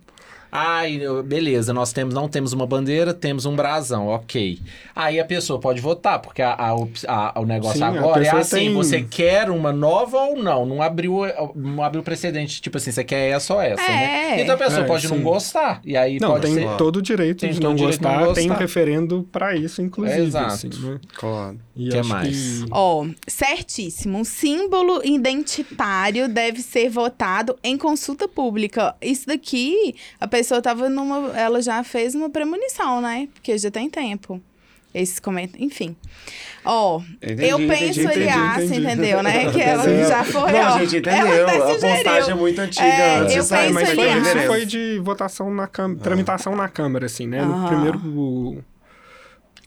Ai, 0.56 1.00
beleza, 1.26 1.74
nós 1.74 1.92
temos, 1.92 2.14
não 2.14 2.28
temos 2.30 2.54
uma 2.54 2.68
bandeira, 2.68 3.12
temos 3.12 3.48
um 3.48 3.56
brasão, 3.56 4.08
ok. 4.08 4.60
Aí 4.96 5.20
a 5.20 5.26
pessoa 5.26 5.60
pode 5.60 5.82
votar, 5.82 6.20
porque 6.20 6.44
a, 6.44 6.54
a 6.54 6.74
a- 7.08 7.40
o 7.42 7.46
negócio 7.46 7.78
Sim, 7.78 7.84
a 7.84 7.88
agora 7.88 8.24
é 8.24 8.30
assim: 8.30 8.58
tem- 8.58 8.74
você 8.74 9.02
quer 9.02 9.50
uma 9.50 9.74
nova 9.74 10.16
ou 10.18 10.38
não? 10.38 10.64
Não 10.64 10.80
abriu, 10.84 11.22
não 11.56 11.82
abriu 11.84 12.04
precedente, 12.04 12.62
tipo 12.62 12.78
assim, 12.78 12.92
você 12.92 13.04
quer 13.04 13.30
essa 13.32 13.52
ou 13.56 13.60
essa, 13.60 13.82
né? 13.82 14.38
É. 14.38 14.42
Então 14.44 14.54
a 14.54 14.58
pessoa 14.60 14.82
É, 14.84 14.88
pode 14.88 15.08
não 15.10 15.18
sim. 15.18 15.24
gostar. 15.24 15.82
E 15.84 15.98
aí 15.98 16.20
Não, 16.20 16.30
pode 16.34 16.46
tem 16.46 16.54
ser. 16.54 16.78
todo 16.78 16.98
o 16.98 17.02
direito 17.02 17.40
Tem 17.40 17.50
de 17.50 17.56
todo 17.56 17.64
não 17.64 17.72
o 17.72 17.76
direito 17.76 17.98
de 17.98 18.04
não 18.04 18.12
gostar, 18.20 18.34
tem 18.36 18.46
um 18.46 18.48
gostar. 18.50 18.62
referendo 18.62 19.28
pra 19.32 19.56
isso, 19.56 19.82
inclusive. 19.82 20.22
Exato. 20.22 20.46
assim, 20.54 20.70
né? 20.84 21.00
Claro. 21.16 21.58
E 21.76 21.90
Que 21.90 22.04
mais? 22.04 22.38
que- 22.64 22.66
Ó, 22.72 23.08
certíssimo. 23.28 24.20
Um 24.20 24.24
símbolo 24.24 25.02
identitário 25.04 26.28
deve 26.30 26.62
ser 26.62 26.90
votado 26.90 27.58
em 27.64 27.76
consulta 27.76 28.28
pública. 28.28 28.96
Isso 29.02 29.26
daqui, 29.26 29.96
a 30.20 30.28
pessoa 30.28 30.43
tava 30.62 30.90
numa. 30.90 31.38
Ela 31.38 31.62
já 31.62 31.84
fez 31.84 32.16
uma 32.16 32.30
premonição, 32.30 33.02
né? 33.02 33.28
Porque 33.34 33.58
já 33.58 33.72
tem 33.72 33.90
tempo. 33.90 34.42
Esses 34.94 35.20
comentários. 35.20 35.66
Enfim. 35.66 35.96
Ó, 36.64 37.02
Entendi, 37.22 37.46
eu 37.46 37.58
penso, 37.58 38.02
entendi, 38.02 38.08
aliás, 38.08 38.64
entendi. 38.64 38.86
entendeu, 38.86 39.24
né? 39.24 39.52
Que 39.52 39.60
ela 39.62 39.84
já 40.08 40.24
foi. 40.24 40.52
Não, 40.52 40.60
ó, 40.60 40.76
a 40.76 40.80
gente 40.80 40.98
entendeu. 40.98 41.48
A 41.48 41.80
postagem 41.80 42.32
é 42.32 42.36
muito 42.36 42.62
antiga. 42.62 42.86
É, 42.86 43.20
antes, 43.20 43.36
eu 43.36 43.44
sabe? 43.44 43.62
penso 43.64 43.74
mas 43.74 43.90
foi, 43.90 44.20
isso 44.20 44.38
ah. 44.38 44.48
foi 44.48 44.66
de 44.66 45.00
votação 45.00 45.54
na 45.54 45.68
Câmara, 45.68 46.00
tramitação 46.00 46.56
na 46.56 46.70
Câmara, 46.70 47.08
assim, 47.08 47.28
né? 47.28 47.44
No 47.44 47.54
Aham. 47.54 47.68
primeiro. 47.68 48.64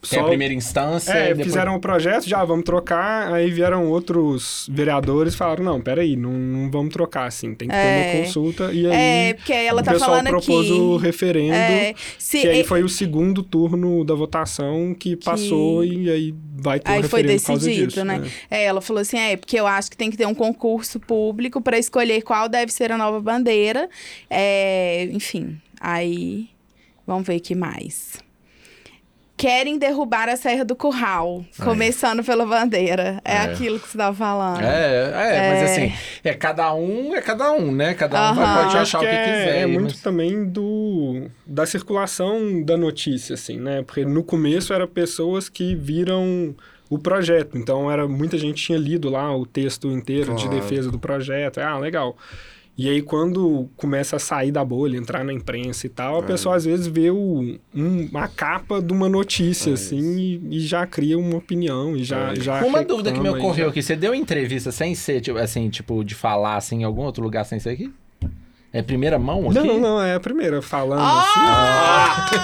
O- 0.06 0.10
Tem 0.10 0.18
a 0.18 0.22
só- 0.22 0.28
primeira 0.28 0.54
instância. 0.54 1.12
É, 1.12 1.28
depois... 1.28 1.46
fizeram 1.46 1.74
o 1.74 1.80
projeto, 1.80 2.28
já 2.28 2.44
vamos 2.44 2.64
trocar, 2.64 3.32
aí 3.32 3.50
vieram 3.50 3.86
outros 3.88 4.68
vereadores 4.70 5.34
e 5.34 5.36
falaram, 5.36 5.64
não, 5.64 5.80
peraí, 5.80 6.16
não, 6.16 6.30
não 6.32 6.70
vamos 6.70 6.92
trocar, 6.92 7.26
assim, 7.26 7.54
tem 7.54 7.68
que 7.68 7.74
ter 7.74 7.80
É. 7.80 8.12
uma 8.14 8.24
consulta, 8.24 8.72
e 8.72 8.86
aí 8.86 8.92
É, 9.30 9.34
porque 9.34 9.52
ela 9.52 9.80
o 9.80 9.84
tá 9.84 9.92
pessoal 9.92 10.10
falando 10.10 10.28
propôs 10.28 10.66
aqui. 10.70 10.72
o 10.78 10.96
referendo, 10.96 11.54
É, 11.54 11.94
se, 12.18 12.40
que 12.40 12.48
aí 12.48 12.64
foi 12.64 12.82
o 12.82 12.88
segundo 12.88 13.42
turno 13.42 14.04
da 14.04 14.14
votação 14.14 14.94
que 14.98 15.16
passou 15.16 15.84
e 15.84 16.10
aí 16.10 16.34
vai 16.58 16.80
ter 16.80 16.90
um 16.90 16.94
Aí 16.94 17.02
foi 17.02 17.20
referendo 17.22 17.40
por 17.42 17.46
causa 17.48 17.64
decidido, 17.66 17.88
disso, 17.88 18.04
né? 18.04 18.22
É, 18.50 18.64
ela 18.64 18.80
falou 18.80 19.00
assim: 19.00 19.18
é, 19.18 19.36
porque 19.36 19.58
eu 19.58 19.66
acho 19.66 19.90
que 19.90 19.96
tem 19.96 20.10
que 20.10 20.16
ter 20.16 20.26
um 20.26 20.34
concurso 20.34 20.98
público 21.00 21.60
para 21.60 21.78
escolher 21.78 22.22
qual 22.22 22.48
deve 22.48 22.72
ser 22.72 22.90
a 22.92 22.96
nova 22.98 23.20
bandeira. 23.20 23.88
É, 24.30 25.04
enfim, 25.12 25.60
aí 25.80 26.48
vamos 27.06 27.26
ver 27.26 27.36
o 27.36 27.40
que 27.40 27.54
mais. 27.54 28.14
Querem 29.36 29.78
derrubar 29.78 30.30
a 30.30 30.36
Serra 30.36 30.64
do 30.64 30.74
Curral, 30.74 31.44
começando 31.62 32.24
pela 32.24 32.46
bandeira. 32.46 33.20
É, 33.22 33.34
É. 33.34 33.38
aquilo 33.42 33.78
que 33.78 33.86
você 33.86 33.96
estava 33.98 34.16
falando. 34.16 34.62
É, 34.62 35.10
é, 35.10 35.50
mas 35.50 35.62
É. 35.62 35.64
assim, 35.64 35.92
é 36.24 36.32
cada 36.32 36.72
um, 36.74 37.14
é 37.14 37.20
cada 37.20 37.52
um, 37.52 37.70
né? 37.70 37.92
Cada 37.92 38.32
um 38.32 38.34
vai, 38.34 38.44
Aham. 38.46 38.62
pode 38.64 38.76
achar 38.78 38.98
o 38.98 39.00
que 39.02 39.06
é, 39.08 39.24
quiser. 39.24 39.58
É 39.62 39.66
muito 39.66 39.92
mas- 39.92 40.00
também 40.00 40.46
do 40.48 41.26
da 41.46 41.66
circulação 41.66 42.62
da 42.64 42.78
notícia, 42.78 43.34
assim, 43.34 43.60
né? 43.60 43.82
Porque 43.82 44.06
no 44.06 44.24
começo 44.24 44.72
eram 44.72 44.86
pessoas 44.88 45.50
que 45.50 45.74
viram 45.74 46.54
o 46.88 46.98
projeto, 46.98 47.58
então 47.58 47.90
era 47.90 48.08
muita 48.08 48.38
gente 48.38 48.62
tinha 48.64 48.78
lido 48.78 49.10
lá 49.10 49.36
o 49.36 49.44
texto 49.44 49.88
inteiro 49.90 50.34
de 50.34 50.44
Claro. 50.44 50.60
defesa 50.60 50.90
do 50.90 50.98
projeto. 50.98 51.58
Ah, 51.58 51.76
legal. 51.78 52.16
E 52.78 52.90
aí, 52.90 53.00
quando 53.00 53.70
começa 53.74 54.16
a 54.16 54.18
sair 54.18 54.52
da 54.52 54.62
bolha, 54.62 54.98
entrar 54.98 55.24
na 55.24 55.32
imprensa 55.32 55.86
e 55.86 55.88
tal, 55.88 56.16
a 56.16 56.18
É. 56.18 56.26
pessoa 56.26 56.56
às 56.56 56.66
vezes 56.66 56.86
vê 56.86 57.10
o, 57.10 57.58
um, 57.74 58.08
a 58.12 58.28
capa 58.28 58.82
de 58.82 58.92
uma 58.92 59.08
notícia, 59.08 59.70
É 59.70 59.72
assim, 59.72 60.18
e, 60.18 60.56
e 60.56 60.60
já 60.60 60.86
cria 60.86 61.18
uma 61.18 61.38
opinião, 61.38 61.96
e 61.96 62.04
já, 62.04 62.32
É. 62.32 62.36
já 62.36 62.62
Uma 62.64 62.84
dúvida 62.84 63.12
que 63.12 63.18
me 63.20 63.30
ocorreu 63.30 63.64
já- 63.64 63.70
aqui, 63.70 63.82
você 63.82 63.96
deu 63.96 64.14
entrevista 64.14 64.70
sem 64.70 64.94
ser, 64.94 65.22
tipo, 65.22 65.38
assim, 65.38 65.70
tipo, 65.70 66.04
de 66.04 66.14
falar 66.14 66.56
assim, 66.56 66.80
em 66.80 66.84
algum 66.84 67.00
outro 67.02 67.22
lugar 67.22 67.44
sem 67.44 67.58
ser 67.58 67.70
aqui? 67.70 67.90
É 68.76 68.82
primeira 68.82 69.18
mão 69.18 69.48
aqui? 69.48 69.54
Não, 69.58 69.80
não, 69.80 70.02
é 70.02 70.14
a 70.16 70.20
primeira, 70.20 70.60
falando 70.60 71.00
Ah! 71.02 72.28
assim. 72.30 72.36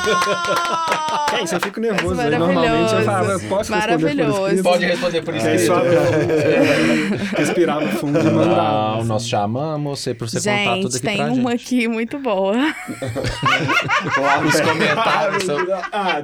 É, 1.33 1.47
você 1.47 1.59
fica 1.61 1.81
nervoso. 1.81 2.15
Mas 2.15 2.27
Aí, 2.33 2.39
normalmente 2.39 2.93
eu 2.95 3.03
falo, 3.03 3.27
maravilhoso. 3.27 3.49
posso 3.49 3.73
responder 3.73 3.97
por 3.97 3.97
Maravilhoso. 3.97 4.47
escrito? 4.49 4.63
Pode 4.63 4.85
responder 4.85 5.23
por 5.23 5.35
isso. 5.35 5.67
só 5.67 5.77
respirar 7.39 7.81
no 7.81 7.89
fundo 7.93 8.19
e 8.21 8.23
mandar. 8.31 8.97
Não, 8.99 9.05
nós 9.05 9.27
chamamos 9.27 9.99
você 10.01 10.13
pra 10.15 10.27
você 10.29 10.39
contar 10.39 10.75
tudo 10.77 10.93
Gente, 10.93 10.97
aqui 10.97 11.01
tem 11.07 11.17
pra 11.17 11.33
uma 11.33 11.51
gente. 11.53 11.63
aqui 11.65 11.89
muito 11.89 12.19
boa. 12.19 12.55
Os 14.47 14.61
comentários 14.61 15.45
são... 15.45 15.57
Ah, 15.91 16.23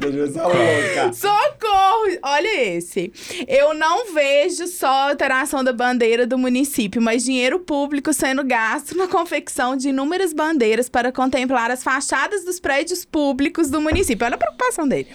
deixa 0.00 0.16
eu 0.18 0.26
louca. 0.48 1.12
Socorro! 1.12 2.18
Olha 2.24 2.62
esse. 2.76 3.12
Eu 3.46 3.74
não 3.74 4.12
vejo 4.12 4.66
só 4.66 4.86
a 4.88 5.08
alteração 5.10 5.62
da 5.62 5.72
bandeira 5.72 6.26
do 6.26 6.36
município, 6.36 7.00
mas 7.00 7.22
dinheiro 7.24 7.60
público 7.60 8.12
sendo 8.12 8.42
gasto 8.44 8.96
na 8.96 9.06
confecção 9.32 9.74
de 9.74 9.88
inúmeras 9.88 10.34
bandeiras 10.34 10.90
para 10.90 11.10
contemplar 11.10 11.70
as 11.70 11.82
fachadas 11.82 12.44
dos 12.44 12.60
prédios 12.60 13.02
públicos 13.02 13.70
do 13.70 13.80
município. 13.80 14.26
Olha 14.26 14.34
a 14.34 14.38
preocupação 14.38 14.86
dele. 14.86 15.08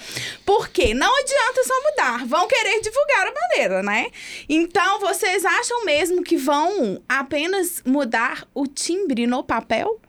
Por 0.43 0.69
quê? 0.69 0.95
Não 0.95 1.15
adianta 1.19 1.63
só 1.63 1.73
mudar. 1.83 2.25
Vão 2.25 2.47
querer 2.47 2.81
divulgar 2.81 3.27
a 3.27 3.31
bandeira, 3.31 3.83
né? 3.83 4.07
Então, 4.49 4.99
vocês 4.99 5.45
acham 5.45 5.85
mesmo 5.85 6.23
que 6.23 6.35
vão 6.35 6.99
apenas 7.07 7.83
mudar 7.85 8.47
o 8.55 8.65
timbre 8.65 9.27
no 9.27 9.43
papel? 9.43 10.01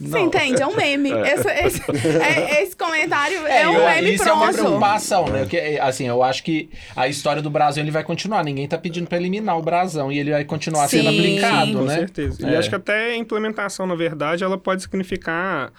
Você 0.00 0.18
entende? 0.18 0.62
É 0.62 0.66
um 0.66 0.74
meme. 0.76 1.10
Essa- 1.12 1.52
esse, 1.66 1.82
é- 2.22 2.62
esse 2.62 2.76
comentário 2.76 3.46
é, 3.46 3.66
um 3.68 3.74
eu- 3.74 3.84
meme 3.84 4.14
isso 4.14 4.28
é 4.28 4.32
uma 4.32 4.46
pronto. 4.52 4.58
preocupação, 4.58 5.28
né? 5.28 5.40
Porque, 5.40 5.78
assim, 5.80 6.06
eu 6.06 6.22
acho 6.22 6.42
que 6.42 6.70
a 6.94 7.08
história 7.08 7.42
do 7.42 7.50
Brasil 7.50 7.82
ele 7.82 7.90
vai 7.90 8.04
continuar. 8.04 8.44
Ninguém 8.44 8.66
tá 8.68 8.78
pedindo 8.78 9.06
pra 9.06 9.18
eliminar 9.18 9.58
o 9.58 9.62
brasão 9.62 10.10
e 10.12 10.18
ele 10.18 10.30
vai 10.30 10.44
continuar 10.44 10.88
sendo 10.88 11.10
Sim. 11.10 11.18
aplicado, 11.18 11.72
Com 11.78 11.84
né? 11.84 11.94
certeza. 11.96 12.46
É. 12.48 12.52
E 12.52 12.56
acho 12.56 12.68
que 12.68 12.74
até 12.76 13.12
a 13.12 13.16
implementação, 13.16 13.86
na 13.86 13.94
verdade, 13.94 14.44
ela 14.44 14.56
pode 14.58 14.82
significar 14.82 15.72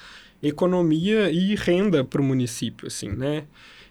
economia 0.44 1.30
e 1.32 1.56
renda 1.56 2.04
para 2.04 2.22
o 2.22 2.24
município, 2.24 2.88
assim, 2.88 3.10
né? 3.10 3.44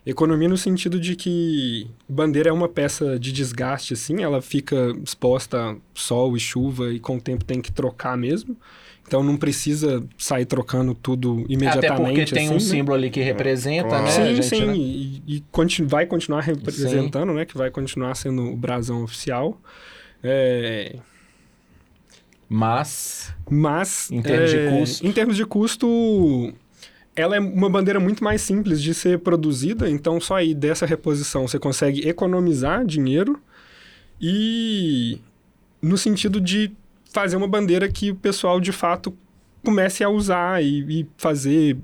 Economia 0.05 0.49
no 0.49 0.57
sentido 0.57 0.99
de 0.99 1.15
que 1.15 1.87
bandeira 2.09 2.49
é 2.49 2.53
uma 2.53 2.69
peça 2.69 3.19
de 3.19 3.31
desgaste, 3.33 3.93
assim, 3.93 4.23
ela 4.23 4.41
fica 4.41 4.95
exposta 5.05 5.59
a 5.73 5.77
sol 5.95 6.37
e 6.37 6.41
chuva 6.41 6.91
e 6.93 6.99
com 6.99 7.17
o 7.17 7.21
tempo 7.21 7.45
tem 7.45 7.61
que 7.61 7.71
trocar 7.71 8.17
mesmo. 8.17 8.57
Então 9.11 9.25
não 9.25 9.37
precisa 9.37 10.05
sair 10.17 10.45
trocando 10.45 10.95
tudo 10.95 11.45
imediatamente. 11.49 11.91
Até 11.93 11.97
porque 11.97 12.25
tem 12.27 12.49
um 12.49 12.55
assim, 12.55 12.65
né? 12.67 12.77
símbolo 12.77 12.97
ali 12.97 13.11
que 13.11 13.21
representa, 13.21 13.89
Claro. 13.89 14.05
né? 14.05 14.11
Sim, 14.13 14.21
a 14.23 14.35
gente, 14.35 14.47
sim, 14.47 14.67
né? 14.67 14.77
e, 14.77 15.23
e 15.27 15.45
conti- 15.51 15.83
vai 15.83 16.07
continuar 16.07 16.43
representando, 16.43 17.33
né? 17.33 17.45
Que 17.45 17.59
vai 17.59 17.73
continuar 17.73 18.15
sendo 18.15 18.41
o 18.53 18.57
brasão 18.57 19.03
oficial. 19.03 19.61
É, 20.23 20.95
Mas, 22.49 23.35
mas... 23.51 24.11
Em 24.13 24.23
termos 24.23 24.51
de 24.51 24.57
é, 24.59 24.71
custo? 24.79 25.07
Em 25.09 25.11
termos 25.13 25.37
de 25.37 25.45
custo, 25.45 26.55
ela 27.17 27.35
é 27.35 27.41
uma 27.41 27.69
bandeira 27.69 27.99
muito 27.99 28.23
mais 28.23 28.41
simples 28.43 28.81
de 28.81 28.95
ser 28.95 29.19
produzida, 29.19 29.91
então 29.91 30.21
só 30.21 30.37
aí 30.37 30.55
dessa 30.55 30.87
reposição 30.87 31.49
você 31.49 31.59
consegue 31.59 32.09
economizar 32.09 32.85
dinheiro 32.87 33.41
e 34.21 35.19
no 35.83 35.99
sentido 35.99 36.41
de 36.41 36.71
fazer 37.13 37.37
uma 37.37 37.49
bandeira 37.49 37.89
que 37.89 38.11
o 38.11 38.15
pessoal 38.15 38.61
de 38.61 38.73
fato 38.73 39.17
comece 39.65 40.03
a 40.03 40.09
usar 40.09 40.63
e, 40.63 41.01
e 41.01 41.07
fazer 41.17 41.77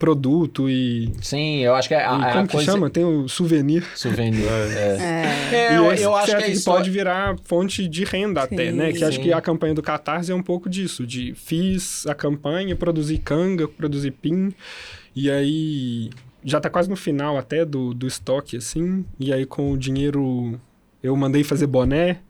produto 0.00 0.70
e, 0.70 1.12
sim, 1.20 1.58
eu 1.58 1.74
acho 1.74 1.86
que 1.86 1.94
é 1.94 1.98
a, 1.98 2.16
e 2.16 2.24
a 2.24 2.32
como 2.32 2.46
que 2.46 2.52
coisa... 2.54 2.72
chama? 2.72 2.88
Tem 2.88 3.04
o 3.04 3.28
souvenir. 3.28 3.84
Souvenir. 3.94 4.46
É, 4.50 4.96
É. 4.98 5.54
É, 5.54 5.72
E 5.72 5.76
eu, 5.76 5.92
esse 5.92 6.02
eu 6.02 6.16
acho 6.16 6.34
que 6.34 6.42
é 6.42 6.46
que 6.46 6.52
isso. 6.52 6.64
pode 6.64 6.90
virar 6.90 7.36
fonte 7.44 7.86
de 7.86 8.04
renda 8.04 8.42
até, 8.42 8.72
né? 8.72 8.92
Que 8.92 9.04
acho 9.04 9.18
Sim. 9.18 9.24
que 9.24 9.32
a 9.32 9.40
campanha 9.42 9.74
do 9.74 9.82
Catarse 9.82 10.32
é 10.32 10.34
um 10.34 10.42
pouco 10.42 10.70
disso, 10.70 11.06
de 11.06 11.34
fiz 11.34 12.06
a 12.06 12.14
campanha, 12.14 12.74
produzi 12.74 13.18
canga, 13.18 13.68
produzi 13.68 14.10
pin, 14.10 14.54
e 15.14 15.30
aí 15.30 16.10
já 16.42 16.58
tá 16.58 16.70
quase 16.70 16.88
no 16.88 16.96
final 16.96 17.36
até 17.36 17.66
do, 17.66 17.92
do 17.92 18.06
estoque, 18.06 18.56
assim, 18.56 19.04
e 19.18 19.32
aí 19.32 19.44
com 19.44 19.70
o 19.72 19.76
dinheiro 19.76 20.58
eu 21.02 21.14
mandei 21.14 21.44
fazer 21.44 21.66
boné, 21.66 22.20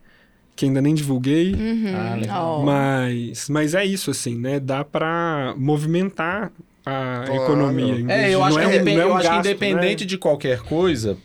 que 0.60 0.66
ainda 0.66 0.82
nem 0.82 0.94
divulguei, 0.94 1.54
Uhum. 1.54 1.94
Ah, 1.96 2.14
legal. 2.16 2.60
Ó. 2.60 2.64
mas, 2.64 3.48
mas 3.48 3.74
é 3.74 3.82
isso, 3.84 4.10
assim, 4.10 4.36
né? 4.36 4.60
Dá 4.60 4.84
pra 4.84 5.54
movimentar 5.56 6.52
a 6.84 7.22
Claro. 7.26 7.42
economia. 7.44 7.94
em 7.94 8.06
vez 8.06 8.08
É, 8.20 8.26
de- 8.26 8.32
eu 8.32 8.44
acho 8.44 8.58
que, 8.58 8.64
um- 8.64 8.68
independ- 8.68 8.96
não 8.96 9.02
é 9.02 9.06
um 9.06 9.08
eu 9.08 9.14
acho 9.16 9.22
que 9.22 9.28
gasto, 9.34 9.44
né? 9.46 9.50
independente 9.52 10.04
de 10.06 10.18
qualquer 10.18 10.60
coisa, 10.60 11.16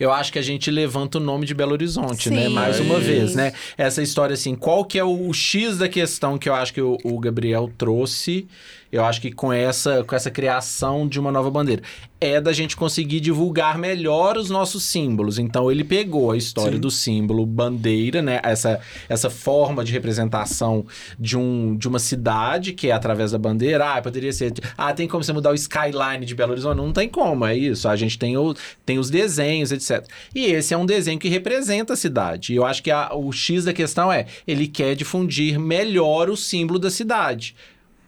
eu 0.00 0.10
acho 0.12 0.32
que 0.32 0.38
a 0.38 0.42
gente 0.42 0.70
levanta 0.70 1.18
o 1.18 1.20
nome 1.20 1.44
de 1.46 1.54
Belo 1.54 1.72
Horizonte, 1.72 2.30
né? 2.30 2.46
Sim. 2.46 2.54
Mais 2.54 2.80
uma 2.80 2.96
É 2.96 3.00
vez, 3.00 3.34
né? 3.34 3.52
Essa 3.76 4.02
história 4.02 4.32
assim, 4.34 4.54
qual 4.54 4.84
que 4.84 4.98
é 4.98 5.04
o, 5.04 5.28
o 5.28 5.34
X 5.34 5.76
da 5.78 5.88
questão 5.88 6.38
que 6.38 6.48
eu 6.48 6.54
acho 6.54 6.72
que 6.72 6.80
o, 6.80 6.96
o 7.04 7.18
Gabriel 7.18 7.70
trouxe, 7.76 8.46
eu 8.90 9.04
acho 9.04 9.20
que 9.20 9.30
com 9.32 9.52
essa, 9.52 10.04
com 10.04 10.14
essa 10.14 10.30
criação 10.30 11.06
de 11.08 11.18
uma 11.20 11.30
nova 11.32 11.50
bandeira, 11.50 11.82
é 12.20 12.40
da 12.40 12.52
gente 12.52 12.76
conseguir 12.76 13.20
divulgar 13.20 13.76
melhor 13.76 14.38
os 14.38 14.48
nossos 14.48 14.82
símbolos. 14.84 15.38
Então 15.38 15.70
ele 15.70 15.84
pegou 15.84 16.30
a 16.30 16.36
história 16.36 16.72
Sim. 16.74 16.80
do 16.80 16.90
símbolo 16.90 17.44
bandeira, 17.44 18.22
né? 18.22 18.40
Essa, 18.42 18.80
essa 19.08 19.28
forma 19.28 19.84
de 19.84 19.92
representação 19.92 20.86
de, 21.18 21.36
um, 21.36 21.76
de 21.76 21.86
uma 21.88 21.98
cidade, 21.98 22.72
que 22.72 22.88
é 22.88 22.92
através 22.92 23.32
da 23.32 23.38
bandeira. 23.38 23.94
Ah, 23.96 24.00
poderia 24.02 24.32
ser. 24.32 24.54
Ah, 24.78 24.92
tem 24.94 25.06
como 25.06 25.22
você 25.22 25.32
mudar 25.32 25.50
o 25.50 25.54
skyline 25.54 26.24
de 26.24 26.34
Belo 26.34 26.52
Horizonte? 26.52 26.76
Não 26.78 26.92
tem 26.92 27.08
como, 27.08 27.44
é 27.44 27.54
isso. 27.56 27.86
A 27.88 27.96
gente 27.96 28.18
tem, 28.18 28.36
o, 28.36 28.54
tem 28.84 28.98
os 28.98 29.10
desenhos, 29.10 29.70
etc. 29.70 30.06
E 30.34 30.46
esse 30.46 30.72
é 30.72 30.76
um 30.76 30.86
desenho 30.86 31.18
que 31.18 31.28
representa 31.28 31.92
a 31.92 31.96
cidade. 31.96 32.52
E 32.52 32.56
eu 32.56 32.64
acho 32.64 32.82
que 32.82 32.90
a- 32.90 33.10
o 33.14 33.30
X 33.30 33.64
da 33.64 33.74
questão 33.74 34.10
é: 34.10 34.26
ele 34.46 34.66
quer 34.66 34.94
difundir 34.96 35.58
melhor 35.58 36.30
o 36.30 36.36
símbolo 36.36 36.78
da 36.78 36.90
cidade. 36.90 37.54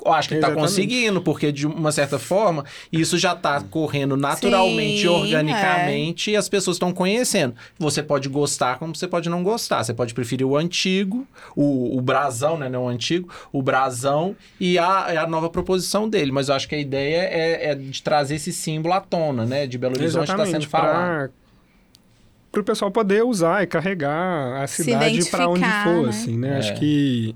Eu 0.04 0.12
acho 0.12 0.28
que 0.28 0.34
ele 0.34 0.40
tá 0.40 0.48
Exatamente. 0.48 0.70
conseguindo, 0.70 1.20
porque 1.20 1.50
de 1.50 1.66
uma 1.66 1.90
certa 1.90 2.18
forma, 2.18 2.64
isso 2.92 3.18
já 3.18 3.34
tá 3.34 3.60
correndo 3.60 4.16
naturalmente, 4.16 5.02
Sim, 5.02 5.08
organicamente, 5.08 6.30
e 6.30 6.36
as 6.36 6.48
pessoas 6.48 6.76
estão 6.76 6.92
conhecendo. 6.92 7.54
Você 7.78 8.02
pode 8.02 8.28
gostar 8.28 8.78
como 8.78 8.94
você 8.94 9.08
pode 9.08 9.28
não 9.28 9.42
gostar. 9.42 9.82
Você 9.82 9.92
pode 9.92 10.14
preferir 10.14 10.46
o 10.46 10.56
antigo, 10.56 11.26
o, 11.54 11.96
o 11.96 12.00
brasão, 12.00 12.56
né? 12.56 12.68
Não 12.68 12.84
o 12.84 12.88
antigo, 12.88 13.28
o 13.52 13.60
brasão 13.60 14.36
e 14.60 14.78
a, 14.78 15.22
a 15.22 15.26
nova 15.26 15.50
proposição 15.50 16.08
dele. 16.08 16.30
Mas 16.30 16.48
eu 16.48 16.54
acho 16.54 16.68
que 16.68 16.74
a 16.74 16.78
ideia 16.78 17.22
é, 17.22 17.70
é 17.70 17.74
de 17.74 18.02
trazer 18.02 18.36
esse 18.36 18.52
símbolo 18.52 18.94
à 18.94 19.00
tona, 19.00 19.44
né? 19.44 19.66
De 19.66 19.76
Belo 19.76 19.96
Horizonte 19.96 20.30
está 20.30 20.46
sendo 20.46 20.68
falado. 20.68 21.30
para 22.52 22.60
o 22.60 22.64
pessoal 22.64 22.90
poder 22.90 23.24
usar 23.24 23.62
e 23.62 23.66
carregar 23.66 24.62
a 24.62 24.66
cidade 24.66 25.28
para 25.28 25.48
onde 25.48 25.64
for, 25.64 26.02
né? 26.02 26.08
assim, 26.08 26.38
né? 26.38 26.54
É. 26.54 26.58
Acho 26.58 26.74
que 26.74 27.34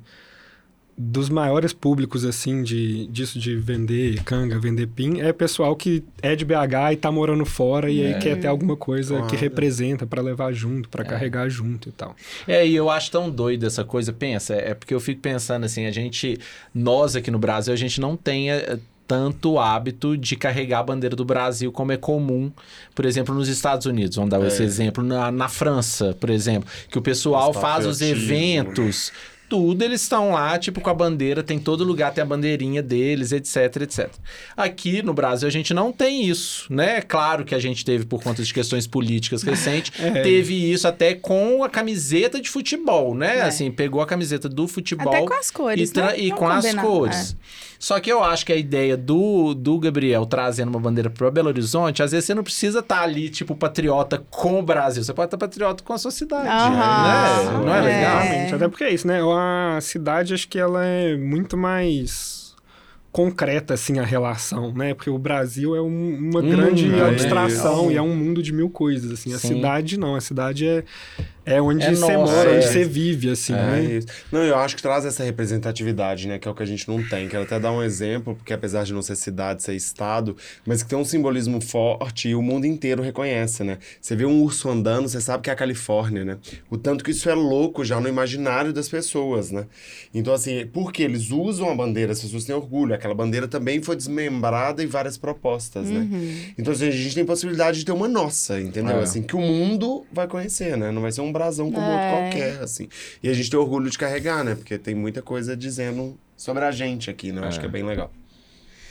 dos 0.97 1.29
maiores 1.29 1.73
públicos, 1.73 2.25
assim, 2.25 2.63
de, 2.63 3.07
disso 3.07 3.39
de 3.39 3.57
vender 3.57 4.23
canga, 4.25 4.59
vender 4.59 4.87
pin, 4.89 5.21
é 5.21 5.33
pessoal 5.33 5.75
que 5.75 6.05
é 6.21 6.37
de 6.37 6.45
BH 6.45 6.93
e 6.93 6.97
tá 6.97 7.11
morando 7.11 7.45
fora 7.47 7.91
e 7.91 8.03
É. 8.03 8.15
aí 8.15 8.21
quer 8.21 8.39
ter 8.39 8.47
alguma 8.47 8.77
coisa 8.77 9.23
que 9.23 9.35
representa 9.35 10.07
para 10.07 10.21
levar 10.23 10.53
junto, 10.53 10.89
para 10.89 11.03
carregar 11.05 11.49
junto 11.49 11.89
e 11.89 11.93
tal. 11.93 12.15
É, 12.47 12.67
e 12.67 12.75
eu 12.77 12.91
acho 12.91 13.11
tão 13.11 13.31
doido 13.31 13.67
essa 13.67 13.85
coisa. 13.85 14.13
Pensa, 14.13 14.55
é 14.55 14.75
porque 14.75 14.93
eu 14.95 15.01
fico 15.01 15.21
pensando 15.21 15.65
assim, 15.65 15.87
a 15.87 15.91
gente, 15.91 16.39
nós 16.75 17.17
aqui 17.17 17.31
no 17.31 17.39
Brasil, 17.39 17.73
a 17.73 17.77
gente 17.77 18.01
não 18.01 18.17
tem 18.17 18.51
eh, 18.51 18.79
tanto 19.09 19.59
hábito 19.59 20.17
de 20.17 20.37
carregar 20.37 20.79
a 20.81 20.83
bandeira 20.85 21.15
do 21.17 21.25
Brasil 21.25 21.71
como 21.73 21.93
é 21.93 21.97
comum, 21.97 22.51
por 22.95 23.05
exemplo, 23.05 23.35
nos 23.35 23.49
Estados 23.49 23.87
Unidos. 23.87 24.17
Vamos 24.17 24.31
dar 24.31 24.47
esse 24.47 24.63
exemplo. 24.63 25.03
Na, 25.03 25.31
na 25.31 25.49
França, 25.49 26.17
por 26.19 26.31
exemplo, 26.31 26.69
que 26.89 26.99
o 26.99 27.03
pessoal 27.03 27.53
faz 27.53 27.85
os 27.87 27.99
patriotismo, 27.99 28.33
eventos. 28.33 29.13
Tudo, 29.53 29.83
eles 29.83 30.01
estão 30.01 30.31
lá, 30.31 30.59
tipo, 30.59 30.81
com 30.81 30.89
a 30.89 30.95
bandeira, 30.95 31.43
tem 31.43 31.59
todo 31.59 31.85
lugar, 31.85 32.11
tem 32.15 32.23
a 32.23 32.27
bandeirinha 32.27 32.83
deles, 32.83 33.33
etc, 33.33 33.83
etc. 33.83 34.09
Aqui 34.57 35.03
no 35.03 35.13
Brasil 35.13 35.47
a 35.47 35.51
gente 35.51 35.75
não 35.75 35.93
tem 35.93 36.25
isso, 36.25 36.73
né? 36.73 37.03
Claro 37.03 37.45
que 37.45 37.55
a 37.55 37.59
gente 37.59 37.85
teve, 37.85 38.07
por 38.07 38.23
conta 38.23 38.43
de 38.43 38.55
questões 38.55 38.87
políticas 38.87 39.43
recentes, 39.43 39.93
É. 40.03 40.23
teve 40.23 40.73
isso 40.73 40.89
até 40.89 41.15
com 41.15 41.63
a 41.63 41.69
camiseta 41.69 42.41
de 42.41 42.49
futebol, 42.49 43.15
né? 43.15 43.41
É. 43.41 43.43
Assim, 43.43 43.71
pegou 43.71 44.01
a 44.01 44.07
camiseta 44.07 44.49
do 44.49 44.67
futebol 44.67 45.13
Até 45.13 45.27
com 45.27 45.35
as 45.35 45.51
cores, 45.51 45.91
e, 45.91 45.93
tra- 45.93 46.07
né? 46.13 46.19
e 46.19 46.31
com 46.31 46.49
as 46.49 46.65
combinar, 46.65 46.83
cores. 46.83 47.37
Só 47.79 47.99
que 47.99 48.11
eu 48.13 48.23
acho 48.23 48.47
que 48.47 48.53
a 48.53 48.57
ideia 48.57 48.97
do, 48.97 49.55
do 49.55 49.77
Gabriel 49.77 50.25
trazendo 50.25 50.69
uma 50.69 50.79
bandeira 50.79 51.11
para 51.11 51.29
Belo 51.33 51.49
Horizonte, 51.49 52.01
às 52.01 52.13
vezes 52.13 52.27
você 52.27 52.33
não 52.35 52.45
precisa 52.45 52.79
estar 52.79 53.03
ali, 53.03 53.29
tipo, 53.29 53.57
patriota 53.57 54.23
com 54.31 54.61
o 54.61 54.63
Brasil. 54.63 55.03
Você 55.03 55.13
pode 55.13 55.27
estar 55.27 55.37
patriota 55.37 55.83
com 55.83 55.93
a 55.93 55.99
sua 55.99 56.13
cidade. 56.13 56.45
Né? 56.47 57.65
Não 57.67 57.75
é, 57.75 57.79
É. 57.79 57.83
legal? 57.83 58.55
Até 58.55 58.69
porque 58.69 58.85
é 58.85 58.95
isso, 58.95 59.05
né? 59.09 59.21
A 59.77 59.81
cidade, 59.81 60.35
acho 60.35 60.49
que 60.49 60.59
ela 60.59 60.85
é 60.85 61.17
muito 61.17 61.57
mais 61.57 62.55
concreta, 63.11 63.75
assim, 63.75 63.99
a 63.99 64.05
relação, 64.05 64.73
né? 64.73 64.95
Porque 64.95 65.11
o 65.11 65.19
Brasil 65.19 65.77
é 65.77 65.83
um- 65.83 66.17
uma 66.19 66.41
Um 66.41 66.49
grande 66.49 66.89
né? 66.89 67.07
abstração 67.09 67.83
Isso. 67.83 67.93
e 67.93 67.97
é 67.97 68.03
um 68.03 68.15
mundo 68.17 68.43
de 68.43 68.53
mil 68.53 68.71
coisas, 68.71 69.11
assim. 69.13 69.35
A 69.35 69.39
Sim. 69.39 69.49
cidade, 69.57 69.99
não. 69.99 70.15
A 70.15 70.21
cidade 70.21 70.67
é, 70.67 70.83
é 71.45 71.61
onde 71.61 71.85
É 71.85 71.95
você 71.95 72.17
nosso, 72.17 72.33
mora, 72.35 72.51
é. 72.51 72.57
onde 72.57 72.67
você 72.69 72.85
vive, 72.85 73.31
assim, 73.31 73.53
É 73.53 73.57
né? 73.57 73.83
isso. 73.85 74.07
Não, 74.31 74.43
eu 74.43 74.57
acho 74.57 74.77
que 74.77 74.83
traz 74.83 75.05
essa 75.05 75.23
representatividade, 75.25 76.29
né? 76.29 76.39
Que 76.39 76.47
é 76.49 76.51
o 76.51 76.55
que 76.55 76.63
a 76.63 76.67
gente 76.67 76.89
não 76.89 77.03
tem. 77.07 77.29
Quero 77.29 77.43
até 77.43 77.59
dar 77.59 77.73
um 77.73 77.83
exemplo, 77.83 78.35
porque 78.35 78.53
apesar 78.53 78.85
de 78.85 78.93
não 78.93 79.03
ser 79.03 79.17
cidade, 79.17 79.63
ser 79.63 79.75
estado, 79.75 80.37
mas 80.67 80.83
que 80.83 80.89
tem 80.89 80.99
um 80.99 81.05
simbolismo 81.05 81.61
forte 81.61 82.29
e 82.29 82.35
o 82.35 82.43
mundo 82.43 82.67
inteiro 82.67 83.03
reconhece, 83.03 83.65
né? 83.65 83.79
Você 84.01 84.15
vê 84.15 84.25
um 84.25 84.43
urso 84.43 84.69
andando, 84.69 85.09
você 85.09 85.21
sabe 85.21 85.43
que 85.43 85.51
é 85.51 85.53
a 85.53 85.57
Califórnia, 85.57 86.25
né? 86.25 86.39
O 86.71 86.77
tanto 86.77 87.03
que 87.03 87.11
isso 87.11 87.29
é 87.29 87.35
louco 87.35 87.85
já 87.85 88.01
no 88.01 88.09
imaginário 88.09 88.73
das 88.73 88.89
pessoas, 88.89 89.51
né? 89.51 89.67
Então, 90.15 90.33
assim, 90.35 90.67
porque 90.73 91.03
eles 91.03 91.31
usam 91.31 91.71
a 91.71 91.75
bandeira, 91.75 92.13
as 92.13 92.21
pessoas 92.21 92.45
têm 92.45 92.55
orgulho. 92.55 92.95
Aquela 92.95 93.15
bandeira 93.15 93.49
também 93.49 93.83
foi 93.83 93.97
desmembrada 93.97 94.83
em 94.83 94.87
várias 94.87 95.17
propostas, 95.19 95.89
né? 95.89 96.07
Então, 96.59 96.73
assim, 96.73 96.89
a 96.89 96.91
gente 96.91 97.15
tem 97.15 97.25
possibilidade 97.25 97.79
de 97.81 97.85
ter 97.85 97.93
uma 97.93 98.09
nossa, 98.09 98.61
entendeu? 98.61 98.99
É. 98.99 99.03
Assim, 99.03 99.23
que 99.23 99.35
o 99.35 99.41
mundo 99.41 100.05
vai 100.13 100.27
conhecer, 100.29 100.77
né? 100.77 100.91
Não 100.91 101.03
vai 101.03 101.11
ser 101.11 101.21
um 101.21 101.32
brasão 101.33 101.73
como 101.73 101.85
outro 101.87 102.01
É. 102.01 102.11
qualquer, 102.31 102.61
assim. 102.63 102.89
E 103.23 103.29
a 103.29 103.33
gente 103.33 103.51
tem 103.51 103.59
orgulho 103.59 103.91
de 103.91 103.99
carregar, 103.99 104.45
né? 104.45 104.55
Porque 104.55 104.77
tem 104.79 104.95
muita 104.95 105.23
coisa 105.23 105.57
dizendo 105.57 106.17
sobre 106.37 106.65
a 106.65 106.71
gente 106.71 107.09
aqui, 107.11 107.33
né? 107.33 107.41
Eu 107.41 107.45
acho 107.49 107.59
que 107.59 107.67
é 107.67 107.69
bem 107.69 107.83
legal. 107.85 108.13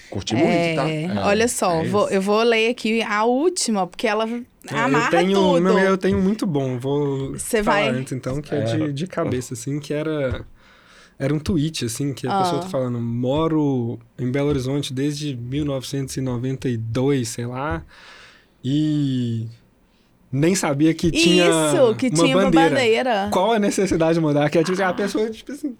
Curti 0.09 0.35
muito, 0.35 0.75
tá? 0.75 0.89
É, 0.89 1.07
Olha 1.25 1.47
só, 1.47 1.71
É 1.81 1.87
vou- 1.87 2.09
eu 2.09 2.21
vou 2.21 2.43
ler 2.43 2.69
aqui 2.71 3.01
a 3.01 3.23
última, 3.23 3.87
porque 3.87 4.05
ela 4.07 4.25
É, 4.69 4.77
amarra 4.77 5.05
eu 5.05 5.11
tenho, 5.11 5.33
tudo. 5.39 5.61
Meu, 5.61 5.77
eu 5.79 5.97
tenho 5.97 6.19
muito 6.19 6.45
bom. 6.45 6.77
Vou 6.77 7.31
Você 7.31 7.63
falar 7.63 7.77
vai- 7.83 7.89
antes, 7.89 8.11
então, 8.11 8.41
que 8.41 8.53
é, 8.53 8.61
de, 8.63 8.91
de 8.91 9.07
cabeça, 9.07 9.53
assim, 9.53 9.79
que 9.79 9.93
era... 9.93 10.43
Era 11.17 11.33
um 11.35 11.39
tweet, 11.39 11.85
assim, 11.85 12.13
que 12.13 12.25
a 12.25 12.31
Ah. 12.35 12.41
pessoa 12.43 12.61
tá 12.63 12.67
falando, 12.67 12.99
moro 12.99 13.99
em 14.17 14.31
Belo 14.31 14.49
Horizonte 14.49 14.91
desde 14.91 15.35
1992, 15.35 17.29
sei 17.29 17.45
lá, 17.45 17.83
e 18.63 19.47
nem 20.31 20.55
sabia 20.55 20.93
que 20.93 21.11
tinha 21.11 21.45
Isso, 21.45 21.95
que 21.95 22.07
uma 22.07 22.23
tinha 22.23 22.35
bandeira. 22.35 22.41
uma 22.67 22.69
bandeira. 22.69 23.29
Qual 23.31 23.51
a 23.51 23.59
necessidade 23.59 24.13
de 24.15 24.19
mudar? 24.21 24.49
Que 24.49 24.59
é 24.59 24.63
tipo, 24.63 24.73
assim, 24.73 24.83
a 24.83 24.93
pessoa, 24.93 25.29
tipo 25.29 25.51
assim, 25.51 25.75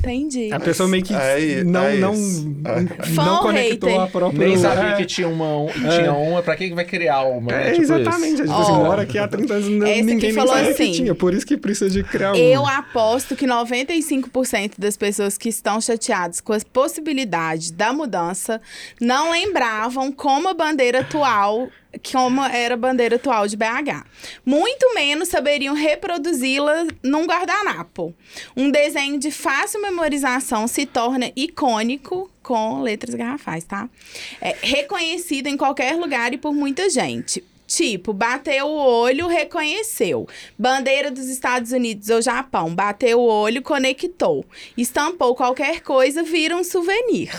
Entendi. 0.00 0.52
a 0.52 0.60
pessoa 0.60 0.88
meio 0.88 1.02
que 1.02 1.12
é 1.12 1.64
não, 1.64 1.82
é 1.84 1.96
não, 1.96 2.14
não 2.14 3.34
ou 3.34 3.40
conectou 3.42 3.88
hater? 3.88 4.00
a 4.04 4.06
própria... 4.06 4.46
Nem 4.46 4.56
sabia 4.56 4.90
É. 4.90 4.96
que 4.96 5.04
tinha 5.06 5.26
uma, 5.28 5.66
tinha 5.72 6.12
uma, 6.12 6.40
pra 6.40 6.54
que 6.54 6.68
que 6.68 6.74
vai 6.76 6.84
criar 6.84 7.22
uma? 7.24 7.50
né? 7.50 7.68
É, 7.68 7.70
Tipo 7.72 7.82
exatamente. 7.82 8.34
isso. 8.34 8.42
Tipo 8.44 8.52
assim, 8.60 8.72
Ó. 8.72 8.84
mora 8.84 9.02
aqui 9.02 9.18
há 9.18 9.26
30 9.26 9.54
anos, 9.54 9.68
não- 9.68 9.86
Esse 9.88 10.02
ninguém 10.02 10.30
nem 10.30 10.32
falou 10.34 10.54
sabia 10.54 10.70
assim, 10.70 10.84
que 10.84 10.92
tinha. 10.92 11.14
Por 11.16 11.34
isso 11.34 11.44
que 11.44 11.56
precisa 11.56 11.90
de 11.90 12.04
criar 12.04 12.32
um. 12.32 12.36
Eu 12.36 12.64
aposto 12.64 13.34
que 13.34 13.44
95% 13.46 14.74
das 14.78 14.96
pessoas 14.96 15.36
que 15.36 15.48
estão 15.48 15.80
chateadas 15.80 16.40
com 16.40 16.52
a 16.52 16.58
possibilidade 16.72 17.72
da 17.72 17.92
mudança 17.92 18.60
não 19.00 19.32
lembravam 19.32 20.12
como 20.12 20.48
a 20.48 20.54
bandeira 20.54 21.00
atual, 21.00 21.68
como 22.12 22.44
era 22.44 22.74
a 22.74 22.76
bandeira 22.76 23.16
atual 23.16 23.46
de 23.46 23.56
BH. 23.56 24.04
Muito 24.44 24.94
menos 24.94 25.28
saberiam 25.28 25.74
reproduzi-la 25.74 26.86
num 27.02 27.26
guardanapo. 27.26 28.14
Um 28.56 28.70
desenho 28.70 29.18
de 29.18 29.30
fácil 29.30 29.80
memorização 29.80 30.68
se 30.68 30.84
torna 30.86 31.32
icônico 31.34 32.30
com 32.42 32.80
letras 32.80 33.14
garrafais, 33.14 33.64
tá? 33.64 33.88
É 34.40 34.56
reconhecido 34.62 35.48
em 35.48 35.56
qualquer 35.56 35.96
lugar 35.96 36.32
e 36.32 36.38
por 36.38 36.54
muita 36.54 36.88
gente. 36.88 37.44
Tipo, 37.68 38.14
bateu 38.14 38.66
o 38.66 38.76
olho, 38.76 39.28
reconheceu. 39.28 40.26
Bandeira 40.58 41.10
dos 41.10 41.26
Estados 41.26 41.70
Unidos 41.70 42.08
ou 42.08 42.22
Japão, 42.22 42.74
bateu 42.74 43.20
o 43.20 43.26
olho, 43.28 43.60
conectou. 43.60 44.42
Estampou 44.74 45.34
qualquer 45.34 45.82
coisa, 45.82 46.22
vira 46.22 46.56
um 46.56 46.64
souvenir. 46.64 47.30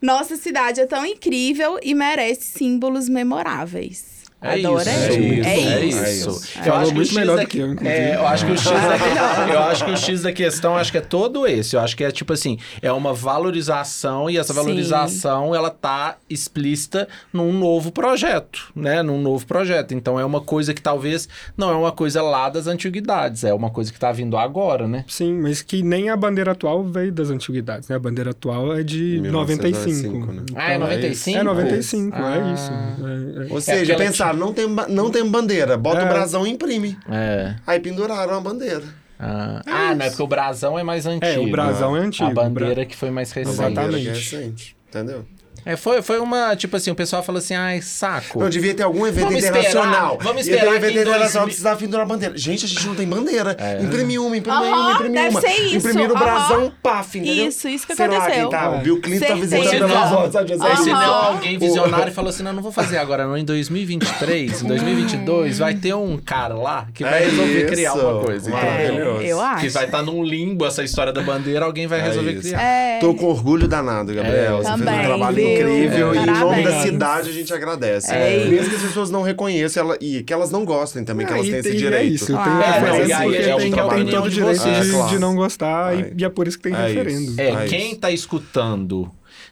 Nossa 0.00 0.36
cidade 0.36 0.82
é 0.82 0.86
tão 0.86 1.06
incrível 1.06 1.78
e 1.82 1.94
merece 1.94 2.58
símbolos 2.58 3.08
memoráveis. 3.08 4.17
É 4.40 4.54
Adorei. 4.54 4.94
isso, 5.40 5.48
É 5.48 5.52
é 5.52 5.84
isso. 5.84 6.04
isso. 6.30 6.48
É 6.58 6.60
Eu 6.60 6.64
Falou 6.64 6.78
acho 6.80 6.86
que 6.86 6.92
o 6.92 6.96
muito 6.96 7.14
melhor 7.16 7.36
da- 7.36 7.42
do 7.42 7.48
que 7.48 7.58
eu, 7.58 7.72
inclusive. 7.72 7.98
É, 8.00 8.14
eu 8.14 8.26
acho 8.28 8.46
que 8.46 8.52
o 8.52 8.56
X 8.56 8.70
da, 8.70 8.96
eu 9.52 9.58
acho 9.64 9.84
que 9.84 9.90
o 9.90 9.96
X 9.96 10.22
da 10.22 10.32
questão 10.32 10.76
acho 10.76 10.92
que 10.92 10.98
é 10.98 11.00
todo 11.00 11.44
esse. 11.46 11.74
Eu 11.74 11.80
acho 11.80 11.96
que 11.96 12.04
é 12.04 12.10
tipo 12.12 12.32
assim, 12.32 12.56
é 12.80 12.92
uma 12.92 13.12
valorização 13.12 14.30
e 14.30 14.36
essa 14.38 14.52
Sim. 14.52 14.60
valorização 14.60 15.54
ela 15.54 15.70
tá 15.70 16.16
explícita 16.30 17.08
num 17.32 17.52
novo 17.52 17.90
projeto, 17.90 18.70
né? 18.76 19.02
Num 19.02 19.20
novo 19.20 19.44
projeto. 19.46 19.92
Então 19.94 20.18
é 20.20 20.24
uma 20.24 20.40
coisa 20.40 20.72
que 20.72 20.80
talvez 20.80 21.28
não 21.56 21.70
é 21.70 21.74
uma 21.74 21.90
coisa 21.92 22.22
lá 22.22 22.48
das 22.48 22.66
antiguidades, 22.66 23.42
é 23.44 23.52
uma 23.52 23.70
coisa 23.70 23.92
que 23.92 23.98
tá 23.98 24.12
vindo 24.12 24.36
agora, 24.36 24.86
né? 24.86 25.04
Sim, 25.08 25.34
mas 25.40 25.62
que 25.62 25.82
nem 25.82 26.10
a 26.10 26.16
bandeira 26.16 26.52
atual 26.52 26.84
veio 26.84 27.10
das 27.12 27.30
antiguidades, 27.30 27.88
né? 27.88 27.96
A 27.96 27.98
bandeira 27.98 28.30
atual 28.30 28.72
é 28.76 28.82
de 28.82 29.20
95. 29.20 30.12
1995, 30.12 30.32
né? 30.32 30.42
Ah, 30.54 30.72
é 30.72 30.76
Então, 30.76 30.86
95? 30.86 31.38
É 31.38 31.42
95, 31.42 32.16
Ah. 32.16 32.36
é 32.36 32.54
isso. 32.54 32.70
É, 32.72 33.48
é. 33.48 33.52
Ou 33.52 33.60
seja, 33.60 33.92
ela 33.94 34.04
pensaram, 34.32 34.38
não 34.38 34.52
tem, 34.52 34.94
não 34.94 35.10
tem 35.10 35.26
bandeira, 35.26 35.76
bota 35.76 36.00
É. 36.00 36.04
o 36.04 36.08
brasão 36.08 36.46
e 36.46 36.50
imprime. 36.50 36.98
É. 37.10 37.54
Aí 37.66 37.80
penduraram 37.80 38.34
a 38.34 38.40
bandeira. 38.40 38.84
Ah, 39.18 39.62
ah 39.66 39.94
não 39.94 40.06
é 40.06 40.10
porque 40.10 40.22
o 40.22 40.26
brasão 40.26 40.78
é 40.78 40.84
mais 40.84 41.04
antigo. 41.06 41.26
É, 41.26 41.38
o 41.38 41.50
brasão 41.50 41.96
é 41.96 42.00
antigo. 42.00 42.30
A 42.30 42.32
bandeira 42.32 42.86
que 42.86 42.96
foi 42.96 43.10
mais 43.10 43.32
recente. 43.32 43.56
que 43.56 43.62
é 43.62 43.66
Exatamente. 43.66 44.08
recente, 44.08 44.76
entendeu? 44.88 45.24
É, 45.64 45.76
foi, 45.76 46.00
foi 46.02 46.18
uma, 46.18 46.54
tipo 46.56 46.76
assim, 46.76 46.90
o 46.90 46.94
pessoal 46.94 47.22
falou 47.22 47.38
assim, 47.38 47.54
ai, 47.54 47.80
saco. 47.82 48.38
Não, 48.40 48.48
devia 48.48 48.74
ter 48.74 48.82
algum 48.82 49.06
evento 49.06 49.26
Vamos 49.26 49.44
internacional. 49.44 50.12
esperar, 50.14 50.24
vamos 50.24 50.46
Ia 50.46 50.52
ter 50.52 50.56
esperar 50.58 50.72
um 50.72 50.76
evento 50.76 50.98
internacional, 50.98 51.40
mil- 51.42 51.46
precisava 51.48 51.76
pendurar 51.78 52.04
a 52.06 52.08
bandeira. 52.08 52.36
Gente, 52.38 52.64
a 52.64 52.68
gente 52.68 52.86
não 52.86 52.94
tem 52.94 53.06
bandeira. 53.06 53.56
É. 53.58 53.82
Imprime 53.82 54.18
uma, 54.18 54.36
imprime 54.36 54.56
Aham, 54.56 54.66
uma, 54.80 54.92
imprime 54.94 55.14
deve 55.14 55.28
uma. 55.30 55.40
ser 55.40 55.48
isso, 55.62 55.76
Imprimiram 55.76 56.14
o 56.14 56.16
aham. 56.16 56.24
brasão, 56.24 56.72
paf, 56.82 57.18
entendeu? 57.18 57.46
Isso, 57.48 57.68
isso 57.68 57.86
que 57.86 57.94
Sei 57.94 58.06
Lá, 58.08 58.16
aconteceu. 58.16 58.48
quem 58.48 58.58
tá, 58.58 58.70
o 58.70 58.78
Bill 58.78 59.00
Clinton 59.00 59.26
tá 59.26 59.34
visitando 59.34 59.82
a 59.82 59.84
Amazônia, 60.02 60.30
sabe? 60.32 60.52
Aí 60.52 60.76
se 60.76 60.90
Aham. 60.90 61.06
não, 61.06 61.14
alguém 61.14 61.58
visionário 61.58 62.12
falou 62.12 62.30
assim, 62.30 62.42
não, 62.42 62.52
não 62.52 62.62
vou 62.62 62.72
fazer 62.72 62.98
agora, 62.98 63.26
não. 63.26 63.36
Em 63.36 63.44
2023, 63.44 64.62
em 64.62 64.66
2022, 64.68 65.58
vai 65.58 65.74
ter 65.74 65.94
um 65.94 66.16
cara 66.18 66.54
lá 66.54 66.86
que 66.94 67.02
vai 67.04 67.22
É 67.22 67.26
resolver 67.26 67.58
isso. 67.58 67.66
criar 67.72 67.94
uma 67.94 68.20
coisa. 68.24 68.50
Maravilhoso. 68.50 69.22
É, 69.22 69.26
eu 69.32 69.40
acho. 69.40 69.60
Que 69.62 69.68
vai 69.70 69.84
estar 69.84 70.02
num 70.02 70.22
limbo 70.22 70.66
essa 70.66 70.82
história 70.82 71.12
da 71.12 71.20
bandeira, 71.22 71.64
alguém 71.64 71.86
vai 71.86 72.00
É 72.00 72.02
resolver 72.04 72.34
criar. 72.40 72.60
É. 72.62 72.98
Tô 73.00 73.14
com 73.14 73.26
orgulho 73.26 73.68
danado, 73.68 74.14
Gabriel. 74.14 74.58
Você 74.58 74.64
fez 74.64 74.80
um 74.80 75.02
trabalho 75.04 75.36
incrível 75.60 76.14
e 76.14 76.18
em 76.18 76.26
nome 76.26 76.62
da 76.62 76.82
cidade 76.82 77.30
a 77.30 77.32
gente 77.32 77.52
agradece. 77.52 78.12
É 78.12 78.44
Mesmo 78.46 78.70
que 78.70 78.76
as 78.76 78.82
pessoas 78.82 79.10
não 79.10 79.22
reconheçam 79.22 79.82
ela, 79.84 79.98
e 80.00 80.22
que 80.22 80.32
elas 80.32 80.50
não 80.50 80.64
gostem 80.64 81.04
também, 81.04 81.26
que 81.26 81.32
Ah, 81.32 81.36
elas 81.36 81.48
têm 81.48 81.58
esse 81.58 81.68
tem- 81.70 81.78
direito. 81.78 82.02
É 82.02 82.04
isso, 82.14 82.26
tem 82.26 82.36
É, 82.36 82.38
e 82.38 83.12
é 83.12 83.16
tem, 83.18 83.26
o 83.26 83.30
que 83.30 83.36
é 83.36 83.52
a 83.52 83.56
tem 83.56 83.72
opinião 83.84 84.06
todo 84.22 84.26
o 84.26 84.28
de 84.28 84.34
direito 84.36 84.58
vocês, 84.60 85.10
de, 85.10 85.18
não 85.18 85.34
gostar 85.34 85.94
É. 85.94 86.12
e, 86.16 86.24
é 86.24 86.28
por 86.28 86.46
isso 86.48 86.56
que 86.58 86.64
tem 86.64 86.74
É 86.74 86.86
referendo. 86.86 87.34
É, 87.40 87.50
Ah, 87.52 87.64
quem 87.66 87.94
tá 87.94 88.10
escutando, 88.10 89.10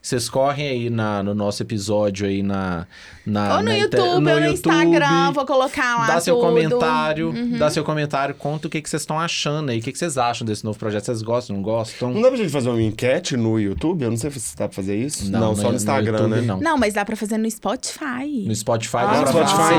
vocês 0.08 0.28
correm 0.28 0.68
aí 0.68 0.90
na, 0.90 1.22
no 1.22 1.34
nosso 1.34 1.62
episódio 1.62 2.26
aí 2.26 2.42
na... 2.42 2.86
na 3.26 3.54
Ou 3.56 3.58
no 3.58 3.64
na 3.64 3.74
YouTube, 3.74 4.00
inter- 4.00 4.34
ou 4.34 4.40
no 4.40 4.46
Instagram, 4.46 5.32
vou 5.32 5.44
colocar 5.46 5.98
lá 5.98 6.06
Dá 6.06 6.20
seu 6.20 6.34
tudo. 6.36 6.46
Uhum. 6.46 6.52
comentário, 6.54 7.58
dá 7.58 7.70
seu 7.70 7.84
comentário, 7.84 8.34
conta 8.34 8.66
o 8.66 8.70
que, 8.70 8.80
que 8.80 8.88
vocês 8.88 9.02
estão 9.02 9.18
achando 9.18 9.70
aí, 9.70 9.78
o 9.78 9.82
que, 9.82 9.90
que 9.92 9.98
vocês 9.98 10.16
acham 10.16 10.46
desse 10.46 10.64
novo 10.64 10.78
projeto, 10.78 11.04
vocês 11.06 11.22
gostam, 11.22 11.56
não 11.56 11.62
gostam? 11.62 12.12
Não 12.12 12.22
dá 12.22 12.28
pra 12.28 12.36
gente 12.36 12.50
fazer 12.50 12.68
uma 12.68 12.80
enquete 12.82 13.36
no 13.36 13.58
YouTube? 13.58 14.02
Eu 14.04 14.10
não 14.10 14.16
sei 14.16 14.30
se 14.30 14.56
dá 14.56 14.68
pra 14.68 14.74
fazer 14.76 14.96
isso. 14.96 15.30
Não, 15.30 15.54
só 15.56 15.70
no 15.70 15.76
Instagram, 15.76 16.12
YouTube, 16.18 16.30
né? 16.36 16.40
Não. 16.42 16.60
Não, 16.60 16.76
mas 16.78 16.94
dá 16.94 17.04
pra 17.04 17.16
fazer 17.16 17.36
no 17.38 17.50
Spotify. 17.50 18.44
No 18.46 18.54
Spotify 18.54 18.96
Ah, 18.98 19.06
dá 19.06 19.16
no 19.18 19.22
pra 19.22 19.32
Spotify 19.32 19.56
fazer. 19.56 19.74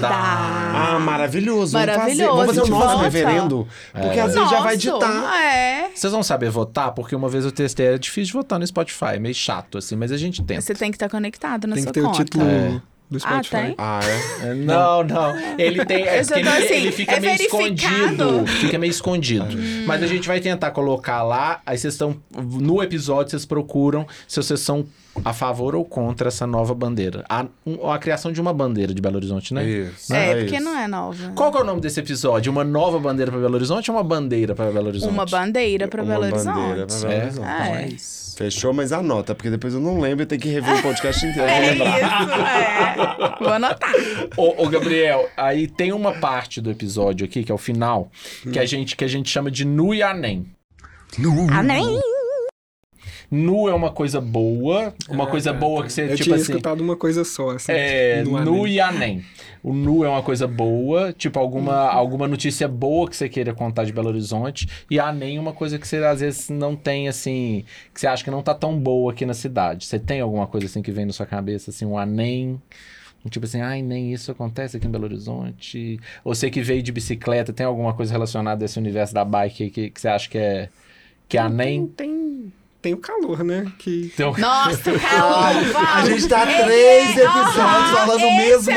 dá? 0.00 0.08
Dá. 0.08 0.72
Ah, 0.94 0.98
maravilhoso. 0.98 1.72
Vamos 1.72 1.86
fazer, 1.94 1.98
Maravilhoso, 2.26 2.36
vamos 2.36 2.46
fazer 2.56 2.60
o 2.62 2.66
nosso 2.68 2.88
vota. 2.88 3.02
reverendo. 3.02 3.68
Porque 3.92 4.20
às 4.20 4.34
vezes 4.34 4.50
já 4.50 4.60
vai 4.60 4.74
editar. 4.74 5.34
É. 5.42 5.90
Vocês 5.94 6.12
vão 6.12 6.22
saber 6.22 6.50
votar? 6.50 6.92
Porque 6.92 7.14
uma 7.14 7.28
vez 7.28 7.44
eu 7.44 7.52
testei, 7.52 7.86
é 7.86 7.98
difícil 7.98 8.26
de 8.26 8.32
votar 8.32 8.58
no 8.58 8.66
Spotify, 8.66 9.14
é 9.14 9.18
meio 9.18 9.34
chato, 9.34 9.61
assim, 9.78 9.96
mas 9.96 10.12
a 10.12 10.16
gente 10.16 10.42
tenta. 10.42 10.60
Você 10.60 10.74
tem 10.74 10.90
que 10.90 10.96
estar 10.96 11.08
conectado 11.08 11.66
na 11.66 11.74
Tem 11.74 11.82
sua 11.84 11.92
que 11.92 12.00
ter 12.00 12.06
conta. 12.06 12.20
o 12.20 12.24
título 12.24 12.44
É. 12.44 12.80
do 13.10 13.16
Ah, 13.18 13.20
Spotify. 13.42 13.50
tem? 13.50 13.74
Ah, 13.78 14.00
é? 14.02 14.48
É, 14.48 14.54
Não, 14.54 15.04
não. 15.04 15.36
Ele 15.58 15.84
tem. 15.84 16.02
É 16.06 16.20
ele, 16.20 16.48
assim, 16.48 16.74
ele 16.74 16.92
fica 16.92 17.12
é 17.12 17.20
meio 17.20 17.36
verificado. 17.36 17.64
escondido. 17.74 18.46
Fica 18.46 18.78
meio 18.78 18.90
escondido. 18.90 19.46
Mas 19.86 20.02
a 20.02 20.06
gente 20.06 20.26
vai 20.26 20.40
tentar 20.40 20.70
colocar 20.70 21.22
lá. 21.22 21.60
Aí 21.66 21.76
vocês 21.76 21.94
estão. 21.94 22.16
No 22.34 22.82
episódio, 22.82 23.30
vocês 23.30 23.44
procuram 23.44 24.06
se 24.26 24.36
vocês 24.42 24.60
são 24.60 24.86
a 25.26 25.34
favor 25.34 25.74
ou 25.74 25.84
contra 25.84 26.28
essa 26.28 26.46
nova 26.46 26.74
bandeira. 26.74 27.22
A, 27.28 27.44
a 27.92 27.98
criação 27.98 28.32
de 28.32 28.40
uma 28.40 28.54
bandeira 28.54 28.94
de 28.94 29.02
Belo 29.02 29.16
Horizonte, 29.16 29.52
né? 29.52 29.62
Isso. 29.62 30.14
É, 30.14 30.36
porque 30.36 30.54
isso. 30.56 30.64
não 30.64 30.74
é 30.74 30.88
nova. 30.88 31.32
Qual 31.34 31.52
que 31.52 31.58
é 31.58 31.60
o 31.60 31.64
nome 31.64 31.82
desse 31.82 32.00
episódio? 32.00 32.50
Uma 32.50 32.64
nova 32.64 32.98
bandeira 32.98 33.30
para 33.30 33.38
Belo 33.42 33.54
Horizonte 33.56 33.90
ou 33.90 33.96
uma 33.98 34.02
bandeira 34.02 34.54
para 34.54 34.70
Belo 34.70 34.86
Horizonte? 34.86 35.10
Uma 35.12 35.26
bandeira 35.26 35.86
pra 35.86 36.02
Uma 36.02 36.18
Belo 36.18 36.34
bandeira 36.34 36.86
pra 36.86 36.94
Horizonte. 36.96 37.02
Belo 37.02 37.12
É, 37.12 37.22
Horizonte. 37.24 37.46
então 37.46 37.74
É. 37.76 37.82
é 37.82 37.88
isso. 38.32 38.36
Fechou, 38.36 38.72
mas 38.72 38.92
anota, 38.92 39.34
porque 39.34 39.50
depois 39.50 39.74
eu 39.74 39.80
não 39.80 40.00
lembro 40.00 40.22
e 40.22 40.26
tem 40.26 40.38
que 40.38 40.48
rever 40.48 40.78
o 40.78 40.82
podcast 40.82 41.24
inteiro. 41.24 41.42
É 41.52 41.60
lembrar. 41.60 41.98
isso, 41.98 42.32
é. 42.40 43.44
Vou 43.44 43.52
anotar. 43.52 43.92
Ô, 44.36 44.64
ô, 44.64 44.68
Gabriel, 44.68 45.28
aí 45.36 45.66
tem 45.66 45.92
uma 45.92 46.12
parte 46.12 46.60
do 46.60 46.70
episódio 46.70 47.24
aqui, 47.26 47.44
que 47.44 47.52
é 47.52 47.54
o 47.54 47.58
final, 47.58 48.10
que 48.52 48.58
a 48.58 48.64
gente, 48.64 48.96
que 48.96 49.04
a 49.04 49.08
gente 49.08 49.28
chama 49.28 49.50
de 49.50 49.64
Nu 49.64 49.94
e 49.94 50.02
Anem. 50.02 50.46
Nu 51.18 51.46
é 53.32 53.74
uma 53.74 53.90
coisa 53.90 54.20
boa, 54.20 54.94
uma 55.08 55.26
coisa 55.26 55.52
boa 55.52 55.84
que 55.84 55.92
você, 55.92 56.02
Eu 56.02 56.08
tipo 56.10 56.24
tinha 56.24 56.36
assim... 56.36 56.52
escutado 56.52 56.80
uma 56.80 56.96
coisa 56.96 57.24
só, 57.24 57.50
assim. 57.50 57.72
É, 57.72 58.22
no 58.22 58.32
nu 58.32 58.52
anime. 58.52 58.70
e 58.70 58.80
anem. 58.80 59.24
O 59.62 59.72
nu 59.72 60.04
é 60.04 60.08
uma 60.08 60.22
coisa 60.22 60.46
boa, 60.46 61.12
tipo 61.12 61.38
alguma, 61.38 61.88
alguma 61.88 62.28
notícia 62.28 62.68
boa 62.68 63.08
que 63.08 63.16
você 63.16 63.28
queira 63.28 63.54
contar 63.54 63.84
de 63.84 63.92
Belo 63.92 64.08
Horizonte. 64.08 64.68
E 64.90 64.98
anem 65.00 65.36
é 65.36 65.40
uma 65.40 65.52
coisa 65.52 65.78
que 65.78 65.88
você 65.88 65.96
às 65.98 66.20
vezes 66.20 66.50
não 66.50 66.76
tem, 66.76 67.08
assim, 67.08 67.64
que 67.94 68.00
você 68.00 68.06
acha 68.06 68.22
que 68.22 68.30
não 68.30 68.42
tá 68.42 68.54
tão 68.54 68.78
boa 68.78 69.12
aqui 69.12 69.24
na 69.24 69.34
cidade. 69.34 69.86
Você 69.86 69.98
tem 69.98 70.20
alguma 70.20 70.46
coisa 70.46 70.66
assim 70.66 70.82
que 70.82 70.90
vem 70.90 71.06
na 71.06 71.12
sua 71.12 71.26
cabeça, 71.26 71.70
assim, 71.70 71.86
um 71.86 71.96
anem, 71.96 72.60
Tipo 73.30 73.46
assim, 73.46 73.60
ai, 73.60 73.82
nem 73.82 74.12
isso 74.12 74.32
acontece 74.32 74.76
aqui 74.76 74.86
em 74.86 74.90
Belo 74.90 75.04
Horizonte. 75.04 76.00
Ou 76.24 76.34
você 76.34 76.50
que 76.50 76.60
veio 76.60 76.82
de 76.82 76.90
bicicleta, 76.90 77.52
tem 77.52 77.64
alguma 77.64 77.94
coisa 77.94 78.12
relacionada 78.12 78.64
a 78.64 78.66
esse 78.66 78.78
universo 78.78 79.14
da 79.14 79.24
bike 79.24 79.70
que, 79.70 79.90
que 79.90 80.00
você 80.00 80.08
acha 80.08 80.28
que 80.28 80.38
é, 80.38 80.68
que 81.28 81.38
é 81.38 81.40
a 81.40 81.46
Tem, 81.46 81.56
nem? 81.56 81.86
tem, 81.86 82.52
tem 82.82 82.92
o 82.94 82.96
calor, 82.98 83.44
né? 83.44 83.66
Que 83.78 84.12
Tem 84.16 84.26
um- 84.26 84.36
Nossa, 84.36 84.90
o 84.92 84.98
calor. 85.00 85.76
A 85.94 86.04
gente 86.04 86.28
tá 86.28 86.44
três 86.44 87.16
é- 87.16 87.24
episódios 87.24 87.90
falando 87.92 88.24
o 88.26 88.36
mesmo 88.36 88.72
é 88.72 88.74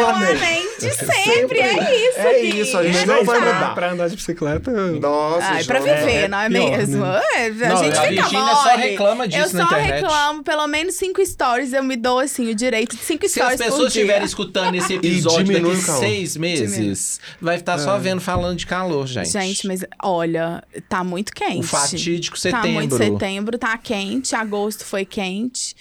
de 0.80 0.91
sempre, 0.93 1.59
é 1.59 2.09
isso. 2.09 2.19
É 2.19 2.39
Gui. 2.41 2.59
isso, 2.61 2.78
a 2.78 2.84
gente 2.84 2.97
É 2.97 3.05
não 3.05 3.23
vai 3.26 3.39
mudar. 3.39 3.73
pra 3.76 3.91
andar 3.91 4.07
de 4.09 4.15
bicicleta. 4.15 4.71
Nossa, 4.71 5.45
Ai, 5.47 5.63
pra 5.63 5.80
não- 5.80 5.86
viver, 5.86 6.11
é 6.11 6.28
não 6.28 6.39
é 6.39 6.49
pior, 6.49 6.78
mesmo? 6.78 7.05
né? 7.05 7.21
É, 7.36 7.45
a 7.45 7.49
Não, 7.69 7.78
gente 7.84 7.97
a 7.97 8.01
fica 8.01 8.21
Virgínia 8.23 8.55
só 8.55 8.69
mole. 8.71 8.82
reclama 8.82 9.28
disso 9.28 9.39
Eu 9.39 9.53
na 9.63 9.67
só 9.69 9.76
internet. 9.80 10.01
reclamo 10.01 10.43
pelo 10.43 10.67
menos 10.67 10.95
cinco 10.95 11.26
stories, 11.26 11.73
eu 11.73 11.84
me 11.84 11.95
dou, 11.95 12.19
assim, 12.19 12.49
o 12.49 12.55
direito 12.55 12.95
de 12.95 13.01
cinco 13.03 13.28
Se 13.28 13.39
as 13.41 13.53
stories 13.53 13.57
por 13.61 13.65
pessoas 13.65 13.93
dia. 13.93 14.01
estiverem 14.01 14.26
escutando 14.26 14.76
esse 14.76 14.93
episódio 14.95 15.53
daqui 15.61 15.76
seis 15.82 16.38
meses, 16.38 17.19
vai 17.41 17.55
estar 17.57 17.78
só 17.78 17.97
vendo 17.97 18.21
falando 18.21 18.57
de 18.57 18.65
calor, 18.65 19.07
gente. 19.07 19.30
Gente, 19.32 19.67
mas 19.67 19.84
olha, 20.03 20.63
tá 20.89 21.03
muito 21.03 21.34
quente. 21.34 21.59
O 21.59 21.63
fatídico 21.63 22.36
Tá 22.41 22.63
muito 22.67 22.95
setembro. 22.97 23.19
setembro, 23.19 23.57
tá 23.57 23.78
quente, 23.78 24.36
agosto 24.36 24.86
foi 24.86 25.05
quente. 25.05 25.76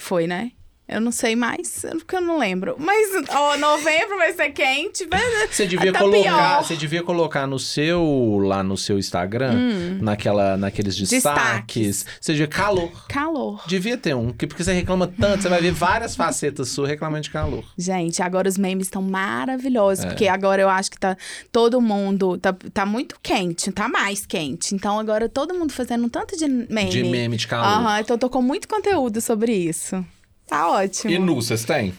Foi, 0.00 0.26
né? 0.26 0.52
Eu 0.88 1.00
não 1.02 1.12
sei 1.12 1.36
mais, 1.36 1.84
porque 1.98 2.16
eu 2.16 2.20
não 2.22 2.38
lembro. 2.38 2.74
Mas, 2.78 3.08
ó, 3.28 3.58
novembro 3.58 4.16
vai 4.16 4.32
ser 4.32 4.50
quente. 4.50 5.06
Vai... 5.06 5.20
Você 5.50 5.66
devia 5.66 5.92
tá 5.92 5.98
colocar, 5.98 6.22
pior. 6.22 6.64
você 6.64 6.76
devia 6.76 7.02
colocar 7.02 7.46
no 7.46 7.58
seu 7.58 8.38
lá 8.42 8.62
no 8.62 8.74
seu 8.76 8.98
Instagram, 8.98 9.52
naquela 10.00 10.56
naqueles 10.56 10.96
destaques, 10.96 11.26
Hum. 11.26 11.82
Destaques. 11.84 12.06
você 12.20 12.32
devia 12.32 12.46
calor. 12.48 13.06
Calor. 13.08 13.62
Devia 13.66 13.98
ter 13.98 14.14
um, 14.14 14.32
que- 14.32 14.46
porque 14.46 14.64
você 14.64 14.72
reclama 14.72 15.06
tanto, 15.06 15.42
você 15.42 15.48
vai 15.50 15.60
ver 15.60 15.72
várias 15.72 16.16
facetas 16.16 16.68
suas 16.70 16.88
reclamando 16.88 17.22
de 17.24 17.30
calor. 17.30 17.64
Gente, 17.76 18.22
agora 18.22 18.48
os 18.48 18.56
memes 18.56 18.86
estão 18.86 19.02
maravilhosos, 19.02 20.04
É. 20.04 20.08
porque 20.08 20.26
agora 20.26 20.62
eu 20.62 20.68
acho 20.70 20.90
que 20.90 20.98
tá 20.98 21.16
todo 21.52 21.80
mundo 21.80 22.38
tá, 22.38 22.54
tá 22.72 22.86
muito 22.86 23.18
quente, 23.22 23.70
tá 23.72 23.88
mais 23.88 24.24
quente. 24.24 24.74
Então 24.74 24.98
agora 24.98 25.28
todo 25.28 25.52
mundo 25.54 25.72
fazendo 25.72 26.04
um 26.04 26.08
tanto 26.08 26.36
de 26.36 26.46
meme. 26.48 26.88
De 26.90 27.02
meme 27.04 27.36
de 27.36 27.46
calor. 27.46 27.66
Aham, 27.66 28.00
então 28.00 28.14
eu 28.14 28.18
tô 28.18 28.30
com 28.30 28.40
muito 28.40 28.66
conteúdo 28.66 29.20
sobre 29.20 29.52
isso. 29.52 30.02
Tá 30.48 30.70
ótimo. 30.70 31.12
E 31.12 31.18
nu, 31.18 31.36
vocês 31.36 31.64
têm? 31.64 31.94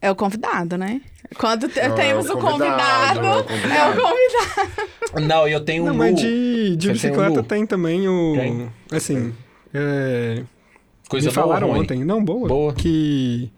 É 0.00 0.10
o 0.10 0.14
convidado, 0.14 0.76
né? 0.78 1.00
Quando 1.36 1.68
te- 1.68 1.80
Não, 1.80 1.86
é 1.86 1.90
temos 1.90 2.28
o 2.28 2.34
o 2.34 2.38
convidado, 2.40 3.20
convidado, 3.20 3.26
é 3.26 3.68
o 3.68 3.74
é 3.74 3.90
o 3.90 4.02
convidado. 4.02 5.26
Não, 5.26 5.48
eu 5.48 5.60
tenho 5.64 5.84
Não, 5.84 5.92
um 5.92 5.96
mas 5.96 6.14
de, 6.16 6.76
de 6.76 6.88
Você 6.88 7.08
tem 7.08 7.10
um 7.10 7.14
bicicleta 7.22 7.42
tem 7.42 7.66
também 7.66 8.08
o. 8.08 8.34
Tem? 8.36 8.70
Assim. 8.92 9.34
É, 9.72 10.42
Coisa 11.08 11.28
me 11.28 11.34
boa 11.34 11.46
falaram 11.46 11.70
ontem. 11.70 12.04
Não, 12.04 12.24
boa. 12.24 12.48
Boa. 12.48 12.72
Que 12.72 13.50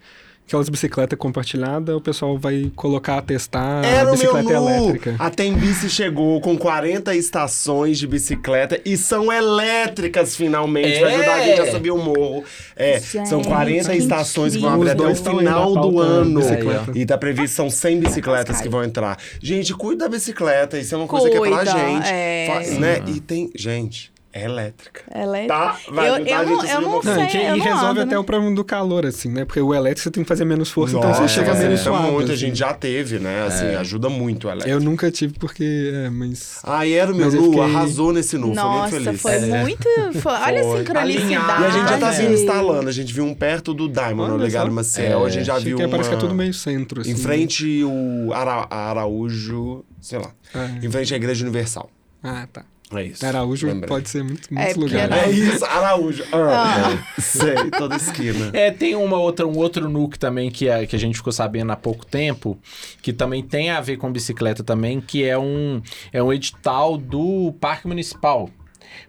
aquelas 0.47 0.69
bicicletas 0.69 1.17
compartilhadas, 1.17 1.95
o 1.95 2.01
pessoal 2.01 2.37
vai 2.37 2.71
colocar 2.75 3.17
a 3.17 3.21
testar 3.21 3.83
Era 3.83 4.01
a 4.01 4.03
o 4.03 4.05
meu 4.05 4.11
bicicleta 4.13 4.59
nu. 4.59 4.69
elétrica. 4.69 5.15
A 5.17 5.29
Tembice 5.29 5.89
chegou 5.89 6.39
com 6.41 6.57
40 6.57 7.15
estações 7.15 7.97
de 7.97 8.05
bicicleta 8.05 8.79
e 8.85 8.95
são 8.97 9.31
elétricas 9.31 10.35
finalmente. 10.35 10.99
Vai 10.99 11.11
É. 11.11 11.15
ajudar 11.15 11.33
a 11.33 11.41
gente 11.43 11.61
a 11.61 11.71
subir 11.71 11.91
o 11.91 11.97
morro. 11.97 12.43
É, 12.75 12.99
são 12.99 13.39
Gente, 13.41 13.47
40 13.47 13.91
que 13.91 13.97
estações 13.97 14.53
que 14.55 14.61
vão 14.61 14.73
abrir 14.73 14.89
até 14.91 15.03
o 15.07 15.15
final 15.15 15.73
na 15.73 15.81
do 15.81 15.91
pauta 15.93 16.01
ano. 16.11 16.39
bicicleta. 16.39 16.91
E 16.93 17.05
tá 17.05 17.17
previsto, 17.17 17.55
são 17.55 17.69
100 17.69 17.99
bicicletas 17.99 18.61
que 18.61 18.69
vão 18.69 18.83
entrar. 18.83 19.17
Gente, 19.41 19.73
cuida 19.73 20.05
da 20.05 20.09
bicicleta. 20.09 20.77
Isso 20.77 20.93
é 20.93 20.97
uma 20.97 21.07
coisa 21.07 21.29
que 21.29 21.37
é 21.37 21.39
pra 21.39 21.49
Cuida, 21.57 21.71
gente. 21.71 22.07
é. 22.11 22.47
Fa- 22.73 22.79
né? 22.79 23.03
E 23.07 23.19
tem... 23.19 23.49
Gente, 23.55 24.11
é 24.33 24.45
elétrica. 24.45 25.01
É... 25.11 25.45
Tá? 25.45 25.77
Vai 25.91 26.09
eu, 26.09 26.13
ajudar 26.15 26.29
eu 26.31 26.37
a 26.39 26.43
não, 26.43 26.55
gente 26.61 26.69
a 26.69 26.73
eu 26.73 26.81
não. 26.81 26.91
Não, 26.93 27.01
sei, 27.03 27.23
e, 27.23 27.27
que- 27.27 27.37
eu 27.37 27.55
e 27.55 27.59
não 27.59 27.65
resolve 27.65 27.85
ando, 27.91 28.01
até 28.01 28.11
né? 28.11 28.17
o 28.17 28.23
problema 28.23 28.55
do 28.55 28.63
calor, 28.65 29.05
assim, 29.05 29.29
né? 29.29 29.45
Porque 29.45 29.61
o 29.61 29.73
elétrico 29.73 30.01
você 30.03 30.11
tem 30.11 30.23
que 30.23 30.27
fazer 30.27 30.43
menos 30.45 30.71
força, 30.71 30.97
então 30.97 31.13
você 31.13 31.27
chega 31.27 31.53
menos 31.53 31.59
facilita 31.61 31.83
suave. 31.83 32.11
muito, 32.11 32.31
a 32.31 32.33
assim. 32.33 32.41
gente 32.47 32.57
já 32.59 32.73
teve, 32.73 33.19
né? 33.19 33.43
Assim, 33.45 33.65
ajuda 33.75 34.09
muito 34.09 34.47
o 34.47 34.49
elétrico. 34.51 34.69
Eu 34.69 34.79
nunca 34.81 35.11
tive 35.11 35.33
porque. 35.37 35.91
É, 35.93 36.09
mas. 36.09 36.59
Ah, 36.63 36.85
e 36.85 36.93
era 36.93 37.11
o 37.11 37.15
meu 37.15 37.31
Nu, 37.31 37.43
fiquei- 37.43 37.59
arrasou 37.61 38.11
nesse 38.11 38.37
Nu, 38.37 38.53
Nossa, 38.53 38.89
foi 38.89 38.99
muito 38.99 39.19
feliz. 39.19 39.21
foi 39.21 39.51
É. 39.51 39.61
muito... 39.61 39.87
foi- 40.19 40.31
olha 40.31 40.61
a 40.61 40.77
sincronicidade. 40.77 41.61
E 41.63 41.65
a 41.65 41.69
gente 41.69 41.89
já 41.89 41.97
tá 41.99 42.07
Ah, 42.07 42.11
vindo 42.11 42.31
é. 42.31 42.33
instalando, 42.33 42.89
a 42.89 42.91
gente 42.91 43.13
viu 43.13 43.23
um 43.25 43.33
perto 43.35 43.73
do 43.73 43.87
Diamond, 43.87 44.29
no 44.29 44.35
Olha 44.35 44.43
Legado 44.43 44.67
só. 44.67 44.71
Maciel, 44.73 45.25
a 45.25 45.29
gente 45.29 45.45
já 45.45 45.59
viu 45.59 45.77
que 45.77 45.87
parece 45.87 46.09
que 46.09 46.15
é 46.15 46.17
uma- 46.17 46.21
tudo 46.21 46.33
meio 46.35 46.53
centro, 46.53 47.01
assim. 47.01 47.11
Em 47.11 47.15
frente 47.15 47.83
o 47.83 48.33
Ara... 48.33 48.67
Araújo, 48.69 49.83
sei 50.01 50.19
lá, 50.19 50.31
É. 50.55 50.85
em 50.85 50.89
frente 50.91 51.13
à 51.13 51.17
Igreja 51.17 51.43
Universal. 51.45 51.89
Ah, 52.23 52.47
tá. 52.51 52.63
É 52.95 53.03
isso. 53.03 53.25
Araújo 53.25 53.65
lembrei. 53.67 53.87
pode 53.87 54.07
ser 54.09 54.23
muito, 54.23 54.47
É, 54.51 54.53
muitos 54.55 54.73
porque 54.75 54.93
lugares. 54.95 55.15
era- 55.17 55.25
É 55.27 55.31
isso, 55.31 55.65
Araújo. 55.65 56.23
Ah, 56.31 57.03
Sei, 57.19 57.55
toda 57.77 57.95
esquina. 57.95 58.51
É, 58.53 58.69
tem 58.69 58.95
uma 58.95 59.17
outra, 59.17 59.47
um 59.47 59.57
outro 59.57 59.89
nuke 59.89 60.19
também 60.19 60.51
que 60.51 60.69
a, 60.69 60.85
que 60.85 60.95
a 60.95 60.99
gente 60.99 61.15
ficou 61.17 61.33
sabendo 61.33 61.71
há 61.71 61.75
pouco 61.75 62.05
tempo, 62.05 62.57
que 63.01 63.11
também 63.11 63.41
tem 63.41 63.71
a 63.71 63.81
ver 63.81 63.97
com 63.97 64.11
bicicleta 64.11 64.63
também, 64.63 65.01
que 65.01 65.23
é 65.23 65.37
um, 65.37 65.81
é 66.11 66.21
um 66.21 66.31
edital 66.31 66.97
do 66.97 67.53
Parque 67.59 67.87
Municipal. 67.87 68.49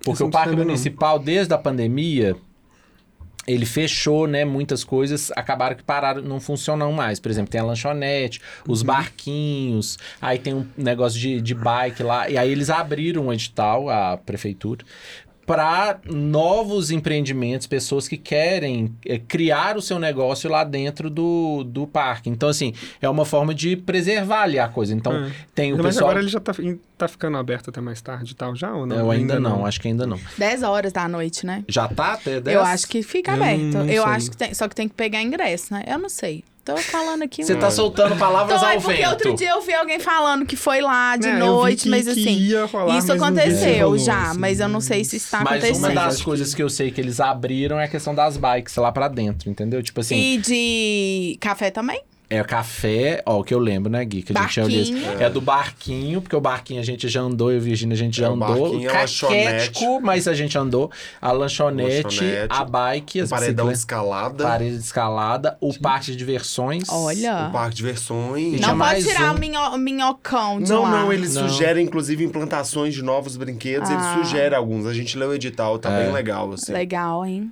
Porque 0.03 0.23
o 0.23 0.31
Parque 0.31 0.51
sabia, 0.51 0.65
não. 0.65 0.71
Municipal, 0.71 1.19
desde 1.19 1.53
a 1.53 1.59
pandemia, 1.59 2.37
ele 3.47 3.67
fechou, 3.67 4.27
né? 4.27 4.45
Muitas 4.45 4.83
coisas 4.85 5.31
acabaram 5.37 5.77
que 5.77 5.83
pararam, 5.83 6.23
não 6.23 6.41
funcionam 6.41 6.93
mais. 6.93 7.21
Por 7.21 7.31
exemplo, 7.31 7.51
tem 7.51 7.61
a 7.61 7.65
lanchonete, 7.65 8.41
os 8.67 8.81
Uhum. 8.81 8.87
barquinhos, 8.87 9.99
aí 10.21 10.39
tem 10.39 10.55
um 10.55 10.67
negócio 10.77 11.19
de, 11.19 11.41
de 11.41 11.55
bike 11.55 12.03
lá. 12.03 12.29
E 12.29 12.37
aí 12.39 12.51
eles 12.51 12.71
abriram 12.71 13.27
um 13.27 13.33
edital, 13.33 13.89
a 13.91 14.17
prefeitura, 14.17 14.85
para 15.47 15.99
novos 16.07 16.91
empreendimentos, 16.91 17.67
pessoas 17.67 18.09
que 18.09 18.17
querem 18.17 18.95
eh, 19.07 19.19
criar 19.19 19.77
o 19.77 19.83
seu 19.83 19.99
negócio 19.99 20.51
lá 20.51 20.65
dentro 20.65 21.11
do, 21.11 21.65
do 21.65 21.87
parque. 21.87 22.31
Então, 22.31 22.49
assim, 22.49 22.73
é 23.01 23.09
uma 23.09 23.25
forma 23.25 23.55
de 23.55 23.77
preservar 23.77 24.43
ali 24.43 24.59
a 24.59 24.69
coisa. 24.69 24.95
Então, 24.95 25.13
É. 25.13 25.31
tem 25.55 25.73
o 25.73 25.77
Mas 25.77 25.87
pessoal. 25.87 26.11
agora 26.11 26.21
ele 26.23 26.29
já 26.31 26.41
tá, 26.41 26.53
tá 26.97 27.09
ficando 27.09 27.37
aberto 27.37 27.71
até 27.71 27.81
mais 27.81 28.01
tarde 28.01 28.33
e 28.33 28.35
tal, 28.35 28.55
já 28.57 28.73
ou 28.73 28.87
não? 28.87 28.97
Eu 28.97 29.11
ainda, 29.11 29.39
não, 29.39 29.65
acho 29.67 29.81
que 29.81 29.89
ainda 29.89 30.07
não. 30.07 30.19
10 30.39 30.63
horas 30.63 30.93
da 30.93 31.07
noite, 31.09 31.45
né? 31.45 31.65
Já 31.69 31.89
tá 31.89 32.15
até 32.15 32.41
10? 32.41 32.57
Eu 32.57 32.63
acho 32.63 32.87
que 32.89 33.03
fica 33.03 33.33
Eu 33.33 33.35
aberto. 33.37 33.61
não 33.63 33.81
eu 33.83 34.03
sei. 34.03 34.13
acho 34.13 34.31
que 34.31 34.37
tem, 34.37 34.55
só 34.55 34.69
que 34.69 34.75
tem 34.75 34.89
que 34.89 34.95
pegar 34.95 35.23
ingresso, 35.23 35.73
né? 35.75 35.85
Eu 35.87 35.99
não 35.99 36.09
sei. 36.09 36.43
Tô 36.65 36.77
falando 36.79 37.23
aqui. 37.23 37.45
Você 37.45 37.55
tá 37.57 37.71
soltando 37.71 38.17
palavras 38.17 38.59
Tô, 38.61 38.67
é 38.67 38.75
ao 38.77 38.81
porque 38.81 38.97
vento. 39.03 39.11
outro 39.11 39.35
dia 39.35 39.51
eu 39.51 39.61
vi 39.61 39.75
alguém 39.75 39.99
falando 40.01 40.47
que 40.47 40.57
foi 40.57 40.81
lá 40.81 41.17
de 41.17 41.27
É, 41.27 41.33
eu 41.33 41.35
vi 41.35 41.41
noite, 41.41 41.83
que- 41.83 41.89
mas 41.91 42.05
que 42.05 42.11
assim. 42.13 42.39
ia 42.39 42.65
rolar, 42.65 42.97
isso 42.99 43.09
mas 43.09 43.23
aconteceu 43.23 43.85
rolou, 43.89 43.99
já, 43.99 44.31
assim. 44.31 44.39
mas 44.39 44.61
eu 44.61 44.69
não 44.69 44.81
sei 44.81 45.05
se 45.05 45.17
está 45.17 45.41
Mas 45.45 45.63
acontecendo. 45.63 45.85
uma 45.85 45.95
das 45.95 46.23
coisas 46.23 46.55
que... 46.55 46.63
eu 46.63 46.71
sei 46.71 46.91
que 46.91 47.01
eles 47.01 47.21
abriram 47.21 47.79
é 47.79 47.85
a 47.85 47.89
questão 47.89 48.15
das 48.15 48.37
bikes 48.39 48.75
lá 48.77 48.91
pra 48.91 49.09
dentro, 49.09 49.51
entendeu? 49.51 49.83
Tipo 49.83 50.01
assim, 50.01 50.17
E 50.17 50.39
de 50.39 51.37
café 51.41 51.71
também? 51.71 52.01
É 52.37 52.43
o 52.43 52.45
café, 52.45 53.23
ó, 53.27 53.41
o 53.41 53.45
que 53.45 53.53
eu 53.55 53.59
lembro, 53.59 53.91
né, 53.91 54.05
Gui? 54.05 54.23
Que 54.23 54.33
a 54.37 54.43
gente 54.43 54.61
Barquinho. 54.61 54.99
olhado. 55.09 55.23
É 55.23 55.31
do 55.31 55.41
barquinho, 55.41 56.21
porque 56.23 56.37
o 56.37 56.41
barquinho 56.41 56.81
a 56.81 56.85
gente 56.85 57.09
já 57.09 57.21
andou, 57.21 57.51
eu 57.51 57.57
e 57.59 57.61
a 57.61 57.63
Virgínia 57.65 57.95
a 57.95 57.99
gente 57.99 58.17
já 58.19 58.27
É, 58.27 58.31
o 58.31 58.35
andou. 58.35 58.49
barquinho, 58.71 58.91
a 58.91 58.93
Caquético, 58.93 60.01
mas 60.01 60.29
a 60.29 60.35
gente 60.35 60.57
andou. 60.59 60.91
A 61.21 61.33
lanchonete, 61.33 62.05
Lanchonete, 62.05 62.47
a 62.51 62.65
bike, 62.65 63.21
O 63.21 63.25
as 63.25 63.31
paredão 63.31 63.71
escalada, 63.71 64.45
parede 64.45 64.77
de 64.79 64.83
escalada, 64.85 65.57
o 65.61 65.73
parque 65.79 66.07
de 66.13 66.17
diversões. 66.17 66.85
Olha. 66.89 67.49
o 67.49 67.53
parque 67.53 67.77
de 67.77 67.83
versões. 67.83 68.57
tinha 68.61 68.69
Não 68.69 68.79
pode 68.79 69.03
tirar 69.05 69.33
um. 69.33 69.37
o 69.37 69.39
minho- 69.39 69.79
minhocão 69.79 70.61
de 70.61 70.71
Não, 70.71 70.83
lá. 70.83 70.91
não, 70.91 71.13
eles 71.13 71.35
Não. 71.35 71.49
sugerem, 71.49 71.85
inclusive, 71.85 72.25
implantações 72.25 72.95
de 72.95 73.03
novos 73.03 73.37
brinquedos. 73.37 73.89
Ah. 73.91 73.95
Eles 73.95 74.27
sugerem 74.27 74.57
alguns. 74.57 74.87
A 74.87 74.93
gente 74.95 75.17
leu 75.17 75.31
o 75.31 75.35
edital, 75.35 75.79
tá 75.79 75.91
É. 75.93 76.05
bem 76.05 76.13
legal, 76.13 76.53
assim. 76.53 76.73
Legal, 76.73 77.25
hein? 77.25 77.51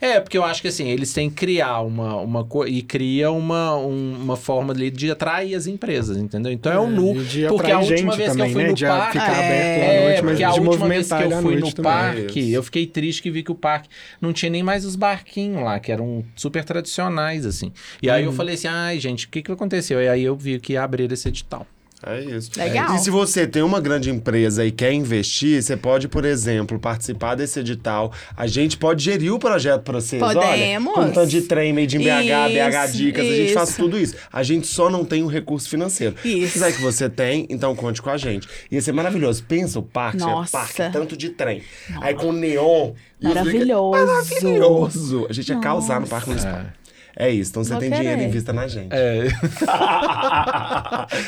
É. 0.00 0.06
é, 0.16 0.20
porque 0.20 0.36
eu 0.38 0.44
acho 0.44 0.60
que 0.62 0.68
assim, 0.68 0.88
eles 0.88 1.12
têm 1.12 1.28
que 1.30 1.36
criar 1.36 1.80
uma, 1.80 2.16
uma 2.16 2.44
coisa. 2.44 2.72
E 2.72 2.82
cria 2.82 3.30
uma, 3.30 3.76
um- 3.76 3.95
uma 4.20 4.36
forma 4.36 4.72
ali 4.72 4.90
de 4.90 5.10
atrair 5.10 5.54
as 5.54 5.66
empresas, 5.66 6.16
entendeu? 6.16 6.52
Então 6.52 6.72
é, 6.72 6.78
um 6.78 6.90
nu. 6.90 7.16
E 7.20 7.24
de 7.24 7.46
Porque 7.48 7.70
a 7.70 7.78
última 7.80 8.16
vez 8.16 8.30
também, 8.32 8.46
que 8.46 8.50
eu 8.50 8.54
fui 8.54 8.62
né? 8.62 8.68
no 8.68 8.74
de 8.74 8.84
parque. 8.86 9.18
ficar 9.18 9.42
É, 9.42 9.78
É, 9.78 10.04
noite, 10.04 10.22
porque 10.22 10.42
a 10.44 10.50
última 10.54 10.88
vez 10.88 11.08
que 11.08 11.14
eu 11.22 11.30
fui 11.42 11.56
no 11.56 11.72
também. 11.72 11.92
parque, 11.92 12.40
Isso. 12.40 12.50
eu 12.56 12.62
fiquei 12.62 12.86
triste 12.86 13.22
que 13.22 13.30
vi 13.30 13.42
que 13.42 13.52
o 13.52 13.54
parque 13.54 13.88
não 14.20 14.32
tinha 14.32 14.50
nem 14.50 14.62
mais 14.62 14.84
os 14.84 14.96
barquinhos 14.96 15.62
lá, 15.62 15.78
que 15.80 15.90
eram 15.92 16.24
super 16.34 16.64
tradicionais, 16.64 17.44
assim. 17.46 17.72
E 18.02 18.10
aí 18.10 18.22
eu 18.24 18.30
Uhum. 18.30 18.36
falei 18.36 18.54
assim, 18.54 18.68
ai, 18.68 18.98
gente, 18.98 19.26
o 19.26 19.28
que 19.28 19.42
que 19.42 19.50
aconteceu? 19.52 20.00
E 20.02 20.08
aí 20.08 20.22
eu 20.24 20.36
vi 20.36 20.58
que 20.60 20.76
abriram 20.76 21.14
esse 21.14 21.28
edital. 21.28 21.66
É 22.04 22.20
isso. 22.20 22.50
Legal. 22.56 22.94
E 22.94 22.98
se 22.98 23.10
você 23.10 23.46
tem 23.46 23.62
uma 23.62 23.80
grande 23.80 24.10
empresa 24.10 24.64
e 24.64 24.70
quer 24.70 24.92
investir, 24.92 25.62
você 25.62 25.76
pode, 25.76 26.08
por 26.08 26.24
exemplo, 26.24 26.78
participar 26.78 27.34
desse 27.34 27.60
edital. 27.60 28.12
A 28.36 28.46
gente 28.46 28.76
pode 28.76 29.02
gerir 29.02 29.32
o 29.32 29.38
projeto 29.38 29.82
para 29.82 30.00
vocês. 30.00 30.20
Podemos. 30.20 30.92
Olha, 30.94 31.06
com 31.06 31.12
tanto 31.12 31.30
de 31.30 31.42
trem, 31.42 31.72
made 31.72 31.96
in 31.96 32.00
BH, 32.00 32.52
BH 32.52 32.84
Isso, 32.84 32.96
Dicas, 32.96 33.26
a 33.26 33.34
gente 33.34 33.54
faz 33.54 33.68
isso. 33.70 33.78
tudo 33.82 33.98
isso. 33.98 34.14
A 34.30 34.42
gente 34.42 34.66
só 34.66 34.90
não 34.90 35.04
tem 35.04 35.22
o 35.22 35.26
recurso 35.26 35.68
financeiro. 35.68 36.16
Se 36.20 36.28
Isso. 36.28 36.52
quiser 36.52 36.72
que 36.72 36.82
você 36.82 37.08
tem, 37.08 37.46
então 37.48 37.74
conte 37.74 38.02
com 38.02 38.10
a 38.10 38.16
gente. 38.18 38.46
Ia 38.70 38.82
ser 38.82 38.92
maravilhoso. 38.92 39.42
Pensa 39.44 39.78
o 39.78 39.82
parque, 39.82 40.18
tinha 40.18 40.30
Nossa. 40.30 40.52
parque, 40.52 40.92
tanto 40.92 41.16
de 41.16 41.30
trem. 41.30 41.62
Aí 42.02 42.14
com 42.14 42.30
neon. 42.30 42.92
Maravilhoso. 43.22 43.90
Maravilhoso. 43.90 45.26
A 45.30 45.32
gente 45.32 45.48
ia 45.48 45.58
causar 45.58 46.00
no 46.00 46.06
Parque 46.06 46.28
Municipal. 46.28 46.60
É 46.60 46.85
isso. 47.30 47.50
Então 47.50 47.64
você 47.64 47.70
Vou 47.72 47.80
tem 47.80 47.90
querer. 47.90 48.02
dinheiro, 48.02 48.22
invista 48.22 48.52
na 48.52 48.68
gente. 48.68 48.92
É. 48.92 49.26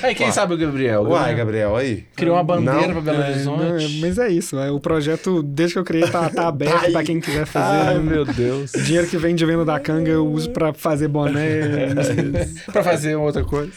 Aí 0.02 0.14
quem 0.14 0.26
Uai. 0.26 0.32
sabe 0.32 0.54
o 0.54 0.58
Gabriel? 0.58 1.02
Uai, 1.02 1.34
Gabriel 1.34 1.48
Gabriel, 1.48 1.76
aí. 1.76 2.04
Criou 2.14 2.36
uma 2.36 2.44
bandeira 2.44 2.88
Não? 2.88 2.92
pra 2.92 3.00
Belo 3.00 3.22
É, 3.22 3.42
não, 3.44 3.62
é, 3.62 3.70
Horizonte. 3.72 4.00
mas 4.00 4.18
é 4.18 4.28
isso. 4.28 4.58
é, 4.58 4.70
o 4.70 4.78
projeto, 4.78 5.42
desde 5.42 5.74
que 5.74 5.78
eu 5.78 5.84
criei, 5.84 6.06
tá, 6.10 6.28
tá 6.28 6.46
aberto 6.48 6.84
aí. 6.86 6.92
pra 6.92 7.02
quem 7.02 7.20
quiser 7.20 7.46
fazer. 7.46 7.88
Ai, 7.88 7.98
meu 7.98 8.24
Deus. 8.26 8.74
O 8.74 8.82
dinheiro 8.82 9.06
que 9.08 9.16
vem 9.16 9.34
de 9.34 9.44
venda 9.46 9.64
da 9.64 9.80
canga 9.80 10.10
eu 10.10 10.26
uso 10.26 10.50
pra 10.50 10.74
fazer 10.74 11.08
boné. 11.08 11.94
pra 12.70 12.84
fazer 12.84 13.16
outra 13.16 13.42
coisa. 13.44 13.72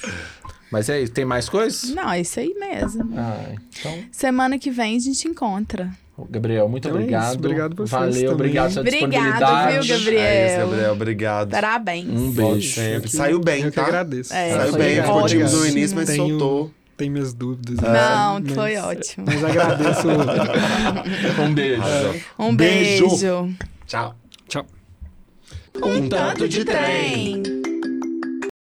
Mas 0.70 0.90
é 0.90 1.02
isso. 1.02 1.12
Tem 1.14 1.24
mais 1.26 1.48
coisas? 1.50 1.90
Não, 1.94 2.12
é 2.12 2.22
isso 2.22 2.40
aí 2.40 2.54
mesmo. 2.60 3.14
Ah, 3.18 3.54
então, 3.80 4.00
Semana 4.12 4.58
que 4.60 4.70
vem 4.72 4.98
a 4.98 5.00
gente 5.00 5.28
encontra. 5.28 5.90
Gabriel, 6.30 6.68
muito 6.70 6.88
Então 6.88 7.00
é 7.00 7.02
isso, 7.02 7.08
obrigado. 7.10 7.36
obrigado 7.38 7.76
vocês 7.76 7.90
Valeu, 7.90 8.14
também. 8.14 8.30
obrigado 8.34 8.70
pela 8.74 8.82
Obrigado, 8.82 9.10
disponibilidade. 9.12 9.88
viu, 9.88 9.98
Gabriel? 9.98 10.22
É 10.22 10.48
isso, 10.48 10.58
Gabriel. 10.70 10.92
Obrigado. 10.94 11.50
Parabéns. 11.52 12.10
Um 12.10 12.32
beijo. 12.32 12.74
sempre. 12.76 13.10
Saiu 13.10 13.40
bem, 13.40 13.62
eu 13.64 13.70
que 13.72 13.76
tá? 13.76 13.84
agradeço. 13.84 14.34
É, 14.34 14.50
Saiu 14.58 14.74
bem. 14.74 15.02
Ficou 15.02 15.26
tímido 15.26 15.58
no 15.58 15.66
início, 15.68 15.96
mas 15.96 16.10
Tenho- 16.10 16.28
soltou. 16.40 16.72
Tem 16.98 17.10
minhas 17.10 17.34
dúvidas. 17.34 17.78
Não, 17.78 18.40
mas- 18.40 18.54
foi 18.54 18.78
ótimo. 18.78 19.26
Mas 19.26 19.44
agradeço. 19.44 20.08
Um 21.42 21.54
beijo. 21.54 21.82
Um 22.38 22.56
Beijo. 22.56 23.08
beijo. 23.10 23.50
Tchau. 23.88 24.16
Tchau. 24.48 24.66
Um 25.84 26.08
tanto 26.08 26.48
de 26.48 26.64
trem. 26.64 27.61